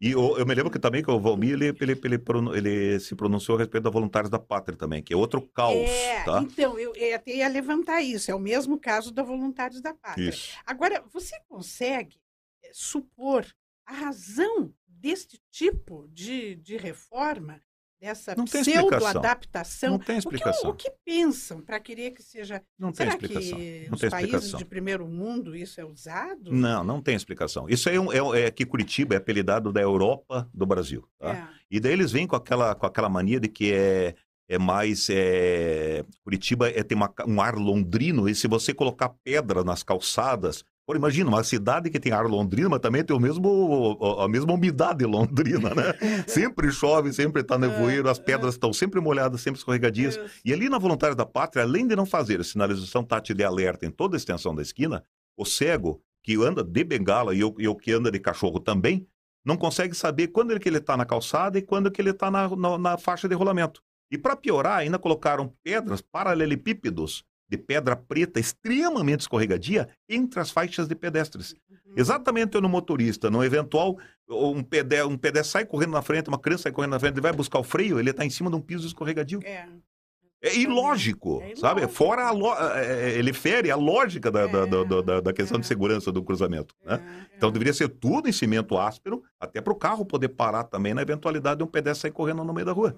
E 0.00 0.12
eu, 0.12 0.38
eu, 0.38 0.46
me 0.46 0.54
lembro 0.54 0.70
que 0.70 0.78
também 0.78 1.02
que 1.02 1.10
o 1.10 1.18
Valmir, 1.18 1.54
ele, 1.54 1.68
ele, 1.80 2.00
ele, 2.04 2.22
ele, 2.54 3.00
se 3.00 3.16
pronunciou 3.16 3.56
a 3.56 3.60
respeito 3.60 3.84
da 3.84 3.90
Voluntários 3.90 4.30
da 4.30 4.38
Pátria 4.38 4.76
também, 4.76 5.02
que 5.02 5.12
é 5.12 5.16
outro 5.16 5.42
caos, 5.42 5.74
é, 5.74 6.22
tá? 6.22 6.42
Então, 6.42 6.78
eu, 6.78 6.94
eu 6.94 7.16
até 7.16 7.34
ia 7.34 7.48
levantar 7.48 8.02
isso, 8.02 8.30
é 8.30 8.34
o 8.34 8.40
mesmo 8.40 8.78
caso 8.78 9.10
da 9.10 9.22
Voluntários 9.22 9.80
da 9.80 9.94
Pátria. 9.94 10.28
Isso. 10.28 10.56
Agora, 10.64 11.02
você 11.12 11.36
consegue 11.48 12.20
eh, 12.64 12.70
supor 12.72 13.44
a 13.86 13.92
razão 13.92 14.72
deste 15.02 15.40
tipo 15.50 16.08
de, 16.12 16.54
de 16.54 16.76
reforma 16.76 17.60
dessa 18.00 18.34
pseudo-adaptação. 18.34 19.90
Não 19.90 19.98
tem 19.98 20.16
explicação. 20.16 20.70
O 20.70 20.74
que, 20.74 20.88
o 20.88 20.90
que 20.90 20.98
pensam 21.04 21.60
para 21.60 21.80
querer 21.80 22.12
que 22.12 22.22
seja. 22.22 22.62
Não 22.78 22.94
Será 22.94 23.16
tem 23.16 23.20
explicação. 23.20 23.58
que 23.58 23.82
não 23.84 23.90
nos 23.90 24.00
tem 24.00 24.10
países 24.10 24.34
explicação. 24.34 24.58
de 24.58 24.64
primeiro 24.64 25.08
mundo 25.08 25.56
isso 25.56 25.80
é 25.80 25.84
usado? 25.84 26.52
Não, 26.52 26.84
não 26.84 27.02
tem 27.02 27.16
explicação. 27.16 27.68
Isso 27.68 27.88
é, 27.88 27.98
um, 27.98 28.34
é, 28.34 28.42
é 28.42 28.50
que 28.50 28.64
Curitiba 28.64 29.14
é 29.14 29.18
apelidado 29.18 29.72
da 29.72 29.80
Europa 29.80 30.48
do 30.54 30.64
Brasil. 30.64 31.06
Tá? 31.18 31.32
É. 31.32 31.48
E 31.70 31.80
daí 31.80 31.92
eles 31.92 32.12
vêm 32.12 32.26
com 32.26 32.36
aquela, 32.36 32.74
com 32.74 32.86
aquela 32.86 33.08
mania 33.08 33.40
de 33.40 33.48
que 33.48 33.72
é, 33.72 34.14
é 34.48 34.58
mais. 34.58 35.08
É... 35.10 36.04
Curitiba 36.22 36.68
é, 36.68 36.82
tem 36.82 36.96
uma, 36.96 37.12
um 37.26 37.40
ar 37.40 37.56
londrino, 37.56 38.28
e 38.28 38.34
se 38.34 38.46
você 38.46 38.72
colocar 38.72 39.10
pedra 39.24 39.64
nas 39.64 39.82
calçadas, 39.82 40.64
Pô, 40.84 40.96
imagina, 40.96 41.30
uma 41.30 41.44
cidade 41.44 41.88
que 41.90 42.00
tem 42.00 42.10
ar 42.10 42.26
londrino, 42.26 42.68
mas 42.68 42.80
também 42.80 43.04
tem 43.04 43.14
o 43.14 43.20
mesmo, 43.20 43.98
a 44.18 44.28
mesma 44.28 44.52
umidade 44.52 45.04
londrina, 45.04 45.72
né? 45.74 45.94
sempre 46.26 46.72
chove, 46.72 47.12
sempre 47.12 47.42
está 47.42 47.56
nevoeiro, 47.56 48.08
as 48.08 48.18
pedras 48.18 48.54
estão 48.54 48.72
sempre 48.72 49.00
molhadas, 49.00 49.40
sempre 49.40 49.58
escorregadias. 49.58 50.18
E 50.44 50.52
ali 50.52 50.68
na 50.68 50.78
Voluntária 50.78 51.14
da 51.14 51.24
Pátria, 51.24 51.62
além 51.62 51.86
de 51.86 51.94
não 51.94 52.04
fazer 52.04 52.40
a 52.40 52.44
sinalização 52.44 53.04
tátil 53.04 53.36
de 53.36 53.44
alerta 53.44 53.86
em 53.86 53.92
toda 53.92 54.16
a 54.16 54.18
extensão 54.18 54.52
da 54.52 54.60
esquina, 54.60 55.04
o 55.36 55.44
cego 55.44 56.02
que 56.20 56.34
anda 56.42 56.64
de 56.64 56.84
bengala 56.84 57.32
e 57.32 57.44
o, 57.44 57.54
e 57.58 57.68
o 57.68 57.76
que 57.76 57.92
anda 57.92 58.10
de 58.10 58.18
cachorro 58.18 58.58
também, 58.58 59.06
não 59.44 59.56
consegue 59.56 59.94
saber 59.94 60.28
quando 60.28 60.52
é 60.52 60.58
que 60.58 60.68
ele 60.68 60.78
está 60.78 60.96
na 60.96 61.04
calçada 61.04 61.58
e 61.58 61.62
quando 61.62 61.88
é 61.88 61.90
que 61.90 62.00
ele 62.00 62.10
está 62.10 62.28
na, 62.28 62.48
na, 62.56 62.78
na 62.78 62.98
faixa 62.98 63.28
de 63.28 63.34
rolamento. 63.34 63.82
E 64.10 64.18
para 64.18 64.36
piorar, 64.36 64.78
ainda 64.78 64.98
colocaram 64.98 65.52
pedras 65.62 66.00
paralelepípedos 66.00 67.24
de 67.52 67.58
pedra 67.58 67.94
preta 67.94 68.40
extremamente 68.40 69.20
escorregadia 69.20 69.86
entre 70.08 70.40
as 70.40 70.50
faixas 70.50 70.88
de 70.88 70.94
pedestres. 70.94 71.54
Uhum. 71.70 71.94
Exatamente 71.96 72.58
no 72.58 72.68
motorista, 72.68 73.30
no 73.30 73.44
eventual, 73.44 73.98
um 74.26 74.62
pedestre, 74.62 75.06
um 75.06 75.18
pedestre 75.18 75.52
sai 75.52 75.66
correndo 75.66 75.92
na 75.92 76.00
frente, 76.00 76.28
uma 76.28 76.38
criança 76.38 76.64
sai 76.64 76.72
correndo 76.72 76.92
na 76.92 76.98
frente, 76.98 77.12
ele 77.12 77.20
vai 77.20 77.32
buscar 77.32 77.58
o 77.58 77.62
freio, 77.62 78.00
ele 78.00 78.08
está 78.08 78.24
em 78.24 78.30
cima 78.30 78.48
de 78.48 78.56
um 78.56 78.60
piso 78.60 78.86
escorregadio. 78.86 79.40
É. 79.44 79.66
É 80.44 80.56
ilógico, 80.56 81.40
é 81.40 81.54
sabe? 81.54 81.86
Fora 81.86 82.26
a 82.26 82.32
lo... 82.32 82.52
É, 82.52 82.84
é, 82.84 83.10
é, 83.10 83.18
ele 83.18 83.32
fere 83.32 83.70
a 83.70 83.76
lógica 83.76 84.28
da, 84.28 84.44
da, 84.48 84.64
da, 84.64 85.20
da, 85.20 85.32
questão 85.32 85.60
de 85.60 85.64
segurança 85.64 86.10
do 86.10 86.20
cruzamento. 86.20 86.74
Né? 86.84 87.00
Então 87.36 87.52
deveria 87.52 87.72
ser 87.72 87.88
tudo 87.88 88.28
em 88.28 88.32
cimento 88.32 88.76
áspero, 88.76 89.22
até 89.38 89.60
para 89.60 89.72
o 89.72 89.76
carro 89.76 90.04
poder 90.04 90.30
parar 90.30 90.64
também 90.64 90.94
na 90.94 91.02
eventualidade 91.02 91.58
de 91.58 91.64
um 91.64 91.68
pedestre 91.68 92.02
sair 92.02 92.10
correndo 92.10 92.42
no 92.42 92.52
meio 92.52 92.66
da 92.66 92.72
rua. 92.72 92.96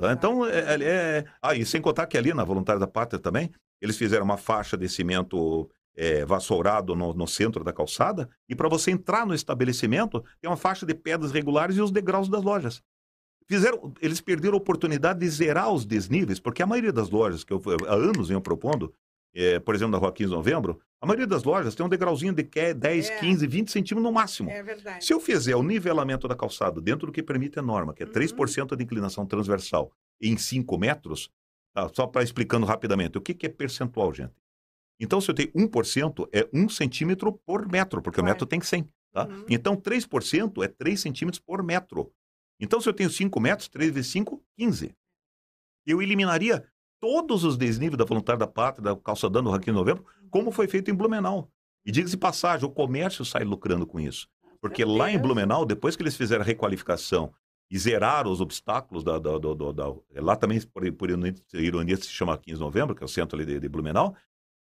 Tá? 0.00 0.12
Então, 0.12 0.44
é, 0.44 0.76
é... 0.82 1.24
Ah, 1.40 1.54
e 1.54 1.64
sem 1.64 1.80
contar 1.80 2.06
que 2.06 2.18
ali 2.18 2.34
na 2.34 2.42
Voluntária 2.42 2.80
da 2.80 2.88
Pátria 2.88 3.20
também, 3.20 3.52
eles 3.82 3.98
fizeram 3.98 4.24
uma 4.24 4.36
faixa 4.36 4.76
de 4.76 4.88
cimento 4.88 5.68
é, 5.96 6.24
vassourado 6.24 6.94
no, 6.94 7.12
no 7.12 7.26
centro 7.26 7.64
da 7.64 7.72
calçada, 7.72 8.30
e 8.48 8.54
para 8.54 8.68
você 8.68 8.92
entrar 8.92 9.26
no 9.26 9.34
estabelecimento, 9.34 10.24
tem 10.40 10.48
uma 10.48 10.56
faixa 10.56 10.86
de 10.86 10.94
pedras 10.94 11.32
regulares 11.32 11.76
e 11.76 11.80
os 11.80 11.90
degraus 11.90 12.28
das 12.28 12.42
lojas. 12.42 12.80
Fizeram, 13.48 13.92
eles 14.00 14.20
perderam 14.20 14.54
a 14.54 14.58
oportunidade 14.58 15.18
de 15.18 15.28
zerar 15.28 15.70
os 15.72 15.84
desníveis, 15.84 16.38
porque 16.38 16.62
a 16.62 16.66
maioria 16.66 16.92
das 16.92 17.10
lojas 17.10 17.42
que 17.42 17.52
eu, 17.52 17.60
há 17.88 17.94
anos 17.94 18.28
venho 18.28 18.40
propondo, 18.40 18.94
é, 19.34 19.58
por 19.58 19.74
exemplo, 19.74 19.92
na 19.92 19.98
Rua 19.98 20.12
15 20.12 20.30
de 20.30 20.36
Novembro, 20.36 20.80
a 21.00 21.06
maioria 21.06 21.26
das 21.26 21.42
lojas 21.42 21.74
tem 21.74 21.84
um 21.84 21.88
degrauzinho 21.88 22.32
de 22.32 22.44
10, 22.44 23.10
é. 23.10 23.18
15, 23.18 23.46
20 23.48 23.72
centímetros 23.72 24.04
no 24.04 24.12
máximo. 24.12 24.48
É 24.48 24.62
verdade. 24.62 25.04
Se 25.04 25.12
eu 25.12 25.18
fizer 25.18 25.56
o 25.56 25.62
nivelamento 25.62 26.28
da 26.28 26.36
calçada 26.36 26.80
dentro 26.80 27.06
do 27.08 27.12
que 27.12 27.22
permite 27.22 27.58
a 27.58 27.62
norma, 27.62 27.92
que 27.92 28.04
é 28.04 28.06
3% 28.06 28.70
uhum. 28.70 28.76
de 28.76 28.84
inclinação 28.84 29.26
transversal, 29.26 29.90
em 30.20 30.36
5 30.36 30.78
metros, 30.78 31.28
tá? 31.72 31.88
só 31.94 32.06
para 32.06 32.22
explicando 32.22 32.66
rapidamente, 32.66 33.18
o 33.18 33.20
que, 33.20 33.34
que 33.34 33.46
é 33.46 33.48
percentual, 33.48 34.12
gente? 34.12 34.32
Então, 35.00 35.20
se 35.20 35.30
eu 35.30 35.34
tenho 35.34 35.50
1%, 35.52 36.28
é 36.32 36.48
1 36.52 36.68
centímetro 36.68 37.32
por 37.32 37.66
metro, 37.68 38.00
porque 38.00 38.20
claro. 38.20 38.30
o 38.30 38.32
metro 38.32 38.46
tem 38.46 38.60
100. 38.60 38.88
Tá? 39.12 39.26
Uhum. 39.26 39.46
Então, 39.48 39.76
3% 39.76 40.64
é 40.64 40.68
3 40.68 41.00
centímetros 41.00 41.40
por 41.40 41.62
metro. 41.62 42.12
Então, 42.60 42.80
se 42.80 42.88
eu 42.88 42.92
tenho 42.92 43.10
5 43.10 43.40
metros, 43.40 43.68
3 43.68 43.92
vezes 43.92 44.12
5, 44.12 44.42
15. 44.56 44.94
Eu 45.84 46.00
eliminaria 46.00 46.64
todos 47.00 47.42
os 47.42 47.56
desníveis 47.56 47.98
da 47.98 48.04
voluntária 48.04 48.38
da 48.38 48.46
pátria, 48.46 48.84
da 48.84 48.96
calçadão 48.96 49.42
do 49.42 49.50
Raquinho 49.50 49.74
Novembro, 49.74 50.06
como 50.30 50.52
foi 50.52 50.68
feito 50.68 50.90
em 50.90 50.94
Blumenau. 50.94 51.50
E 51.84 51.90
diga-se 51.90 52.16
passagem, 52.16 52.64
o 52.64 52.70
comércio 52.70 53.24
sai 53.24 53.42
lucrando 53.42 53.84
com 53.84 53.98
isso. 53.98 54.28
Porque 54.60 54.84
lá 54.84 55.10
em 55.10 55.18
Blumenau, 55.18 55.66
depois 55.66 55.96
que 55.96 56.02
eles 56.04 56.16
fizeram 56.16 56.42
a 56.42 56.46
requalificação 56.46 57.34
e 57.72 57.78
zeraram 57.78 58.30
os 58.30 58.42
obstáculos 58.42 59.02
da, 59.02 59.18
da, 59.18 59.38
da, 59.38 59.72
da 59.72 59.94
lá 60.16 60.36
também, 60.36 60.60
por, 60.60 60.92
por 60.92 61.08
ironia, 61.08 61.96
se 61.96 62.08
chama 62.08 62.36
15 62.36 62.58
de 62.58 62.60
novembro, 62.60 62.94
que 62.94 63.02
é 63.02 63.06
o 63.06 63.08
centro 63.08 63.34
ali 63.34 63.46
de, 63.46 63.58
de 63.58 63.66
Blumenau, 63.66 64.14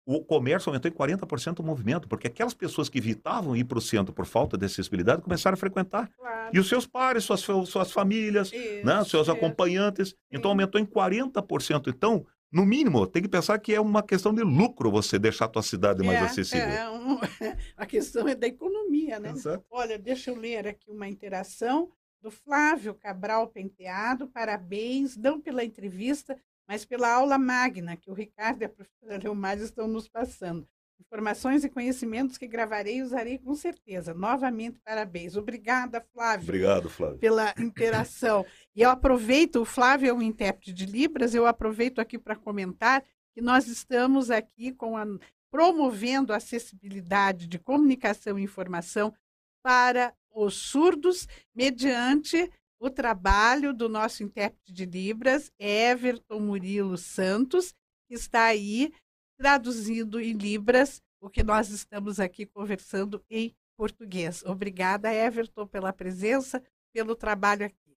o 0.07 0.23
comércio 0.23 0.69
aumentou 0.69 0.89
em 0.89 0.93
40% 0.93 1.59
o 1.59 1.63
movimento, 1.63 2.07
porque 2.07 2.25
aquelas 2.25 2.55
pessoas 2.55 2.89
que 2.89 2.97
evitavam 2.97 3.55
ir 3.55 3.63
para 3.63 3.77
o 3.77 3.81
centro 3.81 4.11
por 4.11 4.25
falta 4.25 4.57
de 4.57 4.65
acessibilidade 4.65 5.21
começaram 5.21 5.53
a 5.53 5.57
frequentar. 5.57 6.09
Claro. 6.17 6.49
E 6.51 6.59
os 6.59 6.67
seus 6.67 6.87
pares, 6.87 7.23
suas, 7.25 7.41
suas 7.41 7.91
famílias, 7.91 8.51
isso, 8.51 8.83
né, 8.83 9.03
seus 9.03 9.29
acompanhantes. 9.29 10.09
Sim. 10.09 10.15
Então 10.31 10.49
aumentou 10.49 10.81
em 10.81 10.85
40%. 10.85 11.87
Então, 11.87 12.25
no 12.51 12.65
mínimo, 12.65 13.05
tem 13.05 13.21
que 13.21 13.29
pensar 13.29 13.59
que 13.59 13.73
é 13.73 13.79
uma 13.79 14.01
questão 14.01 14.33
de 14.33 14.41
lucro 14.41 14.89
você 14.89 15.19
deixar 15.19 15.45
a 15.45 15.49
tua 15.49 15.63
cidade 15.63 16.03
mais 16.03 16.19
é, 16.19 16.25
acessível. 16.25 16.67
É, 16.67 16.89
um, 16.89 17.19
a 17.77 17.85
questão 17.85 18.27
é 18.27 18.33
da 18.33 18.47
economia, 18.47 19.19
né? 19.19 19.29
Exato. 19.29 19.63
Olha, 19.69 19.99
deixa 19.99 20.31
eu 20.31 20.35
ler 20.35 20.67
aqui 20.67 20.89
uma 20.89 21.07
interação 21.07 21.91
do 22.25 22.31
Flávio 22.31 22.95
Cabral 22.95 23.47
Penteado. 23.49 24.27
Parabéns, 24.27 25.15
não 25.15 25.39
pela 25.39 25.63
entrevista, 25.63 26.35
mas 26.67 26.83
pela 26.83 27.13
aula 27.13 27.37
magna 27.37 27.95
que 27.95 28.09
o 28.09 28.15
Ricardo 28.15 28.63
e 28.63 28.65
a 28.65 28.69
professora 28.69 29.19
Leomar 29.21 29.59
estão 29.59 29.87
nos 29.87 30.09
passando. 30.09 30.67
Informações 30.99 31.63
e 31.63 31.69
conhecimentos 31.69 32.35
que 32.35 32.47
gravarei 32.47 32.97
e 32.97 33.03
usarei 33.03 33.37
com 33.37 33.53
certeza. 33.53 34.11
Novamente, 34.15 34.79
parabéns. 34.83 35.37
Obrigada, 35.37 36.03
Flávio. 36.11 36.45
Obrigado, 36.45 36.89
Flávio. 36.89 37.19
Pela 37.19 37.53
interação. 37.59 38.43
e 38.75 38.81
eu 38.81 38.89
aproveito, 38.89 39.57
o 39.57 39.65
Flávio 39.65 40.09
é 40.09 40.13
um 40.13 40.21
intérprete 40.21 40.73
de 40.73 40.87
Libras, 40.87 41.35
eu 41.35 41.45
aproveito 41.45 42.01
aqui 42.01 42.17
para 42.17 42.35
comentar 42.35 43.03
que 43.35 43.41
nós 43.41 43.67
estamos 43.67 44.31
aqui 44.31 44.71
com 44.71 44.97
a, 44.97 45.05
promovendo 45.51 46.33
a 46.33 46.37
acessibilidade 46.37 47.45
de 47.45 47.59
comunicação 47.59 48.39
e 48.39 48.43
informação 48.43 49.13
para 49.61 50.11
os 50.35 50.55
surdos 50.55 51.27
mediante 51.55 52.51
o 52.77 52.89
trabalho 52.89 53.73
do 53.73 53.87
nosso 53.87 54.21
intérprete 54.21 54.73
de 54.73 54.85
Libras, 54.85 55.51
Everton 55.57 56.39
Murilo 56.39 56.97
Santos, 56.97 57.73
que 58.07 58.15
está 58.15 58.43
aí 58.43 58.93
traduzindo 59.39 60.19
em 60.19 60.33
Libras 60.33 61.01
o 61.21 61.29
que 61.29 61.41
nós 61.41 61.69
estamos 61.69 62.19
aqui 62.19 62.45
conversando 62.45 63.23
em 63.29 63.55
português. 63.77 64.43
Obrigada, 64.45 65.11
Everton, 65.11 65.65
pela 65.65 65.93
presença, 65.93 66.61
pelo 66.93 67.15
trabalho 67.15 67.65
aqui. 67.65 67.97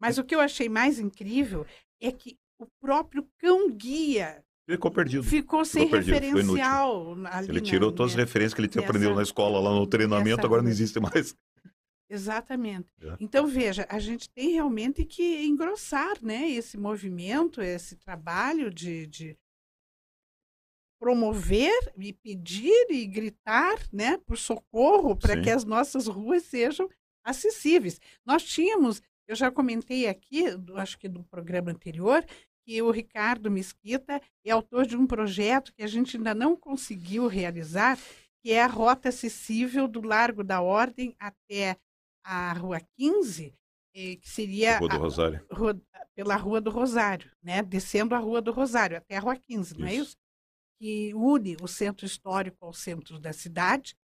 Mas 0.00 0.16
o 0.16 0.24
que 0.24 0.34
eu 0.34 0.40
achei 0.40 0.68
mais 0.68 0.98
incrível 0.98 1.66
é 2.00 2.12
que 2.12 2.38
o 2.58 2.66
próprio 2.80 3.28
cão-guia 3.38 4.44
Ficou 4.68 4.90
perdido. 4.90 5.24
Ficou 5.24 5.64
sem 5.64 5.84
ficou 5.84 5.98
perdido, 5.98 6.36
referencial. 6.36 7.16
ele 7.48 7.60
tirou 7.62 7.90
todas 7.90 8.12
as 8.12 8.18
referências 8.18 8.52
que 8.52 8.60
ele 8.60 8.68
tinha 8.68 8.84
aprendido 8.84 9.14
na 9.14 9.22
escola, 9.22 9.58
lá 9.58 9.70
no 9.70 9.86
treinamento, 9.86 10.44
agora 10.44 10.60
não 10.60 10.68
existe 10.68 11.00
mais. 11.00 11.34
Exatamente. 12.10 12.88
Então, 13.20 13.46
veja, 13.46 13.86
a 13.88 13.98
gente 13.98 14.30
tem 14.30 14.52
realmente 14.52 15.04
que 15.04 15.44
engrossar 15.44 16.16
né, 16.22 16.48
esse 16.48 16.78
movimento, 16.78 17.60
esse 17.60 17.96
trabalho 17.96 18.72
de, 18.72 19.06
de 19.06 19.38
promover 20.98 21.92
e 21.98 22.12
pedir 22.12 22.86
e 22.90 23.06
gritar 23.06 23.78
né, 23.92 24.16
por 24.18 24.38
socorro 24.38 25.14
para 25.14 25.40
que 25.40 25.50
as 25.50 25.64
nossas 25.64 26.06
ruas 26.06 26.44
sejam 26.44 26.88
acessíveis. 27.22 28.00
Nós 28.24 28.42
tínhamos, 28.42 29.02
eu 29.26 29.36
já 29.36 29.50
comentei 29.50 30.08
aqui, 30.08 30.44
acho 30.76 30.98
que 30.98 31.08
do 31.08 31.22
programa 31.24 31.70
anterior, 31.70 32.24
que 32.64 32.82
o 32.82 32.90
Ricardo 32.90 33.50
Mesquita 33.50 34.20
é 34.44 34.50
autor 34.50 34.86
de 34.86 34.96
um 34.96 35.06
projeto 35.06 35.72
que 35.74 35.82
a 35.82 35.86
gente 35.86 36.16
ainda 36.16 36.34
não 36.34 36.56
conseguiu 36.56 37.26
realizar, 37.26 37.98
que 38.42 38.52
é 38.52 38.62
a 38.62 38.66
rota 38.66 39.08
acessível 39.08 39.86
do 39.86 40.00
Largo 40.00 40.42
da 40.42 40.60
Ordem 40.60 41.14
até 41.18 41.76
a 42.30 42.52
Rua 42.52 42.78
15, 42.98 43.54
eh, 43.94 44.16
que 44.16 44.28
seria 44.28 44.78
Rua 44.78 44.88
do 44.90 44.98
Rosário. 44.98 45.46
A, 45.50 45.54
rua, 45.56 45.82
pela 46.14 46.36
Rua 46.36 46.60
do 46.60 46.70
Rosário, 46.70 47.30
né? 47.42 47.62
descendo 47.62 48.14
a 48.14 48.18
Rua 48.18 48.42
do 48.42 48.52
Rosário 48.52 48.98
até 48.98 49.16
a 49.16 49.20
Rua 49.20 49.34
15, 49.34 49.72
isso. 49.72 49.80
não 49.80 49.88
é 49.88 49.94
isso? 49.94 50.16
Que 50.78 51.14
une 51.14 51.56
o 51.62 51.66
centro 51.66 52.04
histórico 52.04 52.66
ao 52.66 52.74
centro 52.74 53.18
da 53.18 53.32
cidade, 53.32 53.96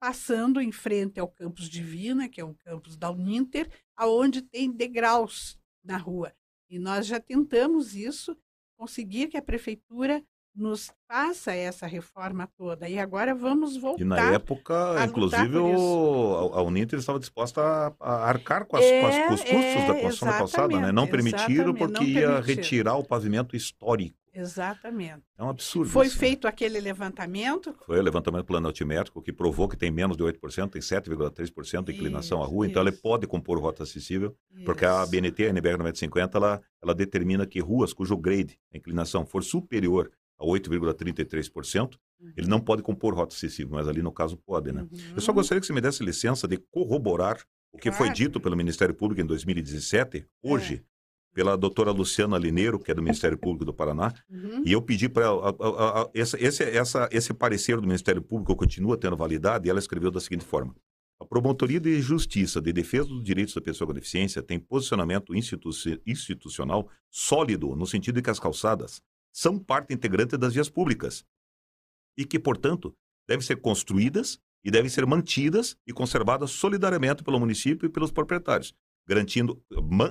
passando 0.00 0.60
em 0.60 0.72
frente 0.72 1.20
ao 1.20 1.28
Campus 1.28 1.68
Divina, 1.68 2.28
que 2.28 2.40
é 2.40 2.44
um 2.44 2.52
campus 2.52 2.96
da 2.96 3.12
Uninter, 3.12 3.70
aonde 3.94 4.42
tem 4.42 4.70
degraus 4.72 5.56
na 5.84 5.96
rua. 5.96 6.34
E 6.68 6.80
nós 6.80 7.06
já 7.06 7.20
tentamos 7.20 7.94
isso, 7.94 8.36
conseguir 8.76 9.28
que 9.28 9.36
a 9.36 9.42
prefeitura 9.42 10.22
nos 10.56 10.90
faça 11.06 11.52
essa 11.52 11.86
reforma 11.86 12.48
toda. 12.56 12.88
E 12.88 12.98
agora 12.98 13.34
vamos 13.34 13.76
voltar. 13.76 14.02
E 14.02 14.04
na 14.04 14.32
época, 14.32 15.04
inclusive, 15.04 15.56
o, 15.58 16.50
a 16.54 16.62
Uninter 16.62 16.98
estava 16.98 17.18
disposta 17.18 17.60
a, 17.60 17.92
a 18.00 18.28
arcar 18.28 18.64
com, 18.64 18.76
as, 18.76 18.84
é, 18.84 19.00
com, 19.00 19.06
as, 19.06 19.16
com, 19.16 19.34
os 19.34 19.40
custos 19.40 19.54
é, 19.54 19.86
da 19.86 19.94
construção 19.94 20.28
da 20.28 20.38
calçada, 20.38 20.80
né? 20.80 20.92
Não 20.92 21.06
permitiram 21.06 21.74
porque 21.74 21.92
não 21.92 22.02
ia 22.02 22.40
retirar 22.40 22.96
o 22.96 23.04
pavimento 23.04 23.54
histórico. 23.54 24.16
Exatamente. 24.36 25.22
É 25.38 25.42
um 25.42 25.48
absurdo. 25.48 25.90
Foi 25.90 26.06
né? 26.06 26.12
feito 26.12 26.44
né? 26.44 26.50
aquele 26.50 26.78
levantamento? 26.78 27.74
Foi 27.86 27.98
o 27.98 28.02
levantamento 28.02 28.44
plano 28.44 28.66
altimétrico 28.66 29.22
que 29.22 29.32
provou 29.32 29.66
que 29.66 29.78
tem 29.78 29.90
menos 29.90 30.14
de 30.14 30.22
8%, 30.22 30.70
tem 30.70 30.82
7,3% 30.82 31.84
de 31.84 31.92
inclinação 31.94 32.38
isso, 32.38 32.46
à 32.46 32.46
rua, 32.46 32.66
isso. 32.66 32.72
então 32.72 32.82
ela 32.82 32.92
pode 32.92 33.26
compor 33.26 33.58
rota 33.58 33.82
acessível, 33.82 34.36
isso. 34.54 34.64
porque 34.64 34.84
a 34.84 35.06
BNT, 35.06 35.46
a 35.46 35.48
NBR 35.48 35.78
950, 35.78 36.36
ela, 36.36 36.62
ela 36.82 36.94
determina 36.94 37.46
que 37.46 37.60
ruas 37.60 37.94
cujo 37.94 38.14
grade, 38.14 38.58
a 38.74 38.76
inclinação, 38.76 39.24
for 39.24 39.42
superior 39.42 40.10
a 40.38 40.44
8,33%, 40.44 41.94
uhum. 42.20 42.32
ele 42.36 42.46
não 42.46 42.60
pode 42.60 42.82
compor 42.82 43.14
rota 43.14 43.34
acessível, 43.34 43.74
mas 43.74 43.88
ali 43.88 44.02
no 44.02 44.12
caso 44.12 44.36
pode, 44.36 44.72
né? 44.72 44.82
Uhum. 44.82 44.98
Eu 45.14 45.20
só 45.20 45.32
gostaria 45.32 45.60
que 45.60 45.66
você 45.66 45.72
me 45.72 45.80
desse 45.80 46.04
licença 46.04 46.46
de 46.46 46.58
corroborar 46.70 47.42
o 47.72 47.78
que 47.78 47.90
claro. 47.90 48.04
foi 48.04 48.12
dito 48.12 48.40
pelo 48.40 48.56
Ministério 48.56 48.94
Público 48.94 49.20
em 49.20 49.26
2017, 49.26 50.26
hoje, 50.42 50.74
é. 50.74 50.80
pela 51.34 51.56
doutora 51.56 51.90
Luciana 51.90 52.38
Lineiro, 52.38 52.78
que 52.78 52.90
é 52.90 52.94
do 52.94 53.02
Ministério 53.02 53.36
Público 53.36 53.64
do 53.64 53.72
Paraná, 53.72 54.12
uhum. 54.30 54.62
e 54.64 54.72
eu 54.72 54.80
pedi 54.82 55.08
para 55.08 55.24
ela, 55.24 56.10
esse, 56.14 56.36
esse, 56.36 56.62
essa, 56.64 57.08
esse 57.12 57.34
parecer 57.34 57.76
do 57.80 57.86
Ministério 57.86 58.22
Público 58.22 58.54
continua 58.56 58.96
tendo 58.96 59.16
validade, 59.16 59.66
e 59.66 59.70
ela 59.70 59.78
escreveu 59.78 60.10
da 60.10 60.20
seguinte 60.20 60.44
forma. 60.44 60.74
A 61.18 61.24
Promotoria 61.24 61.80
de 61.80 61.98
Justiça 62.00 62.60
de 62.60 62.72
Defesa 62.74 63.08
dos 63.08 63.24
Direitos 63.24 63.54
da 63.54 63.60
Pessoa 63.60 63.88
com 63.88 63.94
Deficiência 63.94 64.42
tem 64.42 64.58
posicionamento 64.58 65.34
institu 65.34 65.70
institucional 66.06 66.90
sólido 67.10 67.74
no 67.74 67.86
sentido 67.86 68.16
de 68.16 68.22
que 68.22 68.28
as 68.28 68.38
calçadas 68.38 69.02
são 69.36 69.58
parte 69.58 69.92
integrante 69.92 70.34
das 70.38 70.54
vias 70.54 70.70
públicas 70.70 71.22
e 72.16 72.24
que, 72.24 72.38
portanto, 72.38 72.96
devem 73.28 73.44
ser 73.44 73.56
construídas 73.56 74.40
e 74.64 74.70
devem 74.70 74.88
ser 74.88 75.04
mantidas 75.04 75.76
e 75.86 75.92
conservadas 75.92 76.52
solidariamente 76.52 77.22
pelo 77.22 77.38
município 77.38 77.84
e 77.84 77.90
pelos 77.90 78.10
proprietários, 78.10 78.74
garantindo 79.06 79.62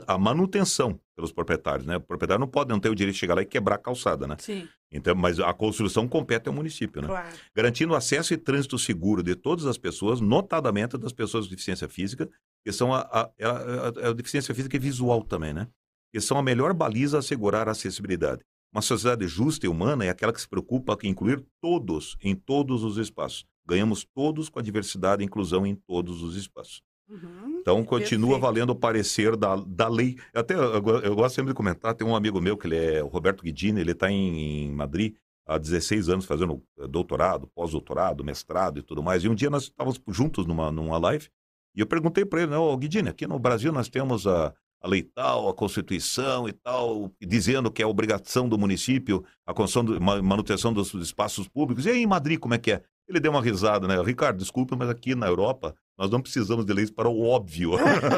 a 0.05 0.15
manutenção 0.15 0.99
pelos 1.15 1.31
proprietários, 1.31 1.87
né? 1.87 1.97
O 1.97 2.01
proprietário 2.01 2.39
não 2.39 2.47
pode 2.47 2.69
não 2.69 2.79
ter 2.79 2.89
o 2.89 2.93
direito 2.93 3.15
de 3.15 3.19
chegar 3.19 3.33
lá 3.33 3.41
e 3.41 3.47
quebrar 3.47 3.75
a 3.75 3.79
calçada, 3.79 4.27
né? 4.27 4.35
Sim. 4.37 4.69
Então, 4.91 5.15
mas 5.15 5.39
a 5.39 5.51
construção 5.55 6.07
compete 6.07 6.47
ao 6.47 6.53
município, 6.53 7.01
né? 7.01 7.07
Claro. 7.07 7.35
Garantindo 7.55 7.95
acesso 7.95 8.31
e 8.31 8.37
trânsito 8.37 8.77
seguro 8.77 9.23
de 9.23 9.35
todas 9.35 9.65
as 9.65 9.79
pessoas, 9.79 10.21
notadamente 10.21 10.99
das 10.99 11.11
pessoas 11.11 11.45
com 11.45 11.49
deficiência 11.49 11.89
física, 11.89 12.29
que 12.63 12.71
são 12.71 12.93
a, 12.93 12.99
a, 13.01 13.31
a, 13.41 14.09
a 14.09 14.13
deficiência 14.13 14.53
física 14.53 14.75
e 14.75 14.79
visual 14.79 15.23
também, 15.23 15.51
né? 15.51 15.67
Que 16.13 16.21
são 16.21 16.37
a 16.37 16.43
melhor 16.43 16.75
baliza 16.75 17.17
a 17.17 17.19
assegurar 17.21 17.67
a 17.67 17.71
acessibilidade. 17.71 18.45
Uma 18.71 18.81
sociedade 18.81 19.27
justa 19.27 19.65
e 19.65 19.69
humana 19.69 20.05
é 20.05 20.09
aquela 20.09 20.33
que 20.33 20.41
se 20.41 20.47
preocupa 20.47 20.97
em 21.03 21.09
incluir 21.09 21.45
todos 21.61 22.17
em 22.21 22.35
todos 22.35 22.83
os 22.83 22.97
espaços. 22.97 23.45
Ganhamos 23.65 24.05
todos 24.13 24.49
com 24.49 24.59
a 24.59 24.61
diversidade 24.61 25.23
e 25.23 25.25
inclusão 25.25 25.65
em 25.65 25.75
todos 25.75 26.21
os 26.21 26.35
espaços. 26.35 26.81
Uhum, 27.07 27.59
então, 27.59 27.83
continua 27.83 28.31
perfeito. 28.31 28.41
valendo 28.41 28.69
o 28.71 28.75
parecer 28.75 29.35
da, 29.35 29.55
da 29.55 29.87
lei. 29.87 30.17
Até 30.33 30.55
eu, 30.55 30.83
eu, 31.03 31.15
gosto 31.15 31.35
sempre 31.35 31.51
de 31.51 31.55
comentar, 31.55 31.93
tem 31.93 32.05
um 32.05 32.15
amigo 32.15 32.41
meu, 32.41 32.57
que 32.57 32.67
ele 32.67 32.77
é 32.77 33.03
o 33.03 33.07
Roberto 33.07 33.43
Guidini, 33.43 33.79
ele 33.79 33.91
está 33.91 34.09
em, 34.09 34.65
em, 34.65 34.71
Madrid, 34.71 35.15
há 35.45 35.57
16 35.57 36.09
anos 36.09 36.25
fazendo 36.25 36.63
eh, 36.79 36.87
doutorado, 36.87 37.47
pós-doutorado, 37.53 38.23
mestrado 38.23 38.79
e 38.79 38.81
tudo 38.81 39.03
mais. 39.03 39.23
E 39.23 39.29
um 39.29 39.35
dia 39.35 39.49
nós 39.49 39.63
estávamos 39.63 40.01
juntos 40.07 40.45
numa, 40.45 40.71
numa 40.71 40.97
live 40.97 41.29
e 41.75 41.81
eu 41.81 41.85
perguntei 41.85 42.25
para 42.25 42.41
ele, 42.41 42.51
né, 42.51 42.57
oh, 42.57 42.75
Guidini, 42.77 43.09
aqui 43.09 43.27
no 43.27 43.37
Brasil 43.37 43.71
nós 43.71 43.89
temos 43.89 44.25
a, 44.25 44.53
a 44.85 44.87
lei 44.87 45.01
tal, 45.01 45.49
a 45.49 45.53
Constituição 45.53 46.47
e 46.47 46.53
tal, 46.53 47.11
dizendo 47.19 47.71
que 47.71 47.81
é 47.81 47.85
obrigação 47.87 48.47
do 48.47 48.55
município 48.55 49.25
a 49.43 49.51
construção, 49.51 49.83
do, 49.83 49.99
manutenção 49.99 50.71
dos 50.71 50.93
espaços 50.93 51.47
públicos. 51.47 51.87
E 51.87 51.89
aí 51.89 52.03
em 52.03 52.07
Madrid, 52.07 52.39
como 52.39 52.53
é 52.53 52.59
que 52.59 52.71
é? 52.71 52.83
Ele 53.07 53.19
deu 53.19 53.31
uma 53.31 53.41
risada, 53.41 53.87
né? 53.87 53.99
Ricardo, 54.01 54.37
desculpa, 54.37 54.75
mas 54.75 54.89
aqui 54.89 55.15
na 55.15 55.25
Europa 55.25 55.75
nós 55.97 56.09
não 56.11 56.21
precisamos 56.21 56.65
de 56.65 56.73
leis 56.73 56.91
para 56.91 57.09
o 57.09 57.23
óbvio. 57.23 57.71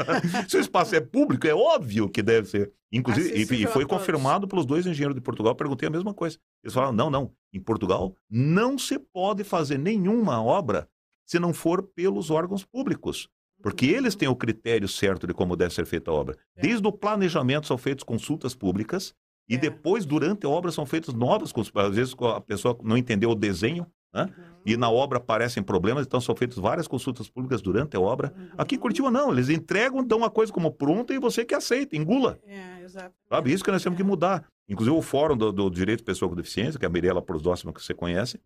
Se 0.48 0.58
o 0.58 0.60
espaço 0.60 0.94
é 0.96 1.00
público, 1.00 1.48
é 1.48 1.56
óbvio 1.56 2.10
que 2.10 2.22
deve 2.22 2.48
ser. 2.50 2.72
Inclusive, 2.92 3.56
e, 3.56 3.64
e, 3.64 3.68
foi 3.68 3.86
confirmado 3.86 4.48
pelos 4.48 4.66
dois 4.66 4.86
engenheiros 4.86 5.16
de 5.16 5.22
Portugal. 5.22 5.56
Perguntei 5.56 5.88
a 5.88 5.92
mesma 5.92 6.14
coisa. 6.14 6.38
Eles 6.64 6.74
falaram: 6.74 6.94
não, 6.94 7.10
não. 7.10 7.32
Em 7.54 7.60
Portugal 7.60 8.16
não 8.30 8.78
se 8.78 8.98
pode 8.98 9.44
fazer 9.44 9.78
nenhuma 9.78 10.42
obra 10.42 10.90
se 11.26 11.38
não 11.38 11.54
for 11.54 11.84
pelos 11.84 12.30
órgãos 12.30 12.64
públicos. 12.64 13.30
Porque 13.62 13.88
eles 13.88 14.16
têm 14.16 14.28
o 14.28 14.36
critério 14.36 14.88
certo 14.88 15.26
de 15.26 15.34
como 15.34 15.56
deve 15.56 15.74
ser 15.74 15.86
feita 15.86 16.12
a 16.12 16.14
obra. 16.14 16.38
É. 16.56 16.62
Desde 16.62 16.88
o 16.88 16.92
planejamento 16.92 17.68
são 17.68 17.78
feitas 17.78 18.04
consultas 18.04 18.54
públicas 18.54 19.14
e 19.50 19.56
é. 19.56 19.58
depois, 19.58 20.06
durante 20.06 20.46
a 20.46 20.50
obra, 20.50 20.72
são 20.72 20.86
feitas 20.86 21.14
novas 21.14 21.52
consultas. 21.52 21.86
Às 21.86 21.96
vezes 21.96 22.16
a 22.20 22.42
pessoa 22.42 22.78
não 22.84 22.98
entendeu 22.98 23.32
o 23.32 23.36
desenho, 23.36 23.88
né? 24.14 24.24
Uhum. 24.24 24.44
E 24.66 24.76
na 24.76 24.90
obra 24.90 25.18
aparecem 25.18 25.64
problemas, 25.64 26.06
então 26.06 26.20
são 26.20 26.36
feitas 26.36 26.58
várias 26.58 26.88
consultas 26.88 27.30
públicas 27.30 27.62
durante 27.62 27.96
a 27.96 28.00
obra. 28.00 28.34
Uhum. 28.36 28.50
Aqui 28.58 28.76
em 28.76 28.80
Curitiba, 28.80 29.10
não, 29.10 29.32
eles 29.32 29.50
entregam, 29.50 30.04
dão 30.04 30.18
uma 30.18 30.30
coisa 30.30 30.52
como 30.52 30.72
pronta 30.72 31.14
e 31.14 31.20
você 31.20 31.46
que 31.46 31.56
aceita, 31.56 31.96
engula. 31.96 32.38
É, 32.46 32.84
exato. 32.84 33.16
Sabe? 33.30 33.54
Isso 33.54 33.64
que 33.64 33.72
nós 33.72 33.82
temos 33.82 33.98
é. 33.98 34.02
que 34.02 34.08
mudar. 34.08 34.46
Inclusive 34.68 34.96
o 34.96 35.02
Fórum 35.02 35.38
do, 35.38 35.54
do 35.54 35.70
Direito 35.70 36.00
de 36.00 36.06
Pessoa 36.06 36.28
com 36.28 36.36
Deficiência, 36.36 36.78
que 36.78 36.86
é 36.86 36.88
a 36.88 36.92
Mirella 36.92 37.22
Prosdóxima, 37.22 37.72
que 37.72 37.82
você 37.82 37.94
conhece, 37.94 38.40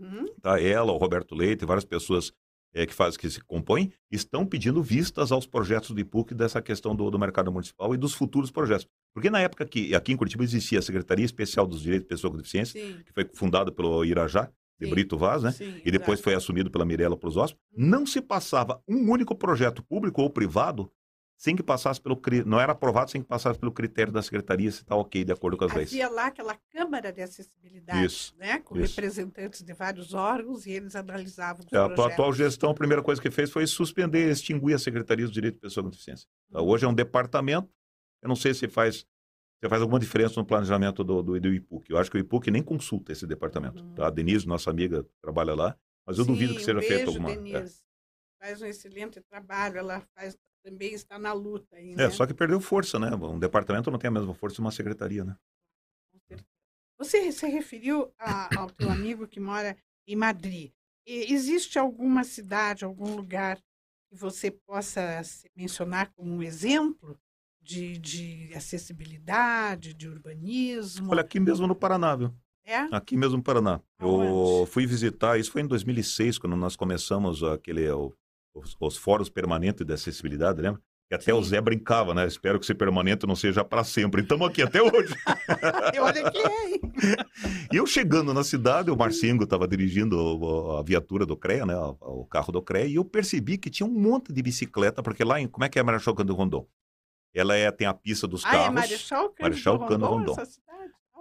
uhum. 0.00 0.26
tá? 0.40 0.60
ela, 0.60 0.92
o 0.92 0.96
Roberto 0.96 1.34
Leite, 1.34 1.66
várias 1.66 1.84
pessoas 1.84 2.32
é, 2.76 2.84
que 2.84 2.92
fazem, 2.92 3.18
que 3.18 3.30
se 3.30 3.40
compõem, 3.40 3.90
estão 4.10 4.44
pedindo 4.44 4.82
vistas 4.82 5.32
aos 5.32 5.46
projetos 5.46 5.92
do 5.92 5.98
IPUC 5.98 6.34
dessa 6.34 6.60
questão 6.60 6.94
do, 6.94 7.10
do 7.10 7.18
mercado 7.18 7.50
municipal 7.50 7.94
e 7.94 7.96
dos 7.96 8.12
futuros 8.12 8.50
projetos. 8.50 8.86
Porque 9.14 9.30
na 9.30 9.40
época 9.40 9.64
que 9.64 9.94
aqui 9.94 10.12
em 10.12 10.16
Curitiba 10.16 10.44
existia 10.44 10.78
a 10.78 10.82
Secretaria 10.82 11.24
Especial 11.24 11.66
dos 11.66 11.80
Direitos 11.80 12.04
de 12.04 12.08
Pessoa 12.08 12.30
com 12.30 12.36
Deficiência, 12.36 12.78
Sim. 12.78 13.02
que 13.02 13.12
foi 13.14 13.26
fundada 13.32 13.72
pelo 13.72 14.04
Irajá, 14.04 14.50
de 14.78 14.84
Sim. 14.84 14.90
Brito 14.90 15.16
Vaz, 15.16 15.42
né? 15.42 15.52
Sim, 15.52 15.80
e 15.82 15.90
depois 15.90 16.20
foi 16.20 16.34
assumido 16.34 16.70
pela 16.70 16.84
Mirella 16.84 17.16
Prosóspio, 17.16 17.58
uhum. 17.72 17.86
não 17.86 18.04
se 18.04 18.20
passava 18.20 18.78
um 18.86 19.10
único 19.10 19.34
projeto 19.34 19.82
público 19.82 20.20
ou 20.20 20.28
privado 20.28 20.92
sem 21.36 21.54
que 21.54 21.62
passasse 21.62 22.00
pelo 22.00 22.20
não 22.46 22.58
era 22.58 22.72
aprovado 22.72 23.10
sem 23.10 23.20
que 23.20 23.28
passasse 23.28 23.58
pelo 23.58 23.70
critério 23.70 24.12
da 24.12 24.22
secretaria 24.22 24.70
se 24.70 24.78
está 24.78 24.96
ok 24.96 25.24
de 25.24 25.32
acordo 25.32 25.56
com 25.56 25.64
as 25.66 25.72
leis. 25.74 25.90
Havia 25.90 26.08
lá 26.08 26.26
aquela 26.26 26.56
câmara 26.70 27.12
de 27.12 27.20
acessibilidade, 27.22 28.04
isso, 28.04 28.34
né, 28.38 28.58
com 28.60 28.78
isso. 28.78 28.94
representantes 28.94 29.62
de 29.62 29.72
vários 29.74 30.14
órgãos 30.14 30.66
e 30.66 30.70
eles 30.72 30.96
analisavam 30.96 31.64
os 31.64 31.72
é. 31.72 31.76
A 31.76 32.06
atual 32.06 32.32
gestão, 32.32 32.70
a 32.70 32.74
primeira 32.74 33.02
coisa 33.02 33.20
que 33.20 33.30
fez 33.30 33.50
foi 33.50 33.66
suspender, 33.66 34.30
extinguir 34.30 34.74
a 34.74 34.78
secretaria 34.78 35.26
do 35.26 35.32
direito 35.32 35.54
de 35.54 35.60
pessoa 35.60 35.84
com 35.84 35.90
deficiência. 35.90 36.26
Então, 36.48 36.62
uhum. 36.62 36.68
hoje 36.68 36.84
é 36.84 36.88
um 36.88 36.94
departamento. 36.94 37.68
Eu 38.22 38.28
não 38.28 38.36
sei 38.36 38.54
se 38.54 38.66
faz 38.66 39.06
você 39.58 39.70
faz 39.70 39.80
alguma 39.80 39.98
diferença 39.98 40.38
no 40.38 40.44
planejamento 40.44 41.02
do, 41.02 41.22
do, 41.22 41.40
do 41.40 41.48
IPUC. 41.48 41.90
Eu 41.90 41.98
acho 41.98 42.10
que 42.10 42.18
o 42.18 42.20
IPUC 42.20 42.50
nem 42.50 42.62
consulta 42.62 43.12
esse 43.12 43.26
departamento. 43.26 43.82
Uhum. 43.82 43.94
Tá? 43.94 44.06
A 44.06 44.10
Denise, 44.10 44.46
nossa 44.46 44.70
amiga, 44.70 45.06
trabalha 45.22 45.54
lá, 45.54 45.76
mas 46.06 46.18
eu 46.18 46.24
Sim, 46.24 46.32
duvido 46.32 46.54
que 46.54 46.62
seja 46.62 46.78
um 46.78 46.82
feito 46.82 47.08
alguma. 47.08 47.30
É. 47.30 47.36
Denise. 47.36 47.82
É. 47.82 48.46
Faz 48.46 48.62
um 48.62 48.66
excelente 48.66 49.20
trabalho, 49.22 49.78
ela 49.78 50.00
faz, 50.14 50.36
também 50.66 50.92
está 50.94 51.16
na 51.16 51.32
luta. 51.32 51.76
Aí, 51.76 51.92
é, 51.92 51.96
né? 51.96 52.10
só 52.10 52.26
que 52.26 52.34
perdeu 52.34 52.60
força, 52.60 52.98
né? 52.98 53.14
Um 53.14 53.38
departamento 53.38 53.88
não 53.88 53.98
tem 54.00 54.08
a 54.08 54.12
mesma 54.12 54.34
força 54.34 54.56
de 54.56 54.60
uma 54.60 54.72
secretaria, 54.72 55.24
né? 55.24 55.36
Você 56.98 57.30
se 57.30 57.46
referiu 57.46 58.12
a, 58.18 58.58
ao 58.58 58.70
teu 58.70 58.90
amigo 58.90 59.28
que 59.28 59.38
mora 59.38 59.76
em 60.08 60.16
Madrid. 60.16 60.72
E 61.06 61.32
existe 61.32 61.78
alguma 61.78 62.24
cidade, 62.24 62.84
algum 62.84 63.14
lugar 63.14 63.58
que 64.08 64.16
você 64.16 64.50
possa 64.50 65.20
mencionar 65.54 66.10
como 66.14 66.32
um 66.32 66.42
exemplo 66.42 67.16
de, 67.62 67.98
de 67.98 68.52
acessibilidade, 68.54 69.94
de 69.94 70.08
urbanismo. 70.08 71.10
Olha, 71.12 71.20
aqui 71.20 71.38
mesmo 71.38 71.66
no 71.66 71.76
Paraná, 71.76 72.16
viu? 72.16 72.34
É? 72.64 72.78
Aqui 72.90 73.16
mesmo 73.16 73.36
no 73.36 73.42
Paraná. 73.42 73.80
Eu 74.00 74.66
fui 74.66 74.86
visitar, 74.86 75.38
isso 75.38 75.52
foi 75.52 75.62
em 75.62 75.66
2006, 75.66 76.38
quando 76.38 76.56
nós 76.56 76.74
começamos 76.74 77.44
aquele, 77.44 77.88
o, 77.90 78.12
os, 78.56 78.76
os, 78.80 78.96
fóruns 78.96 79.28
permanentes 79.28 79.86
de 79.86 79.92
acessibilidade, 79.92 80.60
lembra? 80.60 80.80
E 81.10 81.14
até 81.14 81.26
Sim. 81.26 81.32
o 81.32 81.42
Zé 81.42 81.60
brincava, 81.60 82.12
né? 82.12 82.26
Espero 82.26 82.58
que 82.58 82.66
ser 82.66 82.74
permanente 82.74 83.26
não 83.26 83.36
seja 83.36 83.64
para 83.64 83.84
sempre. 83.84 84.22
Estamos 84.22 84.48
aqui 84.48 84.60
até 84.60 84.82
hoje. 84.82 85.14
Olha 86.00 86.30
que 86.30 86.38
é. 86.38 87.26
E 87.72 87.76
eu 87.76 87.86
chegando 87.86 88.32
na 88.32 88.42
cidade, 88.42 88.90
o 88.90 88.96
Marcingo 88.96 89.44
estava 89.44 89.68
dirigindo 89.68 90.76
a 90.78 90.82
viatura 90.82 91.26
do 91.26 91.36
CREA, 91.36 91.66
né? 91.66 91.76
O 92.00 92.24
carro 92.24 92.52
do 92.52 92.62
CREA, 92.62 92.86
e 92.86 92.94
eu 92.96 93.04
percebi 93.04 93.58
que 93.58 93.70
tinha 93.70 93.86
um 93.86 93.92
monte 93.92 94.32
de 94.32 94.42
bicicleta, 94.42 95.02
porque 95.02 95.22
lá 95.22 95.40
em. 95.40 95.46
Como 95.46 95.64
é 95.64 95.68
que 95.68 95.78
é 95.78 95.82
Marechal 95.82 96.14
Cândido 96.14 96.34
Rondon? 96.34 96.66
Ela 97.34 97.54
é, 97.54 97.70
tem 97.70 97.86
a 97.86 97.94
pista 97.94 98.26
dos 98.26 98.42
carros. 98.42 98.60
Ah, 98.60 98.66
é 98.66 98.70
Marechal 98.70 99.28
Cândido 99.28 99.42
Marechal 99.42 99.78
Cândido 99.80 100.06
Rondon. 100.06 100.32
Rondon. 100.32 100.50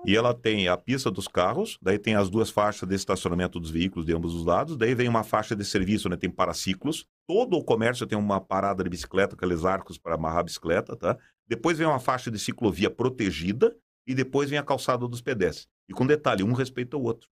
E 0.07 0.15
ela 0.15 0.33
tem 0.33 0.67
a 0.67 0.77
pista 0.77 1.09
dos 1.09 1.27
carros, 1.27 1.79
daí 1.81 1.97
tem 1.97 2.15
as 2.15 2.29
duas 2.29 2.49
faixas 2.49 2.87
de 2.87 2.93
estacionamento 2.95 3.59
dos 3.59 3.71
veículos 3.71 4.05
de 4.05 4.13
ambos 4.13 4.35
os 4.35 4.45
lados, 4.45 4.77
daí 4.77 4.93
vem 4.93 5.09
uma 5.09 5.23
faixa 5.23 5.55
de 5.55 5.65
serviço, 5.65 6.07
né? 6.07 6.15
Tem 6.15 6.29
paraciclos. 6.29 7.07
Todo 7.27 7.57
o 7.57 7.63
comércio 7.63 8.05
tem 8.05 8.17
uma 8.17 8.39
parada 8.39 8.83
de 8.83 8.89
bicicleta, 8.89 9.35
aqueles 9.35 9.65
arcos 9.65 9.97
para 9.97 10.15
amarrar 10.15 10.39
a 10.39 10.43
bicicleta, 10.43 10.95
tá? 10.95 11.17
Depois 11.47 11.77
vem 11.77 11.87
uma 11.87 11.99
faixa 11.99 12.29
de 12.29 12.37
ciclovia 12.37 12.89
protegida 12.89 13.75
e 14.05 14.13
depois 14.13 14.49
vem 14.49 14.59
a 14.59 14.63
calçada 14.63 15.07
dos 15.07 15.21
pedestres. 15.21 15.67
E 15.89 15.93
com 15.93 16.05
detalhe, 16.05 16.43
um 16.43 16.53
respeita 16.53 16.95
o 16.97 17.03
outro. 17.03 17.27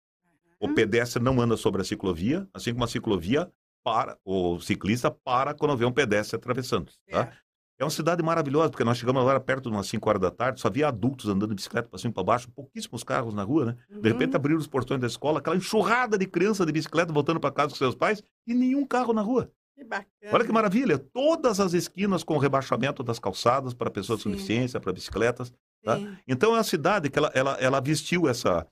O 0.59 0.73
pedestre 0.73 1.21
não 1.21 1.39
anda 1.39 1.57
sobre 1.57 1.81
a 1.81 1.85
ciclovia, 1.85 2.47
assim 2.53 2.71
como 2.71 2.85
a 2.85 2.87
ciclovia 2.87 3.51
para, 3.83 4.17
o 4.23 4.59
ciclista 4.59 5.11
para 5.11 5.53
quando 5.53 5.77
vê 5.77 5.85
um 5.85 5.91
pedestre 5.91 6.37
atravessando, 6.37 6.91
tá? 7.09 7.23
É 7.23 7.43
uma 7.83 7.91
cidade 7.91 8.23
maravilhosa, 8.23 8.69
porque 8.69 8.83
nós 8.83 8.97
chegamos 8.97 9.21
agora 9.21 9.39
perto 9.39 9.69
de 9.69 9.75
umas 9.75 9.87
5 9.87 10.09
horas 10.09 10.21
da 10.21 10.31
tarde, 10.31 10.61
só 10.61 10.67
havia 10.67 10.87
adultos 10.87 11.27
andando 11.27 11.49
de 11.49 11.55
bicicleta 11.55 11.87
para 11.89 11.99
cima 11.99 12.11
e 12.11 12.13
para 12.13 12.23
baixo, 12.23 12.49
pouquíssimos 12.51 13.03
carros 13.03 13.33
na 13.33 13.43
rua, 13.43 13.65
né? 13.65 13.77
De 13.89 14.09
repente 14.09 14.31
uhum. 14.31 14.35
abriram 14.37 14.59
os 14.59 14.67
portões 14.67 14.99
da 14.99 15.07
escola, 15.07 15.39
aquela 15.39 15.55
enxurrada 15.55 16.17
de 16.17 16.25
criança 16.25 16.65
de 16.65 16.71
bicicleta 16.71 17.11
voltando 17.11 17.39
para 17.39 17.51
casa 17.51 17.69
com 17.69 17.75
seus 17.75 17.95
pais 17.95 18.23
e 18.47 18.53
nenhum 18.53 18.85
carro 18.85 19.13
na 19.13 19.21
rua. 19.21 19.51
Que 19.75 19.83
bacana. 19.83 20.07
Olha 20.31 20.45
que 20.45 20.51
maravilha! 20.51 20.97
Todas 20.97 21.59
as 21.59 21.73
esquinas 21.73 22.23
com 22.23 22.37
rebaixamento 22.37 23.03
das 23.03 23.19
calçadas 23.19 23.73
para 23.73 23.89
pessoas 23.89 24.21
Sim. 24.21 24.29
com 24.29 24.35
deficiência, 24.35 24.79
para 24.79 24.93
bicicletas. 24.93 25.51
Tá? 25.83 25.99
Então 26.27 26.51
é 26.51 26.57
uma 26.57 26.63
cidade 26.63 27.09
que 27.09 27.19
ela, 27.19 27.31
ela, 27.33 27.57
ela 27.59 27.79
vestiu 27.81 28.27
essa. 28.27 28.65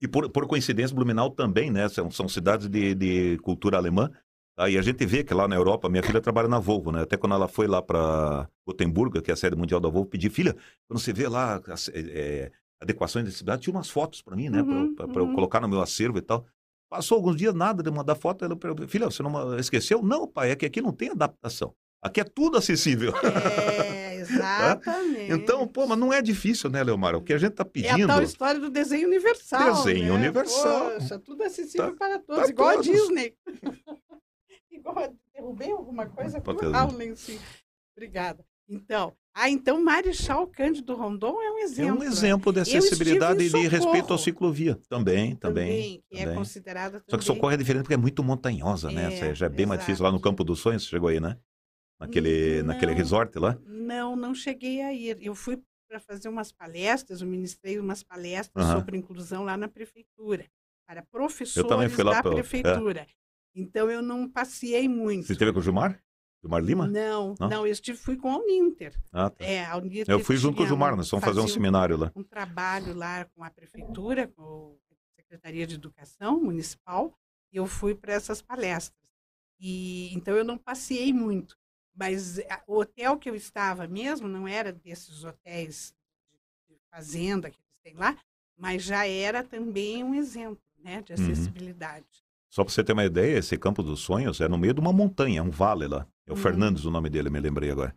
E 0.00 0.06
por, 0.06 0.30
por 0.30 0.46
coincidência, 0.46 0.94
Blumenau 0.94 1.30
também, 1.30 1.70
né? 1.70 1.88
São, 1.88 2.10
são 2.10 2.28
cidades 2.28 2.68
de, 2.68 2.94
de 2.94 3.38
cultura 3.38 3.76
alemã. 3.76 4.10
Aí 4.60 4.76
a 4.76 4.82
gente 4.82 5.06
vê 5.06 5.24
que 5.24 5.32
lá 5.32 5.48
na 5.48 5.56
Europa, 5.56 5.88
minha 5.88 6.02
filha 6.02 6.20
trabalha 6.20 6.46
na 6.46 6.58
Volvo, 6.58 6.92
né? 6.92 7.00
Até 7.00 7.16
quando 7.16 7.34
ela 7.34 7.48
foi 7.48 7.66
lá 7.66 7.80
para 7.80 8.46
Gotemburgo, 8.66 9.22
que 9.22 9.30
é 9.30 9.34
a 9.34 9.36
sede 9.36 9.56
mundial 9.56 9.80
da 9.80 9.88
Volvo, 9.88 10.06
pedi, 10.06 10.28
filha, 10.28 10.54
quando 10.86 11.00
você 11.00 11.14
vê 11.14 11.26
lá 11.28 11.62
as, 11.68 11.88
é, 11.94 12.52
adequações 12.78 13.24
de 13.24 13.32
cidade, 13.32 13.62
tira 13.62 13.76
umas 13.76 13.88
fotos 13.88 14.20
para 14.20 14.36
mim, 14.36 14.50
né? 14.50 14.60
Uhum, 14.60 14.94
para 14.94 15.06
uhum. 15.06 15.30
eu 15.30 15.34
colocar 15.34 15.60
no 15.60 15.68
meu 15.68 15.80
acervo 15.80 16.18
e 16.18 16.20
tal. 16.20 16.44
Passou 16.90 17.16
alguns 17.16 17.36
dias, 17.36 17.54
nada 17.54 17.82
de 17.82 17.90
mandar 17.90 18.14
foto. 18.16 18.44
Ela 18.44 18.54
perguntou, 18.54 18.86
filha, 18.86 19.06
você 19.06 19.22
não 19.22 19.58
esqueceu? 19.58 20.02
Não, 20.02 20.26
pai, 20.26 20.50
é 20.50 20.56
que 20.56 20.66
aqui 20.66 20.82
não 20.82 20.92
tem 20.92 21.08
adaptação. 21.08 21.74
Aqui 22.02 22.20
é 22.20 22.24
tudo 22.24 22.58
acessível. 22.58 23.14
É, 23.16 24.16
exatamente. 24.20 25.32
então, 25.32 25.66
pô, 25.66 25.86
mas 25.86 25.98
não 25.98 26.12
é 26.12 26.20
difícil, 26.20 26.68
né, 26.68 26.82
Leomar? 26.82 27.14
O 27.14 27.22
que 27.22 27.32
a 27.32 27.38
gente 27.38 27.52
está 27.52 27.64
pedindo. 27.64 28.00
É 28.00 28.04
a 28.04 28.06
tal 28.06 28.22
história 28.22 28.60
do 28.60 28.68
desenho 28.68 29.06
universal. 29.06 29.74
Desenho 29.74 30.12
né? 30.12 30.18
universal. 30.18 30.90
Poxa, 30.92 31.18
tudo 31.18 31.44
acessível 31.44 31.92
tá, 31.92 31.96
para 31.96 32.18
todos, 32.18 32.44
tá 32.44 32.50
igual 32.50 32.74
todos. 32.74 32.88
a 32.88 32.92
Disney. 32.92 33.34
igual 34.80 35.12
derrubei 35.34 35.70
alguma 35.70 36.06
coisa 36.06 36.40
Pluralem, 36.40 37.14
sim. 37.16 37.38
Obrigada. 37.96 38.44
Então, 38.68 39.12
ah, 39.34 39.50
então 39.50 39.82
Marechal 39.82 40.46
Cândido 40.46 40.94
Rondon 40.94 41.40
é 41.40 41.50
um 41.50 41.58
exemplo. 41.58 42.02
É 42.02 42.06
um 42.06 42.08
exemplo 42.08 42.52
de 42.52 42.60
acessibilidade 42.60 43.42
e 43.44 43.48
de 43.48 43.68
respeito 43.68 44.12
à 44.12 44.18
ciclovia. 44.18 44.76
Também, 44.88 45.34
também. 45.36 45.36
Também, 45.36 46.04
que 46.08 46.16
é 46.16 46.18
também. 46.20 46.34
é 46.34 46.36
considerada 46.36 47.00
também. 47.00 47.10
Só 47.10 47.18
que 47.18 47.24
Socorro 47.24 47.52
é 47.52 47.56
diferente 47.56 47.82
porque 47.82 47.94
é 47.94 47.98
muito 47.98 48.22
montanhosa, 48.22 48.90
né? 48.90 49.12
É, 49.18 49.34
já 49.34 49.46
é 49.46 49.48
bem 49.48 49.60
exato. 49.60 49.68
mais 49.68 49.80
difícil. 49.80 50.04
Lá 50.04 50.12
no 50.12 50.20
Campo 50.20 50.44
dos 50.44 50.60
Sonhos, 50.60 50.84
você 50.84 50.90
chegou 50.90 51.08
aí, 51.08 51.20
né? 51.20 51.36
Naquele, 51.98 52.62
não, 52.62 52.68
naquele 52.68 52.94
resort 52.94 53.38
lá? 53.38 53.58
Não, 53.66 54.16
não 54.16 54.34
cheguei 54.34 54.80
a 54.82 54.92
ir. 54.92 55.18
Eu 55.20 55.34
fui 55.34 55.60
para 55.88 56.00
fazer 56.00 56.28
umas 56.28 56.52
palestras, 56.52 57.20
eu 57.20 57.26
ministrei 57.26 57.78
umas 57.78 58.02
palestras 58.02 58.64
uhum. 58.64 58.72
sobre 58.72 58.96
inclusão 58.96 59.44
lá 59.44 59.56
na 59.56 59.68
prefeitura, 59.68 60.46
para 60.86 61.02
professores 61.02 61.96
da 61.96 62.22
pra... 62.22 62.30
É. 62.30 62.34
prefeitura. 62.34 63.00
É. 63.00 63.19
Então 63.54 63.90
eu 63.90 64.02
não 64.02 64.28
passei 64.28 64.88
muito. 64.88 65.26
Você 65.26 65.32
esteve 65.32 65.52
com 65.52 65.58
o 65.58 65.62
Gilmar? 65.62 66.02
Gilmar 66.42 66.62
Lima? 66.62 66.86
Não, 66.86 67.34
não, 67.38 67.48
não 67.48 67.66
eu 67.66 67.72
estive, 67.72 67.98
fui 67.98 68.16
com 68.16 68.30
a 68.30 68.38
Uninter. 68.38 68.98
Ah, 69.12 69.28
tá. 69.28 69.44
É, 69.44 69.64
a 69.66 69.76
Uninter 69.76 70.06
eu 70.08 70.20
fui 70.20 70.36
junto 70.36 70.56
com 70.56 70.62
o 70.62 70.66
Gilmar, 70.66 70.96
nós 70.96 71.08
fomos 71.08 71.24
fazer 71.24 71.40
um 71.40 71.48
seminário 71.48 71.96
lá. 71.96 72.12
Um 72.14 72.22
trabalho 72.22 72.94
lá 72.94 73.24
com 73.26 73.44
a 73.44 73.50
prefeitura, 73.50 74.26
com 74.28 74.78
a 74.90 74.94
Secretaria 75.16 75.66
de 75.66 75.74
Educação 75.74 76.40
Municipal, 76.40 77.12
e 77.52 77.56
eu 77.56 77.66
fui 77.66 77.94
para 77.94 78.12
essas 78.14 78.40
palestras. 78.40 78.98
E 79.58 80.12
então 80.14 80.34
eu 80.34 80.44
não 80.44 80.56
passei 80.56 81.12
muito, 81.12 81.58
mas 81.94 82.38
o 82.66 82.78
hotel 82.78 83.18
que 83.18 83.28
eu 83.28 83.34
estava 83.34 83.86
mesmo 83.86 84.26
não 84.26 84.48
era 84.48 84.72
desses 84.72 85.22
hotéis 85.24 85.94
de 86.66 86.76
fazenda 86.90 87.50
que 87.50 87.58
eles 87.58 87.78
têm 87.82 87.94
lá, 87.94 88.16
mas 88.56 88.82
já 88.82 89.06
era 89.06 89.44
também 89.44 90.02
um 90.02 90.14
exemplo 90.14 90.62
né, 90.78 91.02
de 91.02 91.12
Uhum. 91.12 91.18
acessibilidade. 91.22 92.24
Só 92.50 92.64
para 92.64 92.72
você 92.72 92.82
ter 92.82 92.92
uma 92.92 93.04
ideia, 93.04 93.38
esse 93.38 93.56
Campo 93.56 93.82
dos 93.82 94.00
Sonhos 94.00 94.40
é 94.40 94.48
no 94.48 94.58
meio 94.58 94.74
de 94.74 94.80
uma 94.80 94.92
montanha, 94.92 95.38
é 95.38 95.42
um 95.42 95.50
vale 95.50 95.86
lá. 95.86 96.06
É 96.26 96.32
o 96.32 96.34
Hum. 96.34 96.38
Fernandes 96.38 96.84
o 96.84 96.90
nome 96.90 97.08
dele, 97.08 97.30
me 97.30 97.38
lembrei 97.38 97.70
agora. 97.70 97.94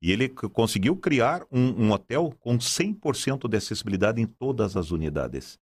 E 0.00 0.12
ele 0.12 0.28
conseguiu 0.28 0.96
criar 0.96 1.44
um, 1.50 1.86
um 1.86 1.90
hotel 1.90 2.32
com 2.38 2.56
100% 2.56 3.48
de 3.48 3.56
acessibilidade 3.56 4.20
em 4.20 4.26
todas 4.26 4.76
as 4.76 4.92
unidades. 4.92 5.58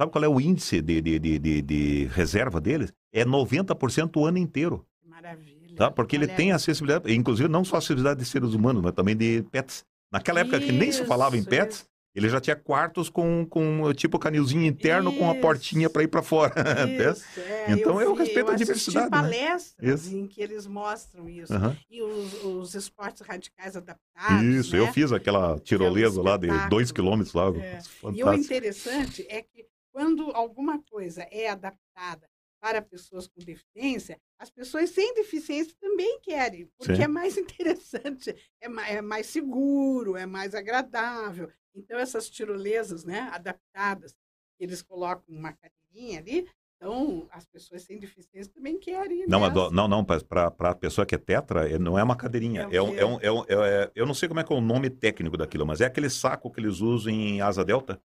Sabe 0.00 0.12
qual 0.12 0.24
é 0.24 0.28
o 0.28 0.40
índice 0.40 0.80
de, 0.80 1.00
de, 1.00 1.18
de, 1.18 1.38
de, 1.38 1.62
de 1.62 2.04
reserva 2.06 2.60
deles? 2.60 2.92
É 3.12 3.24
90% 3.24 4.16
o 4.16 4.26
ano 4.26 4.38
inteiro. 4.38 4.86
Maravilha. 5.04 5.76
Tá? 5.76 5.90
Porque 5.90 6.14
ele 6.14 6.26
Olha 6.26 6.36
tem 6.36 6.52
acessibilidade, 6.52 7.12
inclusive 7.12 7.48
não 7.48 7.64
só 7.64 7.76
acessibilidade 7.76 8.20
de 8.20 8.26
seres 8.26 8.54
humanos, 8.54 8.82
mas 8.82 8.92
também 8.92 9.16
de 9.16 9.42
pets. 9.50 9.84
Naquela 10.12 10.40
época 10.40 10.60
que 10.60 10.70
nem 10.70 10.92
se 10.92 11.04
falava 11.04 11.36
em 11.36 11.40
Isso, 11.40 11.48
pets, 11.48 11.78
isso. 11.78 11.88
Ele 12.14 12.28
já 12.28 12.40
tinha 12.40 12.54
quartos 12.54 13.08
com, 13.08 13.44
com 13.44 13.92
tipo 13.92 14.18
canilzinho 14.18 14.64
interno 14.64 15.12
com 15.16 15.28
a 15.30 15.34
portinha 15.34 15.86
Isso. 15.86 15.92
para 15.92 16.02
ir 16.02 16.08
para 16.08 16.22
fora. 16.22 16.54
Isso, 16.88 17.40
é, 17.40 17.72
Então, 17.72 18.00
eu 18.00 18.14
vi, 18.14 18.22
respeito 18.22 18.50
a 18.50 18.54
assisti 18.54 18.64
diversidade, 18.66 19.04
né? 19.06 19.10
palestras 19.10 20.06
Isso. 20.06 20.14
em 20.16 20.26
que 20.26 20.40
eles 20.40 20.66
mostram 20.66 21.28
isso. 21.28 21.52
Aham. 21.52 21.76
E 21.90 22.02
os, 22.02 22.34
os 22.44 22.74
esportes 22.74 23.20
radicais 23.26 23.76
adaptados. 23.76 24.42
Isso, 24.44 24.72
né? 24.74 24.78
eu 24.80 24.92
fiz 24.92 25.10
aquela 25.12 25.58
tirolesa 25.58 26.22
lá 26.22 26.36
de 26.36 26.48
dois 26.68 26.92
quilômetros 26.92 27.34
lá. 27.34 27.48
É. 27.56 27.78
E 28.14 28.22
o 28.22 28.32
interessante 28.32 29.26
é 29.28 29.42
que 29.42 29.66
quando 29.92 30.30
alguma 30.34 30.80
coisa 30.90 31.26
é 31.30 31.48
adaptada 31.48 32.28
para 32.60 32.80
pessoas 32.80 33.26
com 33.26 33.44
deficiência, 33.44 34.18
as 34.38 34.50
pessoas 34.50 34.88
sem 34.90 35.14
deficiência 35.14 35.74
também 35.80 36.18
querem, 36.22 36.66
porque 36.78 36.96
Sim. 36.96 37.02
é 37.02 37.08
mais 37.08 37.36
interessante, 37.38 38.34
é 38.60 38.68
ma- 38.68 38.88
é 38.88 39.02
mais 39.02 39.26
seguro, 39.26 40.16
é 40.16 40.24
mais 40.26 40.54
agradável. 40.54 41.50
Então, 41.74 41.98
essas 41.98 42.30
tirolesas 42.30 43.04
né, 43.04 43.28
adaptadas, 43.32 44.14
eles 44.58 44.82
colocam 44.82 45.24
uma 45.34 45.52
cadeirinha 45.52 46.20
ali, 46.20 46.48
então 46.76 47.26
as 47.30 47.44
pessoas 47.46 47.82
sem 47.82 47.98
deficiência 47.98 48.52
também 48.52 48.78
querem. 48.78 49.22
ir 49.22 49.26
Não, 49.28 49.40
nessa. 49.40 49.52
do- 49.52 49.70
não, 49.70 49.88
não, 49.88 50.04
para 50.04 50.46
a 50.70 50.74
pessoa 50.74 51.06
que 51.06 51.14
é 51.14 51.18
tetra, 51.18 51.68
é- 51.68 51.78
não 51.78 51.98
é 51.98 52.02
uma 52.02 52.16
cadeirinha. 52.16 52.68
É 52.70 52.76
É 52.76 52.82
um, 52.82 52.94
é 52.98 53.04
um, 53.04 53.18
é 53.22 53.32
um- 53.32 53.44
é- 53.48 53.90
eu 53.94 54.06
não 54.06 54.14
sei 54.14 54.28
como 54.28 54.40
é 54.40 54.44
que 54.44 54.52
é 54.52 54.56
o 54.56 54.60
nome 54.60 54.90
técnico 54.90 55.36
daquilo, 55.36 55.66
mas 55.66 55.80
é 55.80 55.86
aquele 55.86 56.10
saco 56.10 56.50
que 56.50 56.60
eles 56.60 56.80
usam 56.80 57.12
em 57.12 57.40
asa 57.40 57.64
delta, 57.64 58.00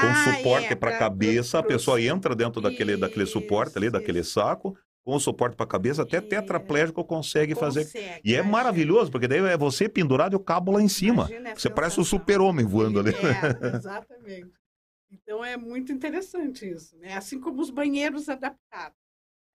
com 0.00 0.08
Ah, 0.08 0.14
suporte 0.14 0.72
é, 0.72 0.76
para 0.76 0.90
a 0.90 0.98
cabeça, 0.98 1.58
a 1.58 1.62
pessoa 1.62 2.00
entra 2.00 2.34
dentro 2.34 2.60
daquele, 2.60 2.96
daquele 2.96 3.26
suporte 3.26 3.76
ali, 3.76 3.86
Isso, 3.86 3.92
daquele 3.92 4.20
isso. 4.20 4.32
saco, 4.32 4.76
com 5.04 5.14
o 5.14 5.20
suporte 5.20 5.54
para 5.54 5.64
a 5.64 5.68
cabeça, 5.68 6.02
até 6.02 6.18
Isso. 6.18 6.28
tetraplégico 6.28 7.04
consegue 7.04 7.54
fazer. 7.54 7.84
consegue, 7.84 8.20
E 8.24 8.30
é 8.32 8.38
imagina. 8.38 8.50
maravilhoso, 8.50 9.10
porque 9.10 9.28
daí 9.28 9.38
é 9.40 9.56
você 9.56 9.88
pendurado 9.88 10.32
e 10.32 10.36
o 10.36 10.40
cabo 10.40 10.72
lá 10.72 10.80
em 10.80 10.88
cima. 10.88 11.24
Imagina 11.24 11.54
Você 11.54 11.68
parece 11.68 12.00
um 12.00 12.04
super-homem 12.04 12.64
voando 12.64 12.98
ali. 13.00 13.10
É, 13.10 13.14
exatamente. 13.76 14.50
Então 15.10 15.44
é 15.44 15.56
muito 15.56 15.92
interessante 15.92 16.68
isso, 16.68 16.96
né? 16.98 17.14
Assim 17.16 17.38
como 17.38 17.60
os 17.60 17.70
banheiros 17.70 18.28
adaptados. 18.28 18.98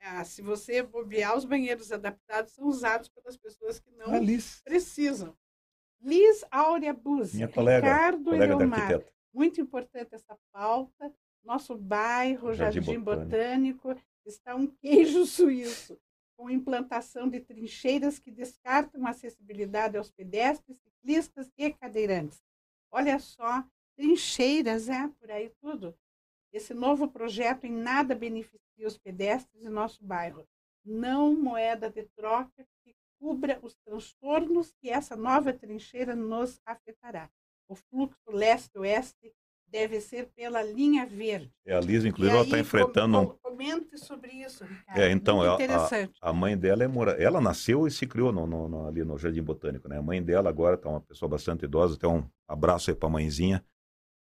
Ah, 0.01 0.23
se 0.23 0.41
você 0.41 0.81
bobear, 0.81 1.35
os 1.35 1.43
banheiros 1.43 1.91
adaptados 1.91 2.53
são 2.53 2.65
usados 2.67 3.09
pelas 3.09 3.35
pessoas 3.35 3.79
que 3.79 3.91
não 3.91 4.13
Alice, 4.13 4.61
precisam. 4.63 5.35
Liz 6.01 6.45
Áurea 6.49 6.93
Buzzi, 6.93 7.35
minha 7.35 7.49
colega, 7.49 7.85
Ricardo 7.85 8.23
colega. 8.23 9.05
Muito 9.33 9.59
importante 9.59 10.15
essa 10.15 10.37
pauta. 10.53 11.11
Nosso 11.43 11.75
bairro, 11.75 12.53
Jardim 12.53 12.81
Jardim, 12.81 12.99
Botânico. 13.01 13.87
Botânico, 13.89 14.01
está 14.29 14.55
um 14.55 14.67
queijo 14.67 15.25
suíço, 15.27 15.99
com 16.37 16.49
implantação 16.49 17.27
de 17.27 17.39
trincheiras 17.39 18.17
que 18.17 18.31
descartam 18.31 19.05
a 19.05 19.09
acessibilidade 19.09 19.97
aos 19.97 20.09
pedestres, 20.09 20.77
ciclistas 20.77 21.51
e 21.57 21.71
cadeirantes. 21.73 22.41
Olha 22.91 23.19
só, 23.19 23.63
trincheiras, 23.95 24.87
é, 24.87 25.07
por 25.19 25.29
aí 25.29 25.49
tudo. 25.61 25.95
Esse 26.51 26.73
novo 26.73 27.07
projeto 27.07 27.65
em 27.65 27.71
nada 27.71 28.15
beneficia 28.15 28.87
os 28.87 28.97
pedestres 28.97 29.63
em 29.63 29.69
nosso 29.69 30.03
bairro. 30.03 30.47
Não 30.83 31.35
moeda 31.35 31.89
de 31.89 32.03
troca 32.15 32.65
que 32.83 32.95
cubra 33.19 33.59
os 33.61 33.75
transtornos 33.85 34.73
que 34.81 34.89
essa 34.89 35.15
nova 35.15 35.53
trincheira 35.53 36.15
nos 36.15 36.61
afetará. 36.65 37.29
O 37.67 37.75
fluxo 37.75 38.31
leste-oeste 38.31 39.33
deve 39.71 40.01
ser 40.01 40.29
pela 40.35 40.61
linha 40.63 41.05
verde. 41.05 41.51
É, 41.65 41.75
a 41.75 41.79
Liz, 41.79 42.03
E 42.03 42.07
inclusive, 42.09 42.35
ela 42.35 42.43
está 42.45 42.59
enfrentando 42.59 43.17
um 43.19 43.25
com- 43.25 43.33
com- 43.33 43.49
Comente 43.49 43.97
sobre 43.97 44.31
isso, 44.31 44.63
Ricardo. 44.63 44.99
É, 44.99 45.11
então, 45.11 45.37
Muito 45.37 45.49
a-. 45.71 45.89
A 46.21 46.31
mãe 46.33 46.57
dela 46.57 46.83
é 46.83 46.87
mora... 46.87 47.11
Ela 47.21 47.41
nasceu 47.41 47.85
e 47.85 47.91
se 47.91 48.07
criou 48.07 48.31
no, 48.31 48.47
no- 48.47 48.69
no- 48.69 48.87
ali 48.87 49.03
no 49.03 49.17
Jardim 49.17 49.43
Botânico, 49.43 49.89
né? 49.89 49.97
A 49.97 50.01
mãe 50.01 50.23
dela 50.23 50.49
agora 50.49 50.75
está 50.75 50.87
uma 50.89 51.01
pessoa 51.01 51.27
bastante 51.27 51.65
idosa, 51.65 51.95
até 51.95 52.07
um 52.07 52.23
abraço 52.47 52.89
aí 52.89 52.95
para 52.95 53.09
a 53.09 53.11
mãezinha. 53.11 53.63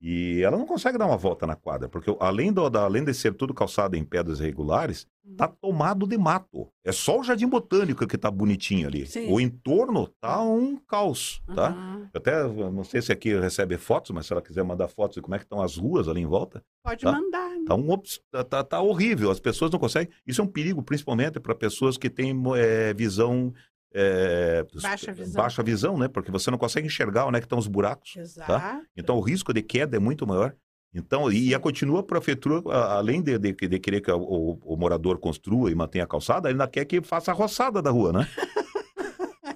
E 0.07 0.43
ela 0.43 0.55
não 0.55 0.67
consegue 0.67 0.99
dar 0.99 1.07
uma 1.07 1.17
volta 1.17 1.47
na 1.47 1.55
quadra, 1.55 1.89
porque 1.89 2.15
além, 2.19 2.53
do, 2.53 2.69
da- 2.69 2.83
além 2.83 3.03
de 3.03 3.11
ser 3.11 3.33
tudo 3.33 3.55
calçado 3.55 3.95
em 3.95 4.03
pedras 4.03 4.39
irregulares, 4.39 5.07
tá 5.35 5.47
tomado 5.47 6.05
de 6.05 6.15
mato. 6.15 6.67
É 6.83 6.91
só 6.91 7.19
o 7.19 7.23
Jardim 7.23 7.47
Botânico 7.47 8.05
que 8.05 8.15
tá 8.15 8.29
bonitinho 8.29 8.87
ali. 8.87 9.07
Sim. 9.07 9.31
O 9.31 9.39
entorno 9.41 10.07
tá 10.21 10.39
um 10.43 10.77
caos, 10.77 11.41
tá? 11.55 11.69
Aham. 11.69 12.09
Eu 12.13 12.19
até 12.19 12.43
não 12.47 12.83
sei 12.83 13.01
se 13.01 13.11
aqui 13.11 13.35
recebe 13.39 13.79
fotos, 13.79 14.11
mas 14.11 14.27
se 14.27 14.31
ela 14.33 14.43
quiser 14.43 14.63
mandar 14.63 14.87
fotos 14.89 15.15
de 15.15 15.21
como 15.23 15.33
é 15.33 15.39
que 15.39 15.45
estão 15.45 15.59
as 15.59 15.75
ruas 15.75 16.07
ali 16.07 16.21
em 16.21 16.27
volta, 16.27 16.63
Pode 16.83 17.01
Tá. 17.01 17.11
mandar. 17.11 17.49
né? 17.49 17.63
Tá, 17.65 17.73
um, 17.73 17.97
tá, 18.29 18.43
tá- 18.43 18.63
tá 18.63 18.81
horrível, 18.81 19.31
as 19.31 19.39
pessoas 19.39 19.71
não 19.71 19.79
conseguem. 19.79 20.13
Isso 20.27 20.39
é 20.39 20.43
um 20.43 20.47
perigo, 20.47 20.83
principalmente 20.83 21.39
para 21.39 21.55
pessoas 21.55 21.97
que 21.97 22.11
têm 22.11 22.39
é, 22.57 22.93
visão. 22.93 23.51
É, 23.97 24.65
Baixa 24.81 25.13
visão. 25.13 25.41
baixa 25.41 25.63
visão, 25.63 25.97
né? 25.97 26.07
Porque 26.09 26.29
você 26.31 26.51
não 26.51 26.57
consegue 26.57 26.85
enxergar 26.87 27.25
onde 27.25 27.37
é 27.37 27.39
que 27.39 27.45
estão 27.45 27.57
os 27.57 27.67
buracos. 27.67 28.15
Exato. 28.17 28.85
Então 28.97 29.15
o 29.15 29.21
risco 29.21 29.53
de 29.53 29.61
queda 29.61 29.95
é 29.95 29.99
muito 29.99 30.27
maior. 30.27 30.53
Então, 30.93 31.31
e, 31.31 31.49
e 31.49 31.55
a 31.55 31.59
continua 31.59 31.99
a 32.01 32.03
prefeitura, 32.03 32.61
além 32.73 33.21
de, 33.21 33.37
de- 33.37 33.51
de 33.53 33.79
querer 33.79 33.99
que 34.01 34.11
o, 34.11 34.59
o- 34.63 34.77
morador 34.77 35.17
construa 35.17 35.69
e 35.71 35.75
mantenha 35.75 36.03
a 36.03 36.07
calçada, 36.07 36.47
ainda 36.49 36.67
quer 36.67 36.85
que 36.85 37.01
faça 37.01 37.31
a 37.31 37.33
roçada 37.33 37.81
da 37.81 37.89
rua, 37.89 38.13
né? 38.13 38.27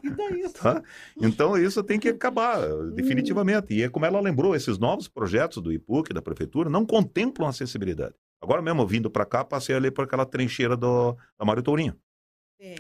Ainda 0.04 0.24
isso. 0.38 0.54
Tá? 0.54 0.82
Então 1.22 1.58
isso 1.58 1.84
tem 1.84 2.00
que 2.00 2.10
acabar, 2.10 2.62
definitivamente. 2.94 3.74
E 3.74 3.84
é 3.84 3.90
como 3.90 4.06
ela 4.06 4.20
lembrou, 4.20 4.56
esses 4.56 4.78
novos 4.78 5.08
projetos 5.08 5.62
do 5.62 5.72
IPUC, 5.74 6.14
da 6.14 6.22
prefeitura, 6.22 6.70
não 6.70 6.86
contemplam 6.86 7.48
acessibilidade. 7.50 8.14
Agora 8.42 8.62
mesmo, 8.62 8.86
vindo 8.88 9.10
para 9.10 9.26
cá, 9.26 9.44
passei 9.44 9.76
ali 9.76 9.92
por 9.92 10.06
aquela 10.06 10.26
trincheira 10.26 10.78
do, 10.78 11.14
da 11.38 11.46
Mário 11.46 11.62
Tourinho. 11.64 11.96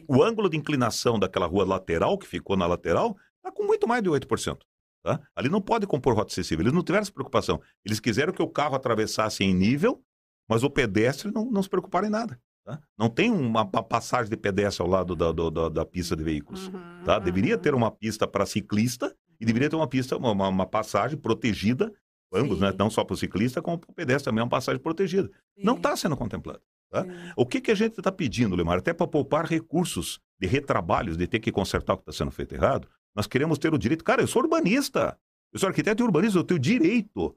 O 0.07 0.23
ângulo 0.23 0.49
de 0.49 0.57
inclinação 0.57 1.17
daquela 1.17 1.45
rua 1.45 1.65
lateral, 1.65 2.17
que 2.17 2.27
ficou 2.27 2.57
na 2.57 2.65
lateral, 2.67 3.15
está 3.37 3.51
com 3.51 3.63
muito 3.63 3.87
mais 3.87 4.03
de 4.03 4.09
8%. 4.09 4.57
Tá? 5.03 5.19
Ali 5.35 5.47
não 5.49 5.61
pode 5.61 5.87
compor 5.87 6.13
rota 6.13 6.31
acessível. 6.31 6.63
Eles 6.63 6.73
não 6.73 6.83
tiveram 6.83 7.03
essa 7.03 7.11
preocupação. 7.11 7.61
Eles 7.85 7.99
quiseram 7.99 8.33
que 8.33 8.41
o 8.41 8.47
carro 8.49 8.75
atravessasse 8.75 9.43
em 9.43 9.53
nível, 9.53 10.03
mas 10.49 10.63
o 10.63 10.69
pedestre 10.69 11.31
não, 11.31 11.45
não 11.49 11.63
se 11.63 11.69
preocuparam 11.69 12.07
em 12.07 12.11
nada. 12.11 12.39
Tá? 12.65 12.81
Não 12.97 13.09
tem 13.09 13.31
uma, 13.31 13.65
passagem 13.65 14.29
de 14.29 14.35
pedestre 14.35 14.83
ao 14.83 14.89
lado 14.89 15.15
da, 15.15 15.31
do- 15.31 15.49
da- 15.49 15.69
da 15.69 15.85
pista 15.85 16.15
de 16.15 16.23
veículos. 16.23 16.67
Uhum, 16.67 17.03
Tá? 17.05 17.17
Deveria 17.17 17.57
ter 17.57 17.71
uhum. 17.73 17.77
uma 17.79 17.91
pista 17.91 18.27
para 18.27 18.45
ciclista 18.45 19.15
e 19.39 19.45
deveria 19.45 19.69
ter 19.69 19.77
uma 19.77 19.87
pista, 19.87 20.17
uma, 20.17 20.49
uma- 20.49 20.65
passagem 20.67 21.17
protegida, 21.17 21.91
ambos, 22.33 22.59
né? 22.59 22.73
não 22.77 22.89
só 22.89 23.05
para 23.05 23.13
o 23.13 23.17
ciclista, 23.17 23.61
como 23.61 23.77
para 23.79 23.89
o 23.89 23.93
pedestre 23.95 24.25
também, 24.25 24.43
uma 24.43 24.49
passagem 24.49 24.81
protegida. 24.81 25.31
Não 25.57 25.73
Sim, 25.75 25.79
está 25.79 25.95
sendo 25.95 26.17
contemplado. 26.17 26.61
Tá? 26.89 27.05
O 27.35 27.45
que, 27.45 27.61
que 27.61 27.71
a 27.71 27.75
gente 27.75 27.97
está 27.97 28.11
pedindo, 28.11 28.55
Lemar? 28.55 28.79
Até 28.79 28.93
para 28.93 29.07
poupar 29.07 29.45
recursos 29.45 30.19
de 30.39 30.47
retrabalhos, 30.47 31.17
de 31.17 31.27
ter 31.27 31.39
que 31.39 31.51
consertar 31.51 31.93
o 31.93 31.97
que 31.97 32.03
está 32.03 32.11
sendo 32.13 32.31
feito 32.31 32.53
errado, 32.55 32.87
nós 33.15 33.27
queremos 33.27 33.57
ter 33.57 33.73
o 33.73 33.77
direito. 33.77 34.03
Cara, 34.03 34.21
eu 34.21 34.27
sou 34.27 34.41
urbanista, 34.41 35.17
eu 35.53 35.59
sou 35.59 35.67
arquiteto 35.67 36.01
e 36.01 36.05
urbanista, 36.05 36.37
eu 36.39 36.43
tenho 36.43 36.59
direito. 36.59 37.35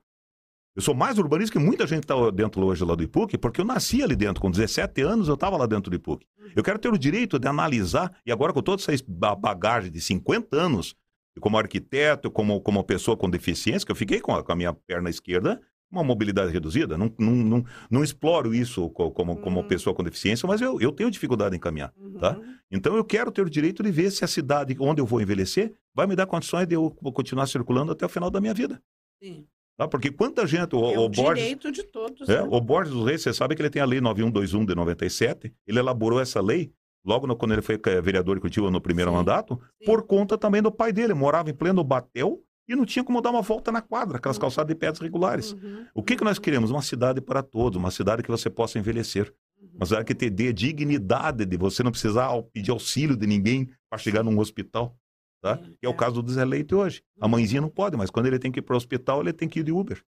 Eu 0.74 0.80
sou 0.80 0.94
mais 0.94 1.18
urbanista 1.18 1.53
que 1.53 1.59
muita 1.64 1.86
gente 1.86 2.05
está 2.05 2.14
dentro 2.30 2.64
hoje 2.64 2.82
lá 2.82 2.94
do 2.94 3.03
IPUC, 3.03 3.36
porque 3.36 3.61
eu 3.61 3.64
nasci 3.64 4.03
ali 4.03 4.16
dentro, 4.16 4.40
com 4.40 4.50
17 4.50 5.03
anos 5.03 5.28
eu 5.28 5.34
estava 5.34 5.57
lá 5.59 5.66
dentro 5.66 5.90
do 5.90 5.96
IPUC. 5.96 6.24
Eu 6.57 6.62
quero 6.62 6.78
ter 6.78 6.88
o 6.88 6.96
direito 6.96 7.38
de 7.38 7.46
analisar, 7.46 8.11
e 8.24 8.32
agora 8.32 8.53
com 8.55 8.62
toda 8.62 8.80
essa 8.80 8.92
ba- 9.07 9.34
bagagem 9.34 9.90
de 9.90 10.00
50 10.00 10.57
anos, 10.57 10.94
como 11.40 11.59
arquiteto, 11.59 12.30
como, 12.30 12.61
como 12.61 12.82
pessoa 12.84 13.16
com 13.16 13.28
deficiência, 13.28 13.84
que 13.84 13.92
eu 13.92 13.96
fiquei 13.96 14.20
com 14.20 14.34
a, 14.34 14.42
com 14.42 14.53
a 14.53 14.57
minha 14.57 14.72
perna 14.72 15.11
esquerda, 15.11 15.61
uma 15.93 16.03
mobilidade 16.03 16.51
reduzida, 16.51 16.97
não, 16.97 17.12
não, 17.18 17.32
não, 17.32 17.64
não 17.90 18.03
exploro 18.03 18.55
isso 18.55 18.88
co- 18.90 19.11
como, 19.11 19.36
como 19.36 19.61
Uhum. 19.61 19.68
pessoa 19.68 19.95
com 19.95 20.03
deficiência, 20.03 20.47
mas 20.49 20.61
eu, 20.62 20.80
eu 20.80 20.90
tenho 20.90 21.11
dificuldade 21.11 21.55
em 21.55 21.59
caminhar. 21.61 21.93
Uhum. 21.99 22.14
tá? 22.18 22.40
Então 22.70 22.97
eu 22.97 23.05
quero 23.05 23.30
ter 23.30 23.43
o 23.43 23.51
direito 23.51 23.82
de 23.82 23.90
ver 23.93 24.11
se 24.11 24.24
a 24.24 24.26
cidade 24.26 24.74
onde 24.80 25.01
eu 25.03 25.07
vou 25.07 25.20
envelhecer 25.20 25.72
vai 25.95 26.07
me 26.07 26.16
dar 26.16 26.26
condições 26.26 26.66
de 26.66 26.74
eu 26.74 26.90
continuar 26.90 27.47
circulando 27.47 27.93
até 27.93 28.07
o 28.07 28.09
final 28.09 28.30
da 28.30 28.40
minha 28.40 28.55
vida. 28.55 28.82
Sim. 29.22 29.47
Tá? 29.76 29.86
Porque 29.86 30.11
quanta 30.11 30.47
gente, 30.47 30.74
o, 30.74 30.90
é 30.93 30.99
o 30.99 31.03
o 31.05 31.09
Borges, 31.09 31.43
direito 31.45 31.70
de 31.70 31.82
todos. 31.82 32.28
é, 32.28 32.43
né? 32.43 32.49
o 32.51 32.61
Borges 32.61 32.93
dos 32.95 33.07
Reis, 33.07 33.22
você 33.22 33.32
sabe 33.34 33.55
que 33.55 33.61
ele 33.62 33.70
tem 33.70 33.82
a 33.82 33.86
lei 33.86 34.01
9121 34.01 34.64
de 34.64 34.74
97, 34.74 35.53
ele 35.66 35.78
elaborou 35.78 36.20
essa 36.20 36.40
lei 36.40 36.72
logo 37.05 37.26
no- 37.26 37.36
quando 37.36 37.53
ele 37.53 37.62
foi 37.62 37.78
eh, 37.86 38.01
vereador 38.01 38.36
de 38.36 38.40
Curitiba 38.40 38.70
no 38.70 38.80
primeiro 38.80 39.11
Sim, 39.11 39.16
mandato, 39.16 39.61
sim. 39.78 39.84
por 39.84 40.03
conta 40.07 40.38
também 40.38 40.62
do 40.62 40.70
pai 40.72 40.93
dele, 40.93 41.12
morava 41.14 41.51
em 41.51 41.55
pleno 41.55 41.82
Batel 41.84 42.40
e 42.68 42.74
não 42.76 42.84
tinha 42.84 43.04
como 43.04 43.20
dar 43.20 43.30
uma 43.30 43.42
volta 43.42 43.70
na 43.72 43.80
quadra, 43.82 44.18
aquelas 44.18 44.36
Uhum. 44.36 44.40
calçadas 44.42 44.68
de 44.68 44.74
pedras 44.78 45.00
regulares. 45.00 45.52
Uhum, 45.52 45.86
O 45.94 46.02
que, 46.02 46.16
que 46.16 46.24
nós 46.24 46.38
queremos? 46.38 46.70
Uma 46.70 46.82
cidade 46.82 47.20
para 47.20 47.42
todos, 47.42 47.76
uma 47.76 47.90
cidade 47.90 48.22
que 48.22 48.30
você 48.30 48.48
possa 48.50 48.78
envelhecer. 48.78 49.32
uhum. 49.60 49.70
Uma 49.76 49.86
cidade 49.86 50.04
que 50.04 50.14
te 50.14 50.28
dê 50.30 50.52
dignidade 50.52 51.44
de 51.44 51.56
você 51.56 51.82
não 51.82 51.90
precisar 51.90 52.30
pedir 52.52 52.70
auxílio 52.70 53.16
de 53.16 53.26
ninguém 53.26 53.68
para 53.90 53.98
chegar 53.98 54.22
num 54.22 54.38
hospital. 54.38 54.96
Tá? 55.40 55.58
Sim, 55.58 55.74
Que 55.80 55.86
é 55.86 55.88
o 55.88 55.92
é. 55.92 55.96
caso 55.96 56.22
do 56.22 56.44
Leite 56.44 56.74
hoje. 56.74 57.02
A 57.20 57.24
Uhum. 57.26 57.32
mãezinha 57.32 57.60
não 57.60 57.68
pode, 57.68 57.96
mas 57.96 58.10
quando 58.10 58.26
ele 58.26 58.38
tem 58.38 58.52
que 58.52 58.60
ir 58.60 58.62
para 58.62 58.74
o 58.74 58.76
hospital, 58.76 59.20
ele 59.22 59.32
tem 59.32 59.48
que 59.48 59.60
ir 59.60 59.64
de 59.64 59.72
Uber. 59.72 60.00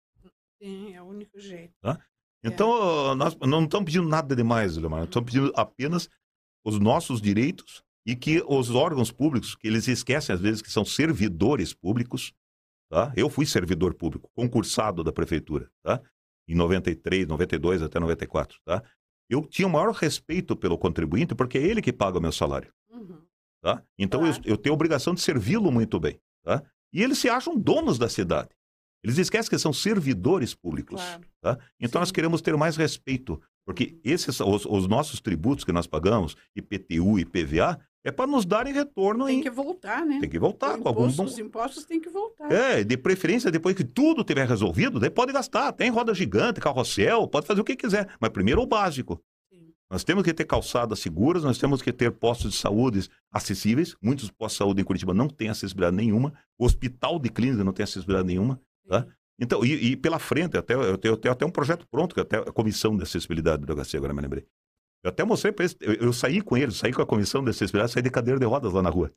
Sim, 0.62 0.94
é 0.94 1.00
o 1.02 1.06
único 1.06 1.38
jeito. 1.40 1.72
Tá? 1.80 1.98
Então, 2.44 3.14
nós 3.14 3.36
não 3.36 3.64
estamos 3.64 3.86
pedindo 3.86 4.08
nada 4.08 4.34
demais, 4.36 4.76
Leomar. 4.76 5.04
Estamos 5.04 5.32
pedindo 5.32 5.52
apenas 5.56 6.08
os 6.64 6.78
nossos 6.78 7.20
direitos 7.20 7.82
e 8.06 8.14
que 8.16 8.42
os 8.46 8.70
órgãos 8.70 9.10
públicos, 9.12 9.54
que 9.54 9.66
eles 9.68 9.86
esquecem 9.88 10.34
às 10.34 10.40
vezes 10.40 10.60
que 10.60 10.70
são 10.70 10.84
servidores 10.84 11.72
públicos, 11.72 12.32
tá? 12.92 13.10
Eu 13.16 13.30
fui 13.30 13.46
servidor 13.46 13.94
público, 13.94 14.30
concursado 14.34 15.02
da 15.02 15.10
prefeitura, 15.10 15.70
tá? 15.82 15.98
Em 16.46 16.54
93, 16.54 17.26
92 17.26 17.80
até 17.80 17.98
94, 17.98 18.58
tá? 18.66 18.82
Eu 19.30 19.46
tinha 19.46 19.66
o 19.66 19.70
maior 19.70 19.92
respeito 19.92 20.54
pelo 20.54 20.76
contribuinte 20.76 21.34
porque 21.34 21.56
é 21.56 21.62
ele 21.62 21.80
que 21.80 21.92
paga 21.92 22.18
o 22.18 22.20
meu 22.20 22.32
salário, 22.32 22.70
Uhum. 22.90 23.18
tá? 23.62 23.82
Então 23.98 24.20
Claro. 24.20 24.36
eu, 24.44 24.52
eu 24.52 24.56
tenho 24.58 24.74
a 24.74 24.76
obrigação 24.76 25.14
de 25.14 25.22
servi-lo 25.22 25.72
muito 25.72 25.98
bem, 25.98 26.20
tá? 26.44 26.62
E 26.92 27.02
eles 27.02 27.16
se 27.18 27.30
acham 27.30 27.56
donos 27.56 27.98
da 27.98 28.10
cidade. 28.10 28.50
Eles 29.02 29.16
esquecem 29.16 29.48
que 29.48 29.58
são 29.58 29.72
servidores 29.72 30.54
públicos. 30.54 31.00
Claro. 31.00 31.24
Tá? 31.40 31.58
Então 31.80 31.98
nós 32.00 32.10
Sim. 32.10 32.14
queremos 32.14 32.42
ter 32.42 32.54
mais 32.58 32.76
respeito, 32.76 33.40
porque 33.66 33.98
esses 34.04 34.36
são 34.36 34.50
os, 34.54 34.66
os 34.66 34.86
nossos 34.86 35.18
tributos 35.20 35.64
que 35.64 35.72
nós 35.72 35.86
pagamos, 35.86 36.36
IPTU 36.54 37.18
e 37.18 37.24
PVA, 37.24 37.80
é 38.04 38.10
para 38.10 38.26
nos 38.26 38.44
darem 38.44 38.72
retorno 38.72 39.26
Tem 39.26 39.38
em. 39.38 39.42
que 39.42 39.50
voltar, 39.50 40.04
né? 40.04 40.18
Tem 40.20 40.28
que 40.28 40.38
voltar 40.38 40.72
algum 40.72 40.90
imposto, 40.90 41.16
bom. 41.18 41.24
Os 41.24 41.38
impostos 41.38 41.84
têm 41.84 42.00
que 42.00 42.08
voltar. 42.08 42.50
É, 42.50 42.82
de 42.82 42.96
preferência, 42.96 43.50
depois 43.50 43.76
que 43.76 43.84
tudo 43.84 44.24
tiver 44.24 44.48
resolvido, 44.48 44.98
daí 44.98 45.10
pode 45.10 45.32
gastar. 45.32 45.72
Tem 45.72 45.90
roda 45.90 46.12
gigante, 46.12 46.60
carrossel, 46.60 47.28
pode 47.28 47.46
fazer 47.46 47.60
o 47.60 47.64
que 47.64 47.76
quiser. 47.76 48.08
Mas 48.20 48.30
primeiro 48.30 48.60
o 48.60 48.66
básico. 48.66 49.22
Sim. 49.52 49.72
Nós 49.88 50.02
temos 50.02 50.24
que 50.24 50.34
ter 50.34 50.44
calçadas 50.44 50.98
seguras, 50.98 51.44
nós 51.44 51.58
temos 51.58 51.80
que 51.80 51.92
ter 51.92 52.10
postos 52.10 52.52
de 52.52 52.58
saúde 52.58 53.08
acessíveis. 53.30 53.94
Muitos 54.02 54.30
postos 54.30 54.54
de 54.54 54.58
saúde 54.58 54.82
em 54.82 54.84
Curitiba 54.84 55.14
não 55.14 55.28
têm 55.28 55.48
acessibilidade 55.48 55.96
nenhuma. 55.96 56.32
O 56.58 56.64
hospital 56.64 57.20
de 57.20 57.28
clínica 57.30 57.62
não 57.62 57.72
tem 57.72 57.84
acessibilidade 57.84 58.26
nenhuma. 58.26 58.60
Tá? 58.88 59.06
Então, 59.38 59.64
e, 59.64 59.92
e 59.92 59.96
pela 59.96 60.18
frente, 60.18 60.56
até, 60.56 60.74
eu, 60.74 60.98
tenho, 60.98 61.12
eu 61.12 61.16
tenho 61.16 61.32
até 61.32 61.46
um 61.46 61.50
projeto 61.50 61.86
pronto, 61.88 62.14
que 62.14 62.20
até 62.20 62.38
a 62.38 62.52
comissão 62.52 62.96
de 62.96 63.02
acessibilidade 63.04 63.60
do 63.60 63.66
delegacia, 63.66 63.98
agora 63.98 64.12
me 64.12 64.20
lembrei. 64.20 64.44
Eu 65.02 65.10
até 65.10 65.24
mostrei 65.24 65.52
para 65.52 65.64
eles, 65.64 65.76
eu, 65.80 65.94
eu 65.94 66.12
saí 66.12 66.40
com 66.40 66.56
eles, 66.56 66.76
saí 66.76 66.92
com 66.92 67.02
a 67.02 67.06
comissão 67.06 67.42
de 67.42 67.50
acessibilidade, 67.50 67.92
saí 67.92 68.02
de 68.02 68.10
cadeira 68.10 68.38
de 68.38 68.46
rodas 68.46 68.72
lá 68.72 68.82
na 68.82 68.90
rua. 68.90 69.12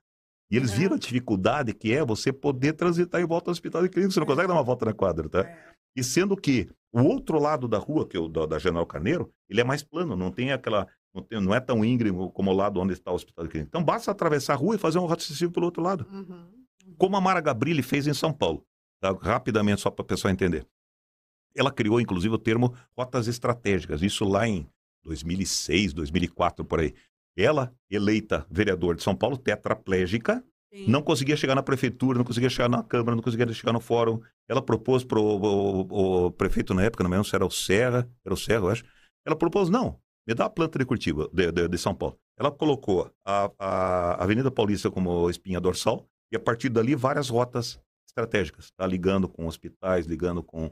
E 0.52 0.58
eles 0.58 0.72
É. 0.72 0.76
viram 0.76 0.96
a 0.96 1.00
dificuldade 1.00 1.74
que 1.74 1.92
é 1.94 2.04
você 2.04 2.32
poder 2.34 2.74
transitar 2.74 3.22
em 3.22 3.26
volta 3.26 3.50
ao 3.50 3.52
hospital 3.52 3.82
de 3.84 3.90
clínica, 3.90 4.14
você 4.14 4.20
não 4.20 4.28
consegue 4.28 4.48
dar 4.48 4.54
uma 4.54 4.64
volta 4.64 4.86
na 4.86 4.94
quadra, 4.94 5.28
tá? 5.30 5.42
É. 5.42 5.74
E 5.96 6.04
sendo 6.04 6.36
que 6.36 6.70
o 6.94 7.02
outro 7.02 7.40
lado 7.40 7.68
da 7.68 7.78
rua, 7.78 8.08
que 8.08 8.18
é 8.18 8.20
o 8.20 8.28
da, 8.28 8.46
da 8.46 8.60
General 8.60 8.86
Carneiro, 8.86 9.32
ele 9.50 9.62
é 9.62 9.64
mais 9.64 9.82
plano, 9.84 10.16
não 10.16 10.32
tem 10.32 10.52
aquela. 10.52 10.88
Não, 11.14 11.24
tem- 11.24 11.40
não 11.42 11.56
é 11.56 11.60
tão 11.62 11.84
íngreme 11.86 12.18
como 12.34 12.52
o 12.52 12.54
lado 12.54 12.80
onde 12.82 12.92
está 12.94 13.10
o 13.12 13.16
hospital 13.16 13.46
de 13.46 13.52
clínica. 13.52 13.70
Então 13.70 13.82
basta 13.84 14.12
atravessar 14.12 14.54
a 14.54 14.58
rua 14.58 14.76
e 14.76 14.78
fazer 14.78 15.00
um 15.00 15.06
rota 15.06 15.22
acessível 15.24 15.52
pelo 15.52 15.66
outro 15.68 15.82
lado. 15.82 16.06
Uhum. 16.12 16.46
Como 16.98 17.16
a 17.16 17.22
Mara 17.22 17.40
Gabrilli 17.40 17.82
fez 17.82 18.06
em 18.06 18.14
São 18.14 18.34
Paulo. 18.34 18.66
tá? 19.02 19.12
Rapidamente, 19.22 19.80
só 19.82 19.90
para 19.90 20.04
o 20.04 20.06
pessoal 20.06 20.32
entender. 20.34 20.66
Ela 21.56 21.72
criou, 21.72 22.02
inclusive, 22.02 22.34
o 22.34 22.38
termo 22.38 22.74
rotas 22.98 23.28
estratégicas, 23.28 24.02
isso 24.02 24.26
lá 24.26 24.46
em 24.48 24.68
2006, 25.06 25.94
2004, 25.94 26.66
por 26.66 26.80
aí. 26.80 26.94
Ela, 27.38 27.74
eleita 27.90 28.46
vereador 28.50 28.96
de 28.96 29.04
São 29.04 29.16
Paulo, 29.16 29.38
tetraplégica, 29.38 30.44
Sim. 30.74 30.88
não 30.90 31.02
conseguia 31.02 31.38
chegar 31.38 31.56
na 31.56 31.64
prefeitura, 31.64 32.18
não 32.18 32.26
conseguia 32.26 32.50
chegar 32.50 32.70
na 32.70 32.84
Câmara, 32.84 33.16
não 33.16 33.24
conseguia 33.24 33.48
chegar 33.54 33.74
no 33.74 33.80
fórum. 33.80 34.20
Ela 34.50 34.62
propôs 34.62 35.04
para 35.04 35.20
o, 35.20 36.32
prefeito 36.32 36.74
na 36.74 36.84
época, 36.84 37.04
não 37.04 37.10
me 37.10 37.16
lembro 37.16 37.30
se 37.30 37.36
era 37.36 37.46
o 37.46 37.52
Serra, 37.52 38.10
era 38.24 38.34
o 38.34 38.38
Serra, 38.38 38.66
eu 38.66 38.70
acho. 38.70 38.84
Ela 39.26 39.36
propôs, 39.36 39.70
não, 39.70 40.00
me 40.28 40.34
dá 40.34 40.46
a 40.46 40.50
planta 40.50 40.80
de 40.80 40.86
Curitiba, 40.86 41.30
de, 41.34 41.52
de- 41.52 41.68
de 41.68 41.78
São 41.78 41.94
Paulo. 41.96 42.18
Ela 42.38 42.52
colocou 42.52 43.12
a, 43.26 43.52
a 43.58 44.24
Avenida 44.24 44.52
Paulista 44.52 44.92
como 44.92 45.30
espinha 45.30 45.60
dorsal 45.60 46.08
e 46.32 46.36
a 46.36 46.40
partir 46.40 46.70
dali 46.70 46.96
várias 46.96 47.30
rotas 47.30 47.80
estratégicas, 48.08 48.72
tá? 48.72 48.86
ligando 48.86 49.28
com 49.28 49.48
hospitais, 49.48 50.06
ligando 50.06 50.42
com 50.44 50.72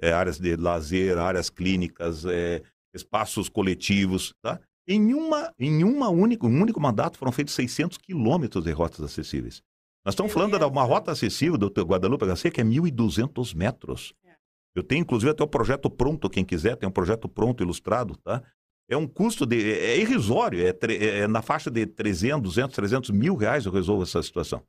é, 0.00 0.12
áreas 0.12 0.38
de 0.38 0.56
lazer, 0.56 1.18
áreas 1.18 1.50
clínicas, 1.50 2.24
é, 2.24 2.62
espaços 2.94 3.48
coletivos, 3.48 4.32
tá? 4.42 4.60
Em, 4.86 5.14
uma, 5.14 5.52
em 5.58 5.82
uma 5.82 6.08
única, 6.10 6.46
um 6.46 6.60
único 6.60 6.80
mandato 6.80 7.18
foram 7.18 7.32
feitos 7.32 7.54
600 7.54 7.96
quilômetros 7.98 8.64
de 8.64 8.70
rotas 8.72 9.00
acessíveis. 9.00 9.62
Nós 10.04 10.12
estamos 10.12 10.32
falando 10.32 10.58
de 10.58 10.64
uma 10.66 10.82
rota 10.84 11.10
acessível 11.12 11.56
do 11.56 11.68
Guadalupe 11.68 12.26
HC 12.26 12.50
que 12.50 12.60
é 12.60 12.64
1.200 12.64 13.54
metros. 13.56 14.12
É. 14.24 14.34
Eu 14.76 14.82
tenho, 14.82 15.00
inclusive, 15.00 15.30
até 15.30 15.42
o 15.42 15.46
projeto 15.48 15.88
pronto, 15.88 16.28
quem 16.28 16.44
quiser, 16.44 16.76
tem 16.76 16.86
um 16.88 16.92
projeto 16.92 17.28
pronto, 17.28 17.62
ilustrado, 17.62 18.16
tá? 18.18 18.42
É 18.86 18.96
um 18.98 19.06
custo 19.06 19.46
de... 19.46 19.56
É 19.72 19.96
irrisório, 19.98 20.60
é, 20.66 20.74
é 21.20 21.26
na 21.26 21.40
faixa 21.40 21.70
de 21.70 21.86
300, 21.86 22.42
200, 22.42 22.76
300 22.76 23.10
mil 23.10 23.34
reais 23.34 23.64
eu 23.64 23.72
resolvo 23.72 24.02
essa 24.02 24.22
situação. 24.22 24.62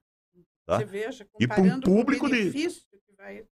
tá? 0.66 0.78
Você 0.78 0.86
veja, 0.86 1.28
E 1.38 1.46
pra 1.46 1.58
um 1.58 1.64
comparando 1.64 1.86
público 1.86 2.22
com 2.22 2.28
o 2.28 2.30
de- 2.34 2.44
benefício 2.44 2.84
que 3.06 3.14
vai 3.18 3.44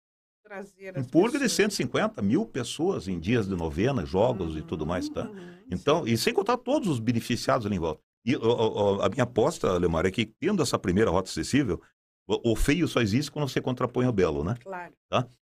trazer 0.53 0.99
Um 0.99 1.05
público 1.05 1.39
de 1.39 1.45
pessoas. 1.45 1.53
150 1.53 2.23
mil 2.23 2.45
pessoas 2.45 3.09
em 3.09 3.19
dias 3.19 3.49
de 3.49 3.55
novena, 3.55 4.05
jogos 4.05 4.57
e 4.57 4.63
tudo 4.63 4.85
mais, 4.85 5.09
tá? 5.09 5.25
Uhum, 5.25 5.55
Então, 5.71 6.07
e 6.07 6.17
sem 6.19 6.35
contar 6.35 6.59
todos 6.59 6.89
os 6.89 6.99
beneficiados 6.99 7.67
ali 7.67 7.77
em 7.77 7.79
volta. 7.79 8.03
E 8.25 8.37
ó, 8.37 8.41
ó, 8.43 9.03
a 9.03 9.09
minha 9.09 9.25
aposta, 9.25 9.73
Lemar, 9.79 10.05
é 10.07 10.11
que 10.11 10.27
tendo 10.27 10.63
essa 10.63 10.79
primeira 10.79 11.11
rota 11.11 11.31
acessível, 11.31 11.81
o, 12.29 12.53
o 12.53 12.57
feio 12.57 12.87
só 12.87 13.01
existe 13.01 13.31
quando 13.31 13.49
você 13.49 13.61
contrapõe 13.61 14.07
o 14.07 14.13
belo, 14.13 14.45
né? 14.45 14.57
Claro. 14.63 14.93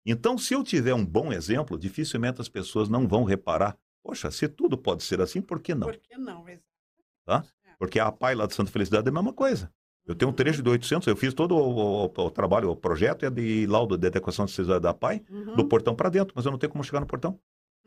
Então, 0.07 0.39
se 0.39 0.55
eu 0.55 0.63
tiver 0.63 0.95
um 0.95 1.05
bom 1.05 1.33
exemplo, 1.33 1.79
dificilmente 1.79 2.41
as 2.41 2.49
pessoas 2.49 2.89
não 2.89 3.07
vão 3.07 3.25
reparar. 3.25 3.77
Poxa, 4.03 4.31
se 4.31 4.49
tudo 4.49 4.77
pode 4.77 5.03
ser 5.03 5.21
assim, 5.21 5.41
por 5.41 5.61
que 5.61 5.75
não? 5.75 5.89
Por 5.89 5.97
que 5.97 6.17
não? 6.17 6.49
Exato. 6.49 6.63
Tá? 7.25 7.45
Porque 7.79 8.01
a 8.01 8.11
PAI 8.11 8.35
lá 8.35 8.47
de 8.47 8.55
Santa 8.55 8.71
Felicidade 8.71 9.07
é 9.07 9.11
a 9.11 9.13
mesma 9.13 9.33
coisa. 9.33 9.73
Eu 10.07 10.15
tenho 10.15 10.31
um 10.31 10.35
trecho 10.35 10.63
de 10.63 10.69
800, 10.69 11.07
eu 11.07 11.17
fiz 11.17 11.33
todo 11.33 11.55
o, 11.57 12.07
o- 12.07 12.13
o 12.17 12.31
trabalho, 12.31 12.71
o 12.71 12.77
projeto 12.77 13.25
é 13.25 13.31
de 13.31 13.67
laudo 13.67 13.97
de 13.97 14.07
adequação 14.09 14.45
de 14.45 14.51
necessidade 14.53 14.83
da 14.83 14.93
PAI, 14.93 15.23
Uhum. 15.31 15.55
do 15.57 15.65
portão 15.65 15.95
para 15.95 16.09
dentro, 16.09 16.33
mas 16.35 16.45
eu 16.45 16.51
não 16.51 16.59
tenho 16.59 16.73
como 16.73 16.83
chegar 16.83 17.01
no 17.01 17.07
portão. 17.07 17.39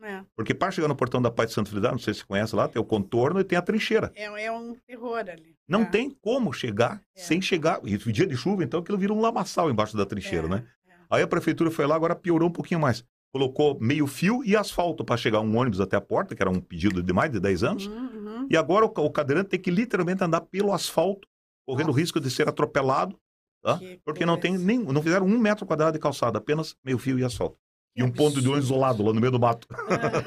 É. 0.02 0.22
Porque 0.36 0.54
para 0.54 0.70
chegar 0.70 0.88
no 0.88 0.96
portão 0.96 1.20
da 1.20 1.30
PAI 1.30 1.46
de 1.46 1.52
Santa 1.52 1.68
Felicidade, 1.70 1.94
não 1.94 1.98
sei 2.02 2.14
se 2.14 2.20
você 2.20 2.26
conhece 2.26 2.54
lá, 2.56 2.68
tem 2.68 2.80
o 2.80 2.84
contorno 2.84 3.40
e 3.40 3.44
tem 3.44 3.58
a 3.58 3.62
trincheira. 3.62 4.12
É, 4.14 4.24
é 4.44 4.52
um 4.52 4.74
terror 4.86 5.18
ali. 5.18 5.56
Não 5.68 5.84
tá? 5.84 5.90
tem 5.92 6.10
como 6.22 6.52
chegar 6.52 7.02
É. 7.16 7.20
sem 7.20 7.40
chegar. 7.40 7.80
E 7.84 7.96
dia 7.98 8.26
de 8.26 8.36
chuva, 8.36 8.62
então, 8.64 8.80
aquilo 8.80 8.96
vira 8.98 9.12
um 9.12 9.20
lamaçal 9.20 9.70
embaixo 9.70 9.96
da 9.96 10.04
trincheira, 10.06 10.46
É, 10.46 10.50
né? 10.50 10.64
é. 10.88 10.92
Aí 11.10 11.22
a 11.22 11.26
prefeitura 11.26 11.70
foi 11.70 11.86
lá, 11.86 11.96
agora 11.96 12.14
piorou 12.14 12.48
um 12.48 12.52
pouquinho 12.52 12.80
mais. 12.80 13.04
Colocou 13.32 13.78
meio 13.80 14.06
fio 14.06 14.42
e 14.44 14.56
asfalto 14.56 15.04
para 15.04 15.16
chegar 15.16 15.40
um 15.40 15.56
ônibus 15.58 15.80
até 15.80 15.96
a 15.96 16.00
porta, 16.00 16.34
que 16.34 16.42
era 16.42 16.50
um 16.50 16.60
pedido 16.60 17.02
de 17.02 17.12
mais 17.12 17.30
de 17.30 17.40
10 17.40 17.62
anos. 17.64 17.86
Uhum, 17.86 17.94
uhum. 18.14 18.46
E 18.50 18.56
agora 18.56 18.86
o, 18.86 18.88
o 18.88 19.10
cadeirante 19.10 19.50
tem 19.50 19.60
que 19.60 19.70
literalmente 19.70 20.22
andar 20.24 20.40
pelo 20.42 20.72
asfalto, 20.72 21.26
correndo 21.66 21.86
o 21.86 21.88
Nossa. 21.88 22.00
risco 22.00 22.20
de 22.20 22.30
ser 22.30 22.48
atropelado, 22.48 23.18
tá? 23.62 23.78
Que 23.78 24.00
porque 24.04 24.24
não 24.24 24.38
tem 24.38 24.56
nem, 24.56 24.78
não 24.78 25.02
fizeram 25.02 25.26
um 25.26 25.38
metro 25.38 25.66
quadrado 25.66 25.92
de 25.92 25.98
calçada, 25.98 26.38
apenas 26.38 26.76
meio 26.84 26.98
fio 26.98 27.18
e 27.18 27.24
asfalto. 27.24 27.58
E 27.96 28.02
um 28.02 28.12
ponto 28.12 28.42
de 28.42 28.46
ônibus 28.46 28.66
isolado 28.66 29.02
lá 29.02 29.12
no 29.12 29.20
meio 29.20 29.32
do 29.32 29.40
mato. 29.40 29.66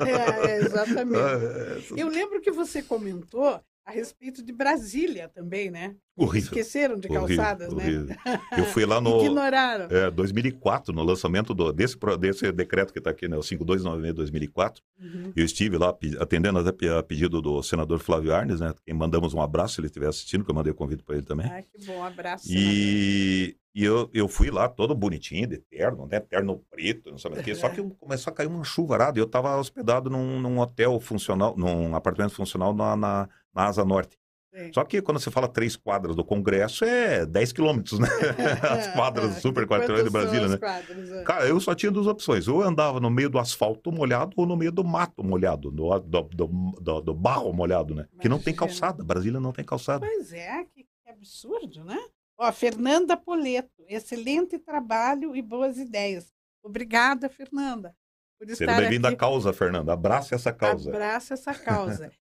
É, 0.03 0.51
é, 0.51 0.57
exatamente. 0.57 1.19
É, 1.95 2.01
Eu 2.01 2.09
lembro 2.09 2.41
que 2.41 2.51
você 2.51 2.81
comentou 2.81 3.61
a 3.85 3.91
respeito 3.91 4.43
de 4.43 4.51
Brasília 4.53 5.29
também, 5.29 5.71
né? 5.71 5.95
horrível. 6.15 6.47
Esqueceram 6.49 6.99
de 6.99 7.07
horrível, 7.07 7.37
calçadas, 7.37 7.73
né? 7.73 7.83
horrível. 7.83 8.15
Eu 8.57 8.65
fui 8.65 8.85
lá 8.85 8.99
no 9.01 9.21
Ignoraram. 9.21 9.87
é, 9.89 10.11
2004, 10.11 10.93
no 10.93 11.01
lançamento 11.01 11.53
do- 11.53 11.71
desse, 11.71 11.97
desse 12.19 12.51
decreto 12.51 12.91
que 12.91 12.99
está 12.99 13.09
aqui, 13.11 13.27
né, 13.27 13.37
o 13.37 13.41
5296 13.41 14.13
2004. 14.15 14.83
Uhum. 15.01 15.31
Eu 15.35 15.45
estive 15.45 15.77
lá 15.77 15.95
atendendo 16.19 16.59
até 16.59 16.97
a 16.97 17.01
pedido 17.01 17.41
do 17.41 17.63
senador 17.63 17.99
Flávio 17.99 18.33
Arnes, 18.35 18.59
né? 18.59 18.73
Quem 18.85 18.93
mandamos 18.93 19.33
um 19.33 19.41
abraço 19.41 19.75
se 19.75 19.79
ele 19.81 19.87
estiver 19.87 20.07
assistindo, 20.07 20.43
que 20.43 20.51
eu 20.51 20.55
mandei 20.55 20.71
o 20.71 20.75
convite 20.75 21.03
para 21.03 21.15
ele 21.15 21.25
também. 21.25 21.47
Ah, 21.47 21.61
que 21.63 21.85
bom, 21.85 22.03
abraço. 22.03 22.45
E, 22.49 23.55
e 23.73 23.85
eu, 23.85 24.09
eu 24.13 24.27
fui 24.27 24.51
lá 24.51 24.67
todo 24.67 24.93
bonitinho, 24.93 25.47
de 25.47 25.57
terno, 25.57 26.05
né? 26.05 26.19
Terno 26.19 26.61
preto, 26.69 27.11
não 27.11 27.17
sabe 27.17 27.39
o 27.39 27.43
quê. 27.43 27.55
Só 27.55 27.69
que 27.69 27.81
começou 27.97 28.31
a 28.31 28.35
cair 28.35 28.47
uma 28.47 28.63
chuvarada 28.65 29.17
e 29.17 29.21
eu 29.21 29.25
estava 29.25 29.55
hospedado 29.57 30.09
num, 30.09 30.37
num 30.41 30.59
hotel 30.59 30.99
funcional, 30.99 31.55
num 31.57 31.95
apartamento 31.95 32.35
funcional 32.35 32.73
na, 32.73 32.97
na, 32.97 33.29
na 33.53 33.65
Asa 33.65 33.83
Norte. 33.85 34.17
Sim. 34.53 34.73
Só 34.73 34.83
que 34.83 34.99
quando 34.99 35.19
você 35.19 35.29
fala 35.29 35.47
três 35.47 35.75
quadras 35.75 36.15
do 36.15 36.23
Congresso, 36.25 36.83
é 36.83 37.23
10 37.23 37.51
quilômetros, 37.51 37.99
né? 37.99 38.07
As 38.67 38.87
quadras 38.93 39.35
super 39.41 39.67
quarteirões 39.67 40.05
de 40.05 40.09
Quantas 40.09 40.31
são 40.31 40.31
Brasília, 40.31 40.45
as 40.45 40.51
né? 40.53 40.57
quadras, 40.57 41.11
é? 41.11 41.23
Cara, 41.23 41.47
eu 41.47 41.59
só 41.59 41.75
tinha 41.75 41.91
duas 41.91 42.07
opções. 42.07 42.47
Ou 42.47 42.61
eu 42.63 42.67
andava 42.67 42.99
no 42.99 43.11
meio 43.11 43.29
do 43.29 43.37
asfalto 43.37 43.91
molhado 43.91 44.33
ou 44.35 44.47
no 44.47 44.57
meio 44.57 44.71
do 44.71 44.83
mato 44.83 45.23
molhado, 45.23 45.69
do, 45.69 45.99
do, 45.99 46.21
do, 46.23 46.47
do- 46.81 47.01
do 47.01 47.13
barro 47.13 47.53
molhado, 47.53 47.93
né? 47.93 48.07
Que 48.19 48.27
não 48.27 48.39
tem 48.39 48.53
Imagina. 48.55 48.67
calçada. 48.79 49.03
Brasília 49.03 49.39
não 49.39 49.51
tem 49.51 49.63
calçada. 49.63 50.03
Pois 50.07 50.33
é, 50.33 50.63
que, 50.73 50.83
que 50.83 51.09
absurdo, 51.11 51.83
né? 51.83 51.99
Ó, 52.35 52.51
Fernanda 52.51 53.15
Poleto, 53.15 53.69
excelente 53.87 54.57
trabalho 54.57 55.35
e 55.35 55.43
boas 55.43 55.77
ideias. 55.77 56.33
Obrigada, 56.63 57.29
Fernanda, 57.29 57.93
por 58.39 58.47
Seja 58.47 58.63
estar 58.63 58.77
bem-vindo 58.81 59.07
à 59.07 59.15
causa, 59.15 59.53
Fernanda. 59.53 59.93
Abrace 59.93 60.33
essa 60.33 60.51
causa. 60.51 60.89
Abraça 60.89 61.35
essa 61.35 61.53
causa. 61.53 62.11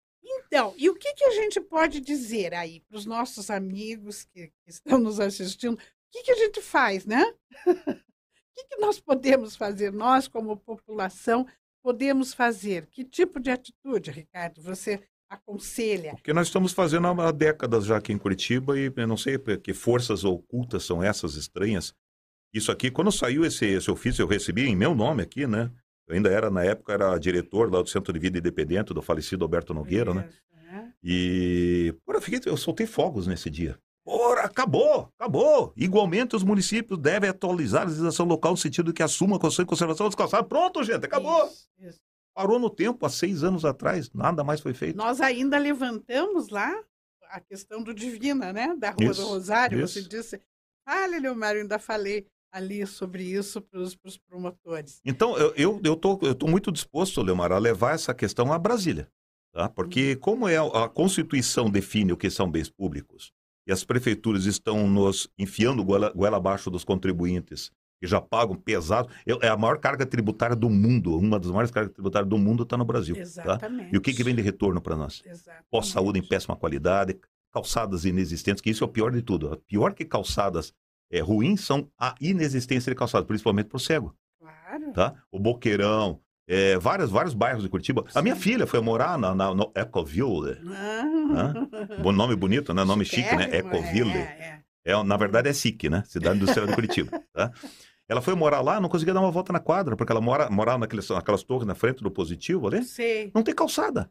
Então, 0.53 0.75
e 0.77 0.91
o 0.91 0.97
que, 0.97 1.15
que 1.15 1.25
a 1.25 1.31
gente 1.31 1.61
pode 1.61 2.01
dizer 2.01 2.53
aí 2.55 2.81
para 2.81 2.99
os 2.99 3.07
nossos 3.07 3.51
amigos 3.51 4.25
que, 4.25 4.49
que 4.49 4.71
estão 4.71 4.99
nos 4.99 5.21
assistindo? 5.21 5.75
O 5.75 5.79
que, 6.11 6.25
que 6.25 6.33
a 6.33 6.35
gente 6.35 6.61
faz, 6.61 7.07
né? 7.07 7.23
O 7.67 7.73
que, 8.63 8.65
que 8.69 8.81
nós 8.81 8.99
podemos 8.99 9.55
fazer, 9.55 9.93
nós, 9.93 10.27
como 10.27 10.57
população, 10.57 11.47
podemos 11.81 12.35
fazer? 12.35 12.87
Que 12.87 13.05
tipo 13.05 13.39
de 13.39 13.49
atitude, 13.49 14.11
Ricardo, 14.11 14.61
você 14.61 15.01
aconselha? 15.31 16.15
O 16.15 16.23
que 16.23 16.33
nós 16.33 16.49
estamos 16.49 16.73
fazendo 16.73 17.07
há 17.07 17.31
décadas 17.31 17.87
já 17.87 17.97
aqui 17.97 18.13
em 18.13 18.19
Curitiba 18.19 18.77
e 18.77 18.93
eu 18.95 19.07
não 19.07 19.17
sei 19.17 19.39
que 19.63 19.73
forças 19.73 20.25
ocultas 20.25 20.83
são 20.83 21.01
essas 21.01 21.37
estranhas. 21.37 21.95
Isso 22.53 22.73
aqui, 22.73 22.91
quando 22.91 23.13
saiu 23.13 23.45
esse, 23.45 23.67
esse 23.67 23.89
ofício, 23.89 24.23
eu 24.23 24.27
recebi 24.27 24.67
em 24.67 24.75
meu 24.75 24.97
nome 24.97 25.23
aqui, 25.23 25.47
né? 25.47 25.71
Eu 26.11 26.17
ainda 26.17 26.29
era, 26.29 26.51
na 26.51 26.65
época, 26.65 26.93
era 26.93 27.17
diretor 27.19 27.73
lá 27.73 27.81
do 27.81 27.89
Centro 27.89 28.13
de 28.13 28.19
Vida 28.19 28.39
Independente, 28.39 28.93
do 28.93 29.01
falecido 29.01 29.45
Alberto 29.45 29.73
Nogueira, 29.73 30.13
né? 30.13 30.29
É. 30.73 30.85
E 31.03 31.95
porra, 32.05 32.19
eu, 32.19 32.23
fiquei, 32.23 32.41
eu 32.47 32.57
soltei 32.57 32.85
fogos 32.85 33.29
nesse 33.29 33.49
dia. 33.49 33.79
Ora, 34.05 34.43
acabou, 34.43 35.09
acabou. 35.17 35.73
Igualmente, 35.77 36.35
os 36.35 36.43
municípios 36.43 36.99
devem 36.99 37.31
atualizar 37.31 37.83
a 37.83 37.85
legislação 37.85 38.27
local 38.27 38.53
no 38.53 38.57
sentido 38.57 38.87
de 38.89 38.93
que 38.93 39.05
assuma 39.05 39.37
a 39.37 39.39
construção 39.39 39.65
e 39.65 39.69
conservação 39.69 40.07
dos 40.07 40.17
calçados. 40.17 40.49
Pronto, 40.49 40.83
gente, 40.83 41.07
acabou. 41.07 41.47
Isso, 41.47 41.69
isso. 41.79 42.01
Parou 42.35 42.59
no 42.59 42.71
tempo, 42.71 43.07
há 43.07 43.09
seis 43.09 43.45
anos 43.45 43.65
atrás, 43.65 44.11
nada 44.13 44.43
mais 44.43 44.61
foi 44.61 44.75
feito. 44.75 44.97
Nós 44.97 45.21
ainda 45.21 45.59
levantamos 45.59 46.49
lá 46.49 46.73
a 47.29 47.39
questão 47.41 47.83
do 47.83 47.95
Divina, 47.95 48.53
né? 48.53 48.75
Da 48.77 48.91
Rua 48.91 49.13
Isso, 49.13 49.23
do 49.23 49.29
Rosário. 49.29 49.81
Você 49.87 50.03
disse, 50.03 50.41
olha, 50.89 51.21
Leomar, 51.21 51.55
eu 51.55 51.63
ainda 51.63 51.79
falei 51.79 52.27
ali 52.53 52.87
sobre 52.87 53.23
isso 53.23 53.61
para 53.61 53.81
os 53.81 54.19
promotores. 54.29 55.01
Então, 55.05 55.37
eu, 55.37 55.53
eu, 55.57 55.81
eu, 55.85 55.97
tô, 55.97 56.19
eu 56.23 56.35
tô 56.35 56.47
muito 56.47 56.73
disposto, 56.73 57.23
Leomar, 57.23 57.53
a 57.53 57.59
levar 57.59 57.95
essa 57.95 58.15
questão 58.15 58.53
a 58.53 58.59
Brasília. 58.59 59.09
Tá? 59.53 59.69
Porque 59.69 60.17
como 60.17 60.49
é 60.49 60.57
a 60.57 60.89
Constituição 60.89 61.69
define 61.69 62.13
o 62.13 62.17
que 62.17 62.31
são 62.31 62.51
bens 62.51 62.71
públicos, 62.71 63.33
e 63.67 63.73
as 63.73 63.85
prefeituras 63.85 64.47
estão 64.47 64.89
nos 64.89 65.29
enfiando 65.39 65.85
goela, 65.85 66.13
goela 66.13 66.37
abaixo 66.37 66.71
dos 66.71 66.85
contribuintes, 66.85 67.71
que 68.01 68.07
já 68.07 68.21
pagam 68.21 68.57
pesado, 68.57 69.11
é 69.43 69.49
a 69.49 69.57
maior 69.57 69.79
carga 69.79 70.07
tributária 70.07 70.57
do 70.57 70.71
mundo, 70.71 71.17
uma 71.17 71.39
das 71.39 71.51
maiores 71.51 71.71
cargas 71.71 71.93
tributárias 71.93 72.29
do 72.29 72.39
mundo 72.39 72.63
está 72.63 72.77
no 72.77 72.85
Brasil. 72.85 73.15
Tá? 73.15 73.21
Exatamente. 73.21 73.95
E 73.95 73.99
o 73.99 74.01
que, 74.01 74.15
que 74.15 74.25
vem 74.25 74.35
de 74.35 74.41
retorno 74.41 74.81
para 74.81 74.97
nós? 74.97 75.23
Exatamente. 75.25 75.67
Pós-saúde 75.71 76.19
em 76.19 76.27
péssima 76.27 76.57
qualidade, 76.57 77.19
calçadas 77.53 78.05
inexistentes, 78.05 78.63
que 78.63 78.71
isso 78.71 78.83
é 78.83 78.87
o 78.87 78.91
pior 78.91 79.13
de 79.13 79.21
tudo. 79.21 79.61
Pior 79.67 79.93
que 79.93 80.05
calçadas 80.05 80.73
é, 81.11 81.21
ruins 81.21 81.61
são 81.63 81.89
a 81.99 82.15
inexistência 82.21 82.91
de 82.91 82.97
calçadas, 82.97 83.27
principalmente 83.27 83.67
para 83.67 83.77
o 83.77 83.81
cego. 83.81 84.15
Claro. 84.39 84.93
Tá? 84.93 85.15
O 85.31 85.39
Boqueirão, 85.39 86.21
é, 86.47 86.79
vários, 86.79 87.11
vários 87.11 87.35
bairros 87.35 87.63
de 87.63 87.69
Curitiba. 87.69 88.05
A 88.15 88.23
minha 88.23 88.35
Sim. 88.35 88.41
filha 88.41 88.67
foi 88.67 88.81
morar 88.81 89.19
na, 89.19 89.35
na, 89.35 89.55
no 89.55 89.71
Ecoville. 89.75 90.59
Ah. 90.69 91.53
Bom 92.03 92.13
nome 92.13 92.37
bonito, 92.37 92.73
né? 92.73 92.85
Nome 92.85 93.05
chique, 93.05 93.35
né? 93.37 93.45
Chiquérrimo, 93.45 93.75
Ecoville. 93.75 94.19
É, 94.19 94.21
é. 94.85 94.93
É, 94.93 95.03
na 95.05 95.17
verdade 95.17 95.49
é 95.49 95.53
SIC, 95.53 95.89
né? 95.91 96.03
Cidade 96.07 96.37
Industrial 96.39 96.67
de 96.67 96.75
Curitiba. 96.75 97.21
Tá? 97.33 97.53
Ela 98.09 98.21
foi 98.21 98.35
morar 98.35 98.61
lá, 98.61 98.81
não 98.81 98.89
conseguia 98.89 99.15
dar 99.15 99.21
uma 99.21 99.31
volta 99.31 99.53
na 99.53 99.61
quadra, 99.61 99.95
porque 99.95 100.11
ela 100.11 100.21
mora, 100.21 100.51
morava 100.51 100.79
naqueles, 100.79 101.09
naquelas 101.09 101.45
torres 101.45 101.65
na 101.65 101.77
frente 101.77 102.03
do 102.03 102.11
positivo 102.11 102.67
ali. 102.67 102.83
Sei. 102.83 103.31
Não 103.33 103.41
tem 103.45 103.55
calçada. 103.55 104.11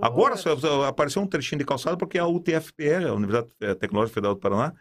Agora 0.00 0.36
só- 0.36 0.84
apareceu 0.84 1.20
um 1.20 1.26
trechinho 1.26 1.58
de 1.58 1.64
calçada 1.64 1.96
porque 1.96 2.18
a 2.18 2.26
UTFPR, 2.26 3.08
a 3.08 3.14
Universidade 3.14 3.76
Tecnológica 3.80 4.14
Federal 4.14 4.34
do 4.36 4.40
Paraná, 4.40 4.74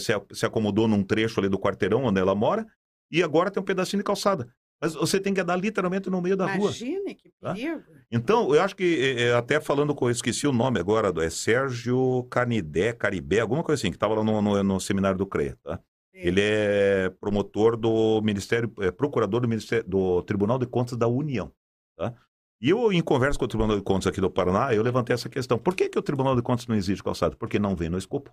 se, 0.00 0.12
a- 0.12 0.22
se 0.32 0.46
acomodou 0.46 0.86
num 0.88 1.02
trecho 1.02 1.40
ali 1.40 1.48
do 1.48 1.58
quarteirão 1.58 2.04
onde 2.04 2.20
ela 2.20 2.34
mora, 2.34 2.66
e 3.10 3.22
agora 3.22 3.50
tem 3.50 3.60
um 3.60 3.64
pedacinho 3.66 4.00
de 4.00 4.04
calçada. 4.04 4.48
Mas 4.82 4.94
você 4.94 5.20
tem 5.20 5.34
que 5.34 5.40
andar 5.40 5.56
literalmente 5.56 6.08
no 6.08 6.22
meio 6.22 6.36
da 6.36 6.46
rua. 6.46 6.70
Imagine 6.70 7.14
que 7.14 7.30
Tá? 7.40 7.52
perigo. 7.52 7.82
Então, 8.10 8.54
eu 8.54 8.62
acho 8.62 8.74
que, 8.74 9.16
eh, 9.18 9.34
até 9.34 9.60
falando 9.60 9.94
com, 9.94 10.06
eu 10.06 10.10
esqueci 10.10 10.46
o 10.46 10.52
nome 10.52 10.80
agora, 10.80 11.12
do- 11.12 11.20
é 11.20 11.28
Sérgio 11.28 12.26
Canidé, 12.30 12.92
Caribé, 12.94 13.40
alguma 13.40 13.62
coisa 13.62 13.78
assim, 13.80 13.90
que 13.90 13.96
estava 13.96 14.14
lá 14.14 14.24
no, 14.24 14.40
no, 14.40 14.62
no 14.62 14.80
seminário 14.80 15.18
do 15.18 15.26
CREA, 15.26 15.56
tá? 15.62 15.78
Ele 16.14 16.40
é 16.42 17.10
promotor 17.20 17.76
do 17.76 18.20
Ministério, 18.22 18.72
é, 18.80 18.90
procurador 18.90 19.40
do, 19.40 19.48
Ministério, 19.48 19.84
do 19.88 20.22
Tribunal 20.22 20.58
de 20.58 20.66
Contas 20.66 20.96
da 20.98 21.06
União, 21.08 21.52
tá? 21.96 22.14
E 22.60 22.68
eu, 22.70 22.92
em 22.92 23.00
conversa 23.00 23.38
com 23.38 23.44
o 23.46 23.48
Tribunal 23.48 23.76
de 23.76 23.82
Contas 23.82 24.06
aqui 24.06 24.20
do 24.20 24.30
Paraná, 24.30 24.74
eu 24.74 24.82
levantei 24.82 25.14
essa 25.14 25.28
questão. 25.30 25.58
Por 25.58 25.74
que, 25.74 25.88
que 25.88 25.98
o 25.98 26.02
Tribunal 26.02 26.36
de 26.36 26.42
Contas 26.42 26.66
não 26.66 26.74
exige 26.76 27.02
calçado? 27.02 27.36
Porque 27.36 27.58
não 27.58 27.74
vem 27.74 27.88
no 27.88 27.96
escopo. 27.96 28.30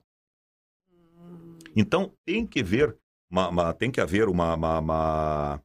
Então, 1.79 2.11
tem 2.25 2.45
que 2.45 2.63
ver, 2.63 2.97
uma, 3.31 3.49
uma- 3.49 3.73
tem 3.73 3.91
que 3.91 4.01
haver 4.01 4.27
uma, 4.27 4.55
uma, 4.55 5.61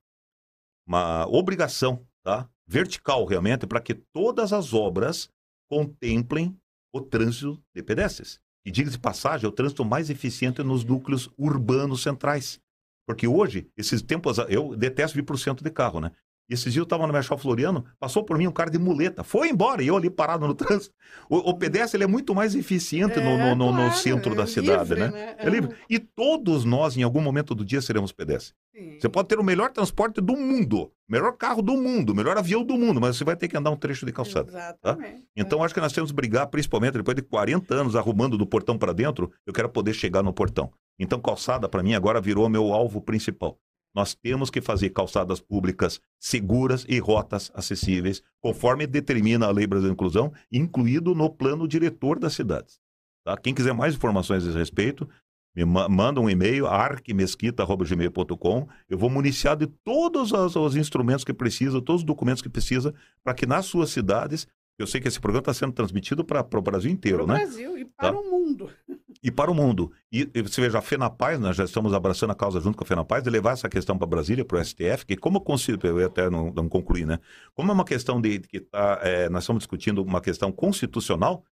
uma, 0.87 1.27
obrigação, 1.27 2.07
tá? 2.23 2.47
Vertical, 2.67 3.25
realmente, 3.25 3.67
para 3.67 3.81
que 3.81 3.95
todas 3.95 4.53
as 4.53 4.75
obras 4.75 5.31
contemplem 5.71 6.55
o 6.95 7.01
trânsito 7.01 7.63
de 7.75 7.83
pedestres. 7.83 8.39
E 8.65 8.71
diga-se 8.71 8.99
passagem, 8.99 9.47
é 9.47 9.49
o 9.49 9.53
trânsito 9.53 9.85
mais 9.87 10.11
eficiente 10.11 10.63
nos 10.63 10.85
núcleos 10.85 11.31
urbanos 11.39 12.03
centrais. 12.03 12.61
Porque 13.09 13.27
hoje, 13.27 13.69
esses 13.75 14.03
tempos, 14.03 14.37
eu 14.51 14.77
detesto 14.77 15.17
vir 15.17 15.25
para 15.25 15.35
o 15.35 15.39
centro 15.39 15.65
de 15.65 15.71
carro, 15.71 15.99
né? 15.99 16.13
Esses 16.49 16.65
dias 16.73 16.77
eu 16.77 16.83
estava 16.83 17.07
no 17.07 17.13
Marechal 17.13 17.39
Floriano, 17.39 17.85
passou 17.99 18.25
por 18.25 18.37
mim 18.37 18.47
um 18.47 18.53
cara 18.53 18.71
de 18.71 18.79
muleta, 18.79 19.25
foi 19.25 19.49
embora, 19.49 19.83
e 19.83 19.87
eu 19.87 19.97
ali 19.97 20.11
parado 20.11 20.47
no 20.47 20.55
trânsito. 20.55 20.95
O, 21.31 21.37
o 21.51 21.55
pedestre 21.57 21.97
ele 21.97 22.05
é 22.05 22.07
muito 22.07 22.35
mais 22.35 22.55
eficiente 22.55 23.19
no, 23.21 23.39
no- 23.39 23.55
no- 23.55 23.73
no 23.73 23.79
claro, 23.79 23.97
centro 23.97 24.33
é 24.33 24.37
da 24.37 24.47
cidade, 24.47 24.95
livre, 24.95 25.01
né? 25.11 25.37
É 25.39 25.49
livre. 25.49 25.71
Ah, 25.73 25.85
E 25.89 25.99
todos 25.99 26.65
nós, 26.65 26.97
em 26.97 27.03
algum 27.03 27.21
momento 27.21 27.55
do 27.55 27.65
dia, 27.65 27.81
seremos 27.81 28.13
pedestres. 28.13 28.55
sim. 28.75 28.99
Você 29.01 29.09
pode 29.09 29.29
ter 29.29 29.39
o 29.39 29.43
melhor 29.45 29.71
transporte 29.73 30.21
do 30.21 30.37
mundo, 30.37 30.83
o 30.83 30.91
melhor 31.09 31.33
carro 31.37 31.63
do 31.63 31.75
mundo, 31.77 32.11
o 32.11 32.15
melhor 32.15 32.37
avião 32.37 32.63
do 32.65 32.77
mundo, 32.77 33.01
mas 33.01 33.17
você 33.17 33.25
vai 33.25 33.35
ter 33.37 33.49
que 33.49 33.57
andar 33.57 33.71
um 33.71 33.77
trecho 33.77 34.05
de 34.05 34.13
calçada. 34.13 34.49
Exatamente. 34.51 35.25
Então, 35.37 35.63
acho 35.65 35.73
que 35.75 35.81
nós 35.81 35.93
temos 35.93 36.11
que 36.11 36.17
brigar, 36.17 36.47
principalmente 36.49 36.95
depois 36.95 37.15
de 37.17 37.23
40 37.23 37.75
anos 37.75 37.97
arrumando 37.97 38.37
do 38.37 38.47
portão 38.47 38.77
para 38.77 38.93
dentro, 38.93 39.33
eu 39.47 39.53
quero 39.53 39.69
poder 39.69 39.95
chegar 39.95 40.23
no 40.23 40.33
portão. 40.33 40.71
Então, 40.99 41.19
calçada, 41.21 41.69
para 41.69 41.83
mim, 41.83 41.95
agora 41.95 42.21
virou 42.21 42.49
meu 42.49 42.73
alvo 42.73 43.01
principal. 43.01 43.59
Nós 43.95 44.15
temos 44.15 44.51
que 44.51 44.61
fazer 44.61 44.91
calçadas 44.91 45.41
públicas 45.41 46.01
seguras 46.19 46.85
e 46.89 46.99
rotas 46.99 47.51
acessíveis, 47.55 48.23
conforme 48.41 48.87
determina 48.87 49.47
a 49.47 49.51
Lei 49.51 49.67
Brasileira 49.67 49.95
de 49.95 49.95
Inclusão, 49.95 50.33
incluído 50.51 51.15
no 51.15 51.29
plano 51.29 51.69
diretor 51.69 52.19
das 52.19 52.33
cidades. 52.33 52.81
Tá? 53.25 53.37
Quem 53.37 53.55
quiser 53.55 53.75
mais 53.75 53.95
informações 53.95 54.45
a 54.45 54.49
esse 54.49 54.57
respeito, 54.57 55.07
me 55.55 55.65
ma- 55.67 55.89
manda 55.89 56.21
um 56.21 56.31
e-mail, 56.31 56.67
arquemesquita.gmail.com. 56.67 58.69
Eu 58.89 58.99
vou 58.99 59.11
municiar 59.11 59.57
de 59.57 59.67
todos 59.67 60.33
os, 60.33 60.57
os 60.57 60.77
instrumentos 60.77 61.25
que 61.25 61.35
precisa, 61.35 61.81
todos 61.81 62.03
os 62.03 62.07
documentos 62.07 62.43
que 62.43 62.49
precisa, 62.49 62.95
para 63.23 63.35
que 63.35 63.47
nas 63.47 63.67
suas 63.67 63.91
cidades, 63.91 64.47
eu 64.83 64.87
sei 64.87 65.01
que 65.01 65.09
esse 65.09 65.21
programa 65.21 65.41
está 65.43 65.55
sendo 65.55 65.73
transmitido 65.73 66.25
para 66.25 66.47
o 66.59 66.63
Brasil 66.63 66.91
inteiro, 66.91 67.19
Para 67.19 67.25
o 67.25 67.29
né? 67.29 67.45
Brasil 67.45 67.79
e 67.79 67.85
para 67.85 68.13
Tá. 68.13 68.19
o 68.19 68.31
mundo. 68.31 68.71
e 69.23 69.31
para 69.31 69.51
o 69.51 69.55
mundo. 69.55 69.93
E, 70.11 70.29
e 70.35 70.43
você 70.43 70.61
veja, 70.61 70.79
a 70.79 70.83
FENAPAZ, 70.83 71.39
nós 71.41 71.57
já 71.57 71.65
estamos 71.65 71.95
abraçando 71.95 72.31
a 72.31 72.35
causa 72.35 72.61
junto 72.61 72.77
com 72.77 72.85
a 72.85 72.87
FENAPAZ, 72.87 73.23
de 73.23 73.31
levar 73.31 73.53
essa 73.53 73.69
questão 73.69 73.97
para 73.97 74.07
Brasília, 74.07 74.45
para 74.45 74.59
o 74.59 74.65
STF, 74.65 75.07
que 75.07 75.17
como 75.17 75.37
eu 75.39 75.41
consigo, 75.41 75.87
eu 75.87 76.05
até 76.05 76.29
não, 76.29 76.53
não 76.53 76.69
concluir, 76.69 77.07
né? 77.07 77.19
Como 77.55 77.71
é 77.71 77.75
uma 77.75 77.85
questão 77.85 78.21
de 78.21 78.41
que 78.41 78.61
tá, 78.61 78.99
é, 79.03 79.29
nós 79.29 79.45
estamos 79.45 79.61
discutindo 79.61 80.03
uma 80.03 80.21
questão 80.21 80.51
constitucional, 80.53 81.45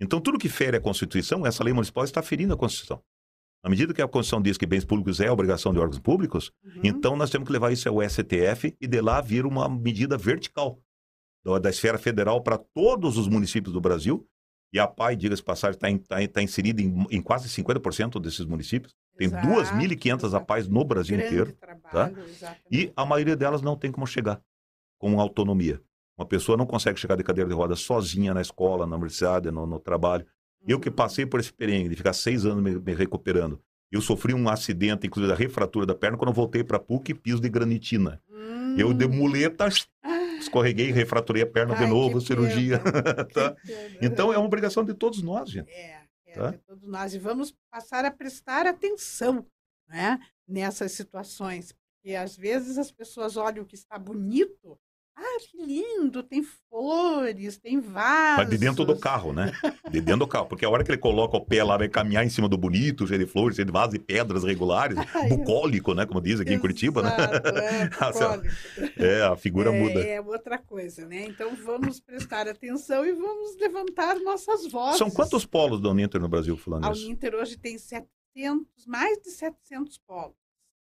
então 0.00 0.20
tudo 0.20 0.38
que 0.38 0.48
fere 0.48 0.76
a 0.76 0.80
Constituição, 0.80 1.46
essa 1.46 1.62
lei 1.62 1.72
municipal 1.72 2.02
está 2.04 2.20
ferindo 2.22 2.52
a 2.52 2.56
Constituição. 2.56 3.00
Na 3.64 3.70
medida 3.70 3.94
que 3.94 4.02
a 4.02 4.08
Constituição 4.08 4.42
diz 4.42 4.58
que 4.58 4.66
bens 4.66 4.84
públicos 4.84 5.20
é 5.20 5.30
obrigação 5.30 5.72
de 5.72 5.78
órgãos 5.78 6.00
públicos, 6.00 6.50
Uhum. 6.64 6.80
então 6.82 7.14
nós 7.16 7.30
temos 7.30 7.46
que 7.46 7.52
levar 7.52 7.70
isso 7.72 7.88
ao 7.88 8.02
STF 8.02 8.74
e 8.80 8.86
de 8.88 9.00
lá 9.00 9.20
vir 9.20 9.46
uma 9.46 9.68
medida 9.68 10.16
vertical 10.18 10.80
da, 11.44 11.58
da 11.58 11.70
esfera 11.70 11.98
federal 11.98 12.40
para 12.42 12.58
todos 12.58 13.16
os 13.16 13.28
municípios 13.28 13.72
do 13.72 13.80
Brasil. 13.80 14.26
E 14.74 14.78
a 14.78 14.86
PAI, 14.86 15.16
diga-se 15.16 15.42
de 15.42 15.46
passagem, 15.46 15.76
está 15.76 16.16
tá, 16.16 16.28
tá 16.28 16.42
inserida 16.42 16.80
em, 16.80 17.06
em 17.10 17.20
quase 17.20 17.46
50% 17.48 18.18
desses 18.20 18.46
municípios. 18.46 18.94
Tem 19.18 19.26
Exato, 19.28 19.46
2.500 19.46 20.24
exato. 20.24 20.36
APAIs 20.36 20.66
no 20.68 20.82
Brasil 20.84 21.16
Grande 21.18 21.34
inteiro. 21.34 21.52
trabalho, 21.60 22.16
exatamente. 22.26 22.62
E 22.70 22.92
a 22.96 23.04
maioria 23.04 23.36
delas 23.36 23.60
não 23.60 23.76
tem 23.76 23.92
como 23.92 24.06
chegar 24.06 24.40
com 24.98 25.20
autonomia. 25.20 25.78
Uma 26.16 26.26
pessoa 26.26 26.56
não 26.56 26.64
consegue 26.64 26.98
chegar 26.98 27.16
de 27.16 27.22
cadeira 27.22 27.48
de 27.50 27.54
rodas 27.54 27.80
sozinha 27.80 28.32
na 28.32 28.40
escola, 28.40 28.86
na 28.86 28.96
universidade, 28.96 29.50
no, 29.50 29.66
no 29.66 29.78
trabalho. 29.78 30.26
Eu 30.66 30.78
que 30.80 30.88
Uhum. 30.88 30.94
passei 30.94 31.26
por 31.26 31.40
esse 31.40 31.52
perrengue 31.52 31.90
de 31.90 31.96
ficar 31.96 32.12
seis 32.14 32.46
anos 32.46 32.62
me, 32.62 32.78
me 32.78 32.94
recuperando. 32.94 33.60
Eu 33.90 34.00
sofri 34.00 34.32
um 34.32 34.48
acidente, 34.48 35.06
inclusive 35.06 35.32
a 35.34 35.36
refratura 35.36 35.84
da 35.84 35.94
perna, 35.94 36.16
quando 36.16 36.28
eu 36.30 36.34
voltei 36.34 36.64
para 36.64 36.78
PUC 36.78 37.12
piso 37.12 37.40
de 37.42 37.48
granitina. 37.50 38.18
Hum. 38.30 38.76
Eu 38.78 38.94
de 38.94 39.06
muleta, 39.06 39.68
Ah, 40.02 40.11
escorreguei, 40.42 40.90
refraturei 40.90 41.42
a 41.42 41.46
perna 41.46 41.74
de 41.74 41.84
Ai, 41.84 41.88
novo, 41.90 42.18
que 42.20 42.26
cirurgia. 42.26 42.78
tá? 43.32 43.56
Então 44.00 44.32
é 44.32 44.38
uma 44.38 44.46
obrigação 44.46 44.84
de 44.84 44.94
todos 44.94 45.22
nós, 45.22 45.50
gente. 45.50 45.70
É, 45.70 46.02
é 46.26 46.32
Tá? 46.34 46.50
de 46.50 46.58
todos 46.58 46.88
nós. 46.88 47.14
E 47.14 47.18
vamos 47.18 47.54
passar 47.70 48.04
a 48.04 48.10
prestar 48.10 48.66
atenção 48.66 49.46
né, 49.88 50.18
nessas 50.48 50.92
situações. 50.92 51.72
Porque 51.72 52.14
às 52.14 52.36
vezes 52.36 52.78
as 52.78 52.90
pessoas 52.90 53.36
olham 53.36 53.62
o 53.62 53.66
que 53.66 53.74
está 53.74 53.98
bonito. 53.98 54.78
Ah, 55.14 55.38
que 55.50 55.62
lindo, 55.62 56.22
tem 56.22 56.42
flores, 56.42 57.58
tem 57.58 57.78
vasos. 57.78 58.38
Mas 58.38 58.48
de 58.48 58.58
dentro 58.58 58.84
do 58.84 58.98
carro, 58.98 59.32
né? 59.32 59.52
De 59.90 60.00
dentro 60.00 60.20
do 60.20 60.26
carro. 60.26 60.46
Porque 60.46 60.64
a 60.64 60.70
hora 60.70 60.82
que 60.82 60.90
ele 60.90 60.98
coloca 60.98 61.36
o 61.36 61.44
pé 61.44 61.62
lá, 61.62 61.76
vai 61.76 61.88
caminhar 61.88 62.24
em 62.24 62.30
cima 62.30 62.48
do 62.48 62.56
bonito, 62.56 63.06
cheio 63.06 63.20
de 63.20 63.26
flores, 63.26 63.56
cheio 63.56 63.66
de 63.66 63.72
vasos 63.72 63.94
e 63.94 63.98
pedras 63.98 64.42
regulares, 64.42 64.96
Ai, 65.14 65.28
bucólico, 65.28 65.92
né? 65.92 66.06
Como 66.06 66.20
diz 66.20 66.40
aqui 66.40 66.54
em 66.54 66.58
Curitiba, 66.58 67.02
né? 67.02 67.10
Exato, 67.10 67.48
é, 67.48 67.88
bucólico. 68.12 68.54
É, 68.96 69.22
a 69.22 69.36
figura 69.36 69.70
é, 69.70 69.78
muda. 69.78 70.00
É 70.00 70.20
outra 70.20 70.56
coisa, 70.56 71.06
né? 71.06 71.26
Então 71.26 71.54
vamos 71.56 72.00
prestar 72.00 72.48
atenção 72.48 73.04
e 73.04 73.12
vamos 73.12 73.56
levantar 73.58 74.16
nossas 74.20 74.66
vozes. 74.70 74.98
São 74.98 75.10
quantos 75.10 75.44
polos 75.44 75.80
da 75.80 75.90
Uninter 75.90 76.20
no 76.20 76.28
Brasil 76.28 76.56
falando 76.56 76.86
A? 76.86 76.90
Uninter 76.90 77.34
hoje 77.34 77.58
tem 77.58 77.76
700, 77.76 78.86
mais 78.86 79.18
de 79.18 79.30
700 79.30 79.98
polos. 79.98 80.41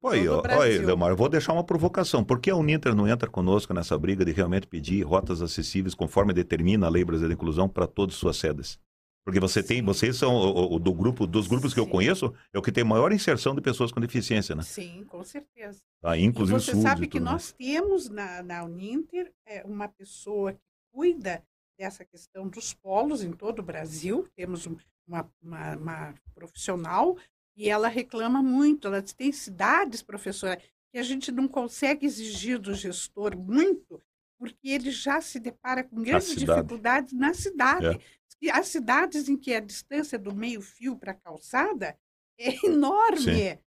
Olha 0.05 0.21
aí, 0.21 0.27
todo 0.27 0.35
o 0.35 0.37
ó, 0.37 0.41
olha 0.43 0.53
aí, 0.53 0.59
Brasil. 0.71 0.87
Leomar, 0.87 1.11
eu 1.11 1.17
vou 1.17 1.29
deixar 1.29 1.53
uma 1.53 1.65
provocação. 1.65 2.23
Por 2.25 2.39
que 2.41 2.51
a 2.51 2.57
Uninter 2.57 2.95
não 2.95 3.09
entra 3.09 3.29
conosco 3.29 3.73
nessa 3.73 3.99
briga 3.99 4.25
de 4.25 4.33
realmente 4.33 4.67
pedir 4.67 5.03
rotas 5.03 5.41
acessíveis 5.41 5.95
conforme 5.95 6.33
determina 6.33 6.87
a 6.87 6.91
Lei 6.91 7.05
Brasileira 7.05 7.35
de 7.35 7.41
Inclusão 7.41 7.69
para 7.69 7.87
todas 7.87 8.15
as 8.15 8.21
suas 8.21 8.37
sedes? 8.37 8.79
Porque 9.27 9.41
você 9.41 9.63
tem, 9.63 9.83
vocês 9.83 10.17
são 10.17 10.35
o, 10.35 10.75
o- 10.75 10.79
do 10.79 10.93
grupo, 10.93 11.27
dos 11.27 11.47
grupos 11.49 11.73
que 11.73 11.81
eu 11.81 11.85
Sim. 11.87 11.91
conheço, 11.91 12.35
é 12.53 12.59
o 12.59 12.63
que 12.63 12.71
tem 12.71 12.85
maior 12.85 13.11
inserção 13.11 13.55
de 13.55 13.63
pessoas 13.63 13.91
com 13.91 13.99
deficiência, 13.99 14.55
né? 14.55 14.63
Sim, 14.63 15.03
com 15.09 15.25
certeza. 15.25 15.81
E 16.15 16.23
Inclusive 16.23 16.61
você 16.61 16.73
surdos 16.73 16.83
sabe 16.83 17.05
e 17.07 17.09
que 17.09 17.19
nós 17.19 17.51
temos 17.53 18.11
na, 18.11 18.43
na 18.43 18.63
Uninter 18.65 19.33
é, 19.47 19.65
uma 19.65 19.89
pessoa 19.89 20.53
que 20.53 20.59
cuida 20.93 21.43
dessa 21.79 22.05
questão 22.05 22.47
dos 22.47 22.75
polos 22.75 23.25
em 23.25 23.33
todo 23.33 23.61
o 23.61 23.63
Brasil. 23.63 24.29
Temos 24.37 24.67
um- 24.67 24.77
uma, 25.09 25.27
uma, 25.43 25.77
uma 25.77 26.15
profissional 26.35 27.17
e 27.57 27.69
ela 27.69 27.89
reclama 27.89 28.43
muito. 28.43 28.89
Ela 28.89 29.01
diz, 29.03 29.13
tem 29.13 29.33
cidades, 29.33 30.03
professora, 30.03 30.61
que 30.93 30.99
a 30.99 31.03
gente 31.03 31.31
não 31.33 31.49
consegue 31.49 32.07
exigir 32.07 32.59
do 32.59 32.75
gestor 32.75 33.37
muito, 33.37 34.03
porque 34.39 34.69
ele 34.69 34.91
já 34.91 35.21
se 35.21 35.39
depara 35.41 35.83
com 35.85 36.03
grandes 36.03 36.35
dificuldades 36.37 37.13
na 37.13 37.33
cidade. 37.35 37.99
É. 38.43 38.51
As 38.53 38.69
cidades 38.69 39.29
em 39.29 39.37
que 39.37 39.55
a 39.55 39.61
distância 39.61 40.19
do 40.19 40.35
meio-fio 40.35 40.97
para 40.97 41.13
a 41.13 41.15
calçada 41.15 41.97
é 42.39 42.49
enorme. 42.67 43.19
Sim. 43.23 43.59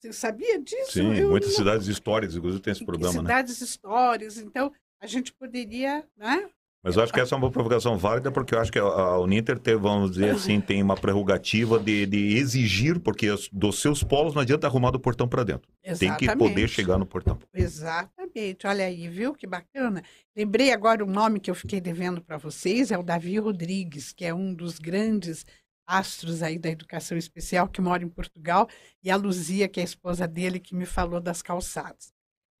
Você 0.00 0.12
sabia 0.14 0.58
disso? 0.58 0.92
Sim, 0.92 1.14
Eu 1.14 1.30
muitas 1.30 1.50
não- 1.50 1.56
cidades 1.56 1.86
históricas, 1.88 2.34
inclusive, 2.36 2.62
tem 2.62 2.72
esse 2.72 2.84
problema, 2.84 3.14
né? 3.14 3.20
cidades 3.20 3.60
históricas. 3.60 4.38
Então, 4.38 4.72
a 5.00 5.06
gente 5.06 5.32
poderia, 5.32 6.06
né? 6.16 6.48
Mas 6.82 6.96
eu 6.96 7.02
acho 7.02 7.12
que 7.12 7.20
essa 7.20 7.34
é 7.34 7.38
uma 7.38 7.50
provocação 7.50 7.98
válida, 7.98 8.32
porque 8.32 8.54
eu 8.54 8.58
acho 8.60 8.72
que 8.72 8.78
a, 8.78 8.82
a 8.82 9.20
Uninter, 9.20 9.58
tem, 9.58 9.76
vamos 9.76 10.12
dizer 10.12 10.30
assim, 10.30 10.60
tem 10.62 10.82
uma 10.82 10.96
prerrogativa 10.96 11.78
de, 11.78 12.06
de 12.06 12.36
exigir, 12.38 12.98
porque 12.98 13.30
os- 13.30 13.50
dos 13.52 13.80
seus 13.80 14.02
polos 14.02 14.34
não 14.34 14.40
adianta 14.40 14.66
arrumar 14.66 14.90
do 14.90 14.98
portão 14.98 15.28
para 15.28 15.44
dentro. 15.44 15.70
Tem 15.98 16.16
que 16.16 16.24
poder 16.38 16.68
chegar 16.68 16.96
no 16.98 17.04
portão. 17.06 17.38
Exatamente. 17.52 18.66
Olha 18.66 18.84
aí, 18.86 19.08
viu? 19.08 19.34
Que 19.34 19.46
bacana. 19.46 20.02
Lembrei 20.36 20.72
agora 20.72 21.04
o 21.04 21.06
nome 21.10 21.38
que 21.40 21.50
eu 21.50 21.54
fiquei 21.54 21.80
devendo 21.80 22.22
para 22.22 22.38
vocês, 22.38 22.90
é 22.90 22.96
o 22.98 23.02
Davi 23.02 23.38
Rodrigues, 23.38 24.12
que 24.12 24.24
é 24.24 24.32
um 24.32 24.54
dos 24.54 24.78
grandes 24.78 25.44
astros 25.86 26.42
aí 26.42 26.56
da 26.58 26.70
educação 26.70 27.18
especial 27.18 27.66
que 27.68 27.80
mora 27.80 28.02
em 28.04 28.08
Portugal, 28.08 28.68
e 29.02 29.10
a 29.10 29.16
Luzia, 29.16 29.68
que 29.68 29.80
é 29.80 29.82
a 29.82 29.84
esposa 29.84 30.26
dele, 30.28 30.60
que 30.60 30.74
me 30.74 30.86
falou 30.86 31.20
das 31.20 31.42
calçadas. 31.42 32.12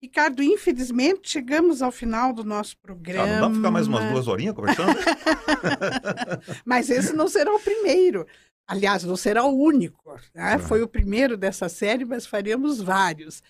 Ricardo, 0.02 0.42
infelizmente 0.42 1.28
chegamos 1.30 1.82
ao 1.82 1.92
final 1.92 2.32
do 2.32 2.42
nosso 2.42 2.74
Ah, 2.78 2.82
programa. 2.86 3.26
não 3.26 3.40
dá 3.40 3.46
pra 3.48 3.54
ficar 3.56 3.70
mais 3.70 3.86
umas 3.86 4.10
duas 4.10 4.28
horinhas 4.28 4.54
conversando? 4.54 4.94
Mas 6.64 6.88
esse 6.90 7.12
não 7.12 7.28
será 7.28 7.54
o 7.54 7.60
primeiro. 7.60 8.26
Aliás, 8.66 9.04
não 9.04 9.16
será 9.16 9.44
o 9.44 9.56
único. 9.58 10.18
né? 10.34 10.54
Uhum. 10.56 10.60
Foi 10.62 10.82
o 10.82 10.88
primeiro 10.88 11.36
dessa 11.36 11.68
série, 11.68 12.04
mas 12.04 12.24
faremos 12.24 12.80
vários. 12.80 13.42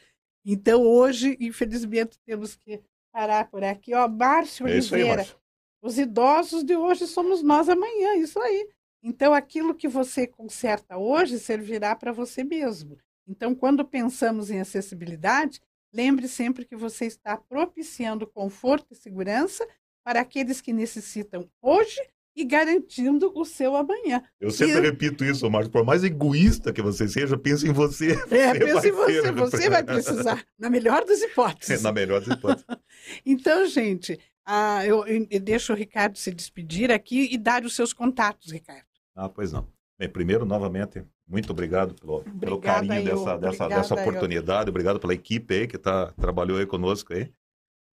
Então, 0.45 0.83
hoje, 0.83 1.37
infelizmente, 1.39 2.19
temos 2.25 2.57
que 2.57 2.81
parar 3.13 3.49
por 3.51 3.63
aqui. 3.63 3.93
Ó, 3.95 4.09
Márcio 4.09 4.67
é 4.67 4.79
isso 4.79 4.95
aí, 4.95 5.03
Oliveira, 5.03 5.23
Márcio. 5.23 5.37
os 5.83 5.99
idosos 5.99 6.65
de 6.65 6.75
hoje 6.75 7.07
somos 7.07 7.43
nós 7.43 7.69
amanhã, 7.69 8.17
isso 8.17 8.41
aí. 8.41 8.67
Então, 9.03 9.35
aquilo 9.35 9.75
que 9.75 9.87
você 9.89 10.27
conserta 10.27 10.97
hoje 10.97 11.39
servirá 11.39 11.95
para 11.95 12.13
você 12.13 12.43
mesmo. 12.43 12.97
Então, 13.29 13.55
quando 13.55 13.85
pensamos 13.85 14.51
em 14.51 14.59
acessibilidade, 14.61 15.61
lembre 15.93 16.29
sempre 16.29 16.65
que 16.65 16.77
você 16.77 17.07
está 17.07 17.37
propiciando 17.37 18.27
conforto 18.27 18.89
e 18.93 18.97
segurança 18.97 19.67
para 20.05 20.21
aqueles 20.21 20.61
que 20.61 20.73
necessitam 20.73 21.49
hoje 21.61 22.01
e 22.35 22.45
garantindo 22.45 23.33
o 23.37 23.45
seu 23.45 23.75
amanhã. 23.77 24.23
Eu 24.41 24.51
sempre 24.51 24.79
E- 24.79 24.81
repito 24.81 25.25
isso, 25.25 25.51
Márcio. 25.51 25.71
Por 25.71 25.85
mais 25.85 26.05
egoísta 26.05 26.73
que 26.73 26.81
você 26.81 27.09
seja, 27.09 27.37
pense 27.37 27.67
em 27.69 27.73
você. 27.73 28.13
É, 28.33 28.53
Você 28.55 28.59
pense 28.61 28.89
em 28.89 28.93
você, 28.93 29.23
ter, 29.23 29.33
né? 29.33 29.33
você 29.33 29.69
vai 29.71 29.83
precisar, 29.83 30.45
na 30.59 30.71
melhor 30.71 31.05
das 31.05 31.21
hipóteses. 31.21 31.83
Na 31.83 31.93
melhor 31.93 32.21
das 32.25 32.37
hipóteses. 32.37 32.65
Então, 33.27 33.67
gente, 33.67 34.19
ah, 34.47 34.85
eu, 34.87 35.05
eu 35.07 35.41
deixo 35.41 35.73
o 35.73 35.77
Ricardo 35.77 36.17
se 36.19 36.31
despedir 36.33 36.91
aqui 36.91 37.29
e 37.33 37.37
dar 37.37 37.65
os 37.65 37.75
seus 37.75 37.93
contatos, 37.93 38.53
Ricardo. 38.53 38.87
Ah, 39.15 39.29
pois 39.29 39.53
não. 39.53 39.67
Bem, 39.99 40.09
primeiro, 40.09 40.47
novamente, 40.47 41.05
muito 41.31 41.51
obrigado 41.51 41.95
pelo, 41.95 42.23
pelo 42.23 42.57
Obrigada 42.57 42.89
carinho 42.89 43.09
eu, 43.09 43.17
dessa, 43.17 43.39
dessa, 43.39 43.65
obrigada 43.65 43.75
dessa 43.83 43.95
eu. 43.95 44.01
oportunidade. 44.01 44.71
Obrigado 44.71 44.99
pela 44.99 45.15
equipe 45.15 45.55
aí 45.55 45.67
que 45.69 45.79
tá, 45.79 46.13
trabalhou 46.13 46.59
aí 46.59 46.67
conosco 46.67 47.15
aí. 47.15 47.31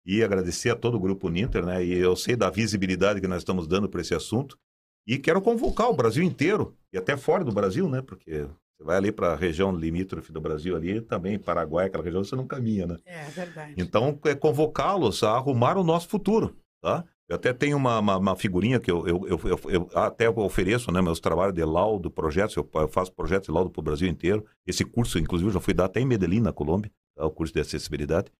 E 0.06 0.22
agradecer 0.22 0.70
a 0.70 0.76
todo 0.76 0.96
o 0.96 1.00
Grupo 1.00 1.30
Ninter, 1.30 1.66
né? 1.66 1.84
E 1.84 1.94
eu 1.94 2.16
sei 2.16 2.36
da 2.36 2.50
visibilidade 2.50 3.20
que 3.20 3.28
nós 3.28 3.40
estamos 3.40 3.66
dando 3.66 3.90
para 3.90 4.02
esse 4.02 4.14
assunto. 4.14 4.58
E 5.08 5.18
quero 5.18 5.42
convocar 5.42 5.90
o 5.90 5.96
Brasil 5.96 6.24
inteiro, 6.24 6.78
e 6.92 6.98
até 6.98 7.18
fora 7.18 7.44
do 7.44 7.52
Brasil, 7.52 7.90
né? 7.90 8.02
Porque 8.02 8.46
você 8.78 8.84
vai 8.84 8.98
ali 8.98 9.12
para 9.12 9.34
a 9.34 9.36
região 9.36 9.76
limítrofe 9.76 10.32
do 10.32 10.40
Brasil 10.40 10.76
ali, 10.76 11.02
também 11.02 11.40
Paraguai, 11.40 11.88
aquela 11.88 12.04
região, 12.04 12.24
você 12.24 12.36
não 12.36 12.46
caminha, 12.46 12.86
né? 12.86 12.98
É 13.06 13.24
verdade. 13.26 13.74
Então, 13.78 14.20
é 14.26 14.36
convocá-los 14.36 15.24
a 15.24 15.32
arrumar 15.32 15.78
o 15.78 15.84
nosso 15.84 16.08
futuro, 16.08 16.56
tá? 16.82 17.04
Eu 17.34 17.38
até 17.38 17.52
tenho 17.52 17.76
uma, 17.78 18.00
uma, 18.00 18.18
uma 18.18 18.36
figurinha 18.36 18.80
que 18.80 18.90
eu, 18.92 19.08
eu, 19.08 19.28
eu, 19.28 19.60
eu- 19.70 19.90
até 19.96 20.30
ofereço, 20.30 20.92
né? 20.92 21.02
Meus 21.02 21.20
trabalhos 21.20 21.54
de 21.56 21.64
laudo, 21.66 22.10
projetos, 22.12 22.56
eu, 22.56 22.70
faço 22.90 23.12
projetos 23.12 23.48
de 23.48 23.52
laudo 23.54 23.70
para 23.72 23.80
o 23.80 23.84
Brasil 23.84 24.08
inteiro. 24.08 24.46
Esse 24.68 24.86
curso, 24.86 25.18
inclusive, 25.20 25.50
já 25.52 25.60
fui 25.60 25.74
dar 25.74 25.86
até 25.86 26.00
em 26.00 26.06
Medellín, 26.06 26.40
na 26.42 26.54
Colômbia, 26.54 26.92
tá? 27.16 27.26
o 27.26 27.32
curso 27.32 27.54
de 27.54 27.60
acessibilidade. 27.60 28.32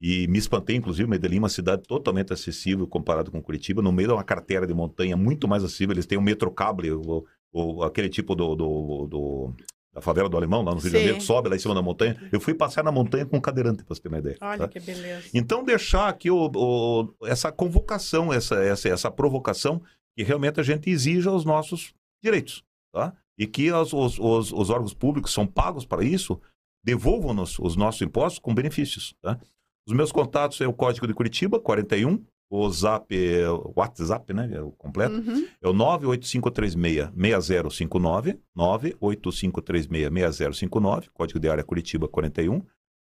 E 0.00 0.26
me 0.28 0.38
espantei, 0.38 0.74
inclusive, 0.74 1.08
Medellín 1.08 1.36
é 1.36 1.38
uma 1.40 1.48
cidade 1.48 1.82
totalmente 1.82 2.32
acessível 2.32 2.86
comparado 2.88 3.30
com 3.30 3.40
Curitiba, 3.40 3.80
no 3.82 3.92
meio 3.92 4.08
de 4.08 4.14
uma 4.14 4.24
carteira 4.24 4.66
de 4.66 4.74
montanha 4.74 5.16
muito 5.16 5.46
mais 5.46 5.62
acessível. 5.62 5.94
Eles 5.94 6.06
têm 6.06 6.18
um 6.18 6.22
metrocable, 6.22 6.90
o, 6.90 7.24
o, 7.52 7.82
aquele 7.84 8.08
tipo 8.08 8.34
do, 8.34 8.54
do, 8.56 9.06
do- 9.06 9.54
da 9.94 10.00
favela 10.00 10.28
do 10.28 10.36
Alemão, 10.36 10.62
lá 10.62 10.72
no 10.74 10.80
Rio 10.80 10.90
de. 10.90 10.96
Janeiro, 10.98 11.20
sobe 11.20 11.48
lá 11.50 11.56
em 11.56 11.58
cima 11.58 11.74
da 11.74 11.82
montanha. 11.82 12.16
Eu 12.32 12.40
fui 12.40 12.54
passear 12.54 12.82
na 12.82 12.90
montanha 12.92 13.26
com 13.26 13.36
um 13.36 13.40
cadeirante, 13.40 13.84
para 13.84 13.94
você 13.94 14.00
ter 14.00 14.08
uma 14.08 14.18
ideia. 14.18 14.38
Olha 14.40 14.58
tá? 14.60 14.68
que 14.68 14.80
beleza. 14.80 15.28
Então, 15.34 15.62
deixar 15.62 16.08
aqui 16.08 16.30
o- 16.30 16.50
o- 16.54 17.14
essa 17.26 17.52
convocação, 17.52 18.32
essa, 18.32 18.54
essa, 18.56 18.88
essa 18.88 19.10
provocação, 19.10 19.82
que 20.16 20.22
realmente 20.24 20.58
a 20.60 20.62
gente 20.62 20.88
exija 20.88 21.30
os 21.30 21.44
nossos 21.44 21.92
direitos, 22.22 22.64
tá? 22.92 23.12
E 23.38 23.46
que 23.46 23.70
os, 23.72 23.92
os, 23.92 24.18
os, 24.18 24.52
os 24.52 24.70
órgãos 24.70 24.94
públicos 24.94 25.32
são 25.32 25.46
pagos 25.46 25.84
para 25.84 26.04
isso, 26.04 26.40
devolvam-nos 26.84 27.58
os 27.58 27.76
nossos 27.76 28.00
impostos 28.02 28.38
com 28.38 28.54
benefícios, 28.54 29.14
tá? 29.22 29.38
Os 29.86 29.92
meus 29.94 30.12
contatos 30.12 30.60
é 30.60 30.66
o 30.66 30.72
Código 30.72 31.06
de 31.06 31.14
Curitiba, 31.14 31.58
41, 31.60 32.22
o 32.54 32.68
Zap, 32.70 33.10
é 33.16 33.48
o 33.50 33.72
WhatsApp, 33.74 34.30
né? 34.34 34.50
É 34.52 34.60
o 34.60 34.72
completo. 34.72 35.14
Uhum. 35.14 35.48
É 35.62 35.68
o 35.68 35.72
98536-6059, 35.72 38.38
98536-6059, 38.56 41.08
código 41.12 41.38
de 41.40 41.48
área 41.48 41.64
Curitiba 41.64 42.06
41, 42.08 42.62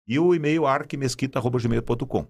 e 0.08 0.20
o 0.20 0.34
e-mail 0.36 0.66
arquimesquita.gmail.com. 0.66 2.28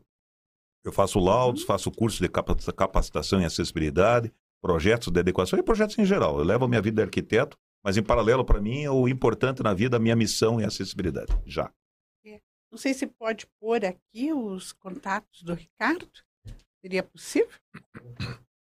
Eu 0.83 0.91
faço 0.91 1.19
laudos, 1.19 1.63
faço 1.63 1.89
curso 1.91 2.21
de 2.21 2.29
capa- 2.29 2.55
capacitação 2.75 3.41
em 3.41 3.45
acessibilidade, 3.45 4.31
projetos 4.61 5.11
de 5.11 5.19
adequação 5.19 5.57
e 5.59 5.63
projetos 5.63 5.97
em 5.97 6.05
geral. 6.05 6.37
Eu 6.37 6.43
levo 6.45 6.65
a 6.65 6.67
minha 6.67 6.81
vida 6.81 6.97
de 6.97 7.01
arquiteto, 7.03 7.57
mas 7.83 7.97
em 7.97 8.03
paralelo, 8.03 8.45
para 8.45 8.61
mim, 8.61 8.87
o 8.87 9.07
importante 9.07 9.63
na 9.63 9.73
vida, 9.73 9.97
a 9.97 9.99
minha 9.99 10.15
missão 10.15 10.59
é 10.59 10.65
acessibilidade. 10.65 11.35
Já. 11.45 11.71
Não 12.69 12.77
sei 12.77 12.93
se 12.93 13.07
pode 13.07 13.47
pôr 13.61 13.85
aqui 13.85 14.33
os 14.33 14.73
contatos 14.73 15.41
do 15.41 15.53
Ricardo. 15.53 16.05
Seria 16.81 17.03
possível? 17.03 17.49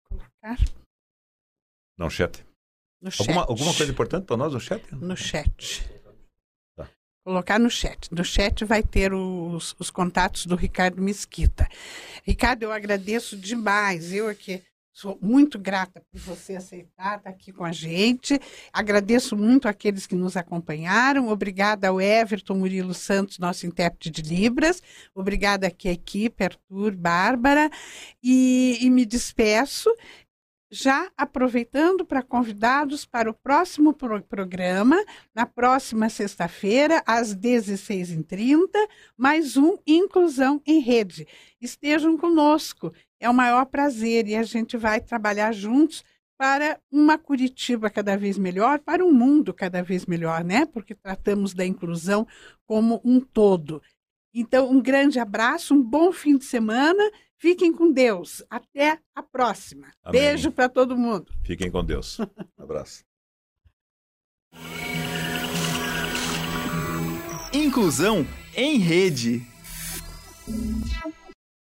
Colocar 0.09 0.59
Não, 1.99 2.09
chat. 2.09 2.45
no 3.01 3.11
chat. 3.11 3.21
Alguma, 3.29 3.43
alguma 3.47 3.75
coisa 3.75 3.91
importante 3.91 4.25
para 4.25 4.37
nós 4.37 4.53
no 4.53 4.61
chat? 4.61 4.95
No 4.95 5.17
chat. 5.17 5.83
Tá. 6.77 6.89
Colocar 7.25 7.59
no 7.59 7.71
chat. 7.71 8.12
No 8.15 8.25
chat 8.25 8.65
vai 8.65 8.83
ter 8.83 9.12
os, 9.12 9.75
os 9.79 9.91
contatos 9.91 10.47
do 10.47 10.55
Ricardo 10.55 11.03
Mesquita. 11.03 11.69
Ricardo, 12.25 12.62
eu 12.62 12.73
agradeço 12.73 13.37
demais. 13.37 14.12
Eu 14.12 14.29
aqui 14.29 14.62
sou 14.97 15.18
muito 15.20 15.59
grata 15.59 16.01
por 16.11 16.20
você 16.20 16.55
aceitar 16.55 17.18
estar 17.18 17.28
aqui 17.28 17.53
com 17.53 17.64
a 17.64 17.72
gente. 17.72 18.38
Agradeço 18.72 19.36
muito 19.36 19.66
aqueles 19.66 20.07
que 20.07 20.14
nos 20.14 20.36
acompanharam. 20.36 21.28
Obrigada 21.28 21.88
ao 21.88 22.01
Everton 22.01 22.55
Murilo 22.55 22.95
Santos, 22.95 23.38
nosso 23.40 23.66
intérprete 23.66 24.09
de 24.09 24.22
Libras. 24.22 24.80
Obrigada 25.12 25.66
aqui 25.66 25.88
à 25.88 25.92
equipe, 25.92 26.45
Arthur, 26.45 26.95
Bárbara. 26.95 27.68
E, 28.22 28.78
e 28.80 28.88
me 28.88 29.05
despeço 29.05 29.90
já 30.70 31.09
aproveitando 31.16 32.05
para 32.05 32.20
convidados 32.22 33.05
para 33.05 33.30
o 33.30 33.34
próximo 33.34 33.92
pro- 33.92 34.22
programa, 34.22 34.97
na 35.32 35.47
próxima 35.47 36.09
sexta-feira, 36.09 37.01
às 37.07 37.32
16h30, 37.34 38.66
mais 39.16 39.57
um 39.57 39.76
Inclusão 39.86 40.61
em 40.66 40.80
Rede. 40.80 41.28
Estejam 41.61 42.16
conosco, 42.16 42.92
é 43.25 43.31
o 43.31 43.35
maior 43.35 43.64
prazer 43.64 44.29
e 44.29 44.37
a 44.37 44.43
gente 44.43 44.77
vai 44.77 45.01
trabalhar 45.01 45.51
juntos 45.51 46.05
para 46.37 46.79
uma 46.93 47.16
Curitiba 47.16 47.89
cada 47.89 48.18
vez 48.18 48.37
melhor, 48.37 48.81
para 48.81 49.03
um 49.03 49.11
mundo 49.11 49.55
cada 49.55 49.83
vez 49.83 50.05
melhor, 50.05 50.45
né? 50.45 50.66
Porque 50.66 50.95
tratamos 50.95 51.55
da 51.55 51.64
inclusão 51.64 52.27
como 52.66 53.01
um 53.03 53.18
todo. 53.18 53.81
Então, 54.35 54.70
um 54.70 54.83
grande 54.83 55.18
abraço, 55.18 55.75
um 55.75 55.83
bom 55.83 56.12
fim 56.12 56.37
de 56.37 56.45
semana. 56.45 57.03
Fiquem 57.39 57.72
com 57.72 57.91
Deus. 57.91 58.43
Até 58.51 58.99
a 59.14 59.22
próxima. 59.22 59.91
Amém. 60.03 60.20
Beijo 60.20 60.53
para 60.53 60.68
todo 60.68 60.97
mundo. 60.97 61.33
Fiquem 61.45 61.70
com 61.70 61.83
Deus. 61.83 62.18
abraço. 62.59 63.05
Inclusão 67.55 68.27
em 68.55 68.77
rede. 68.79 69.47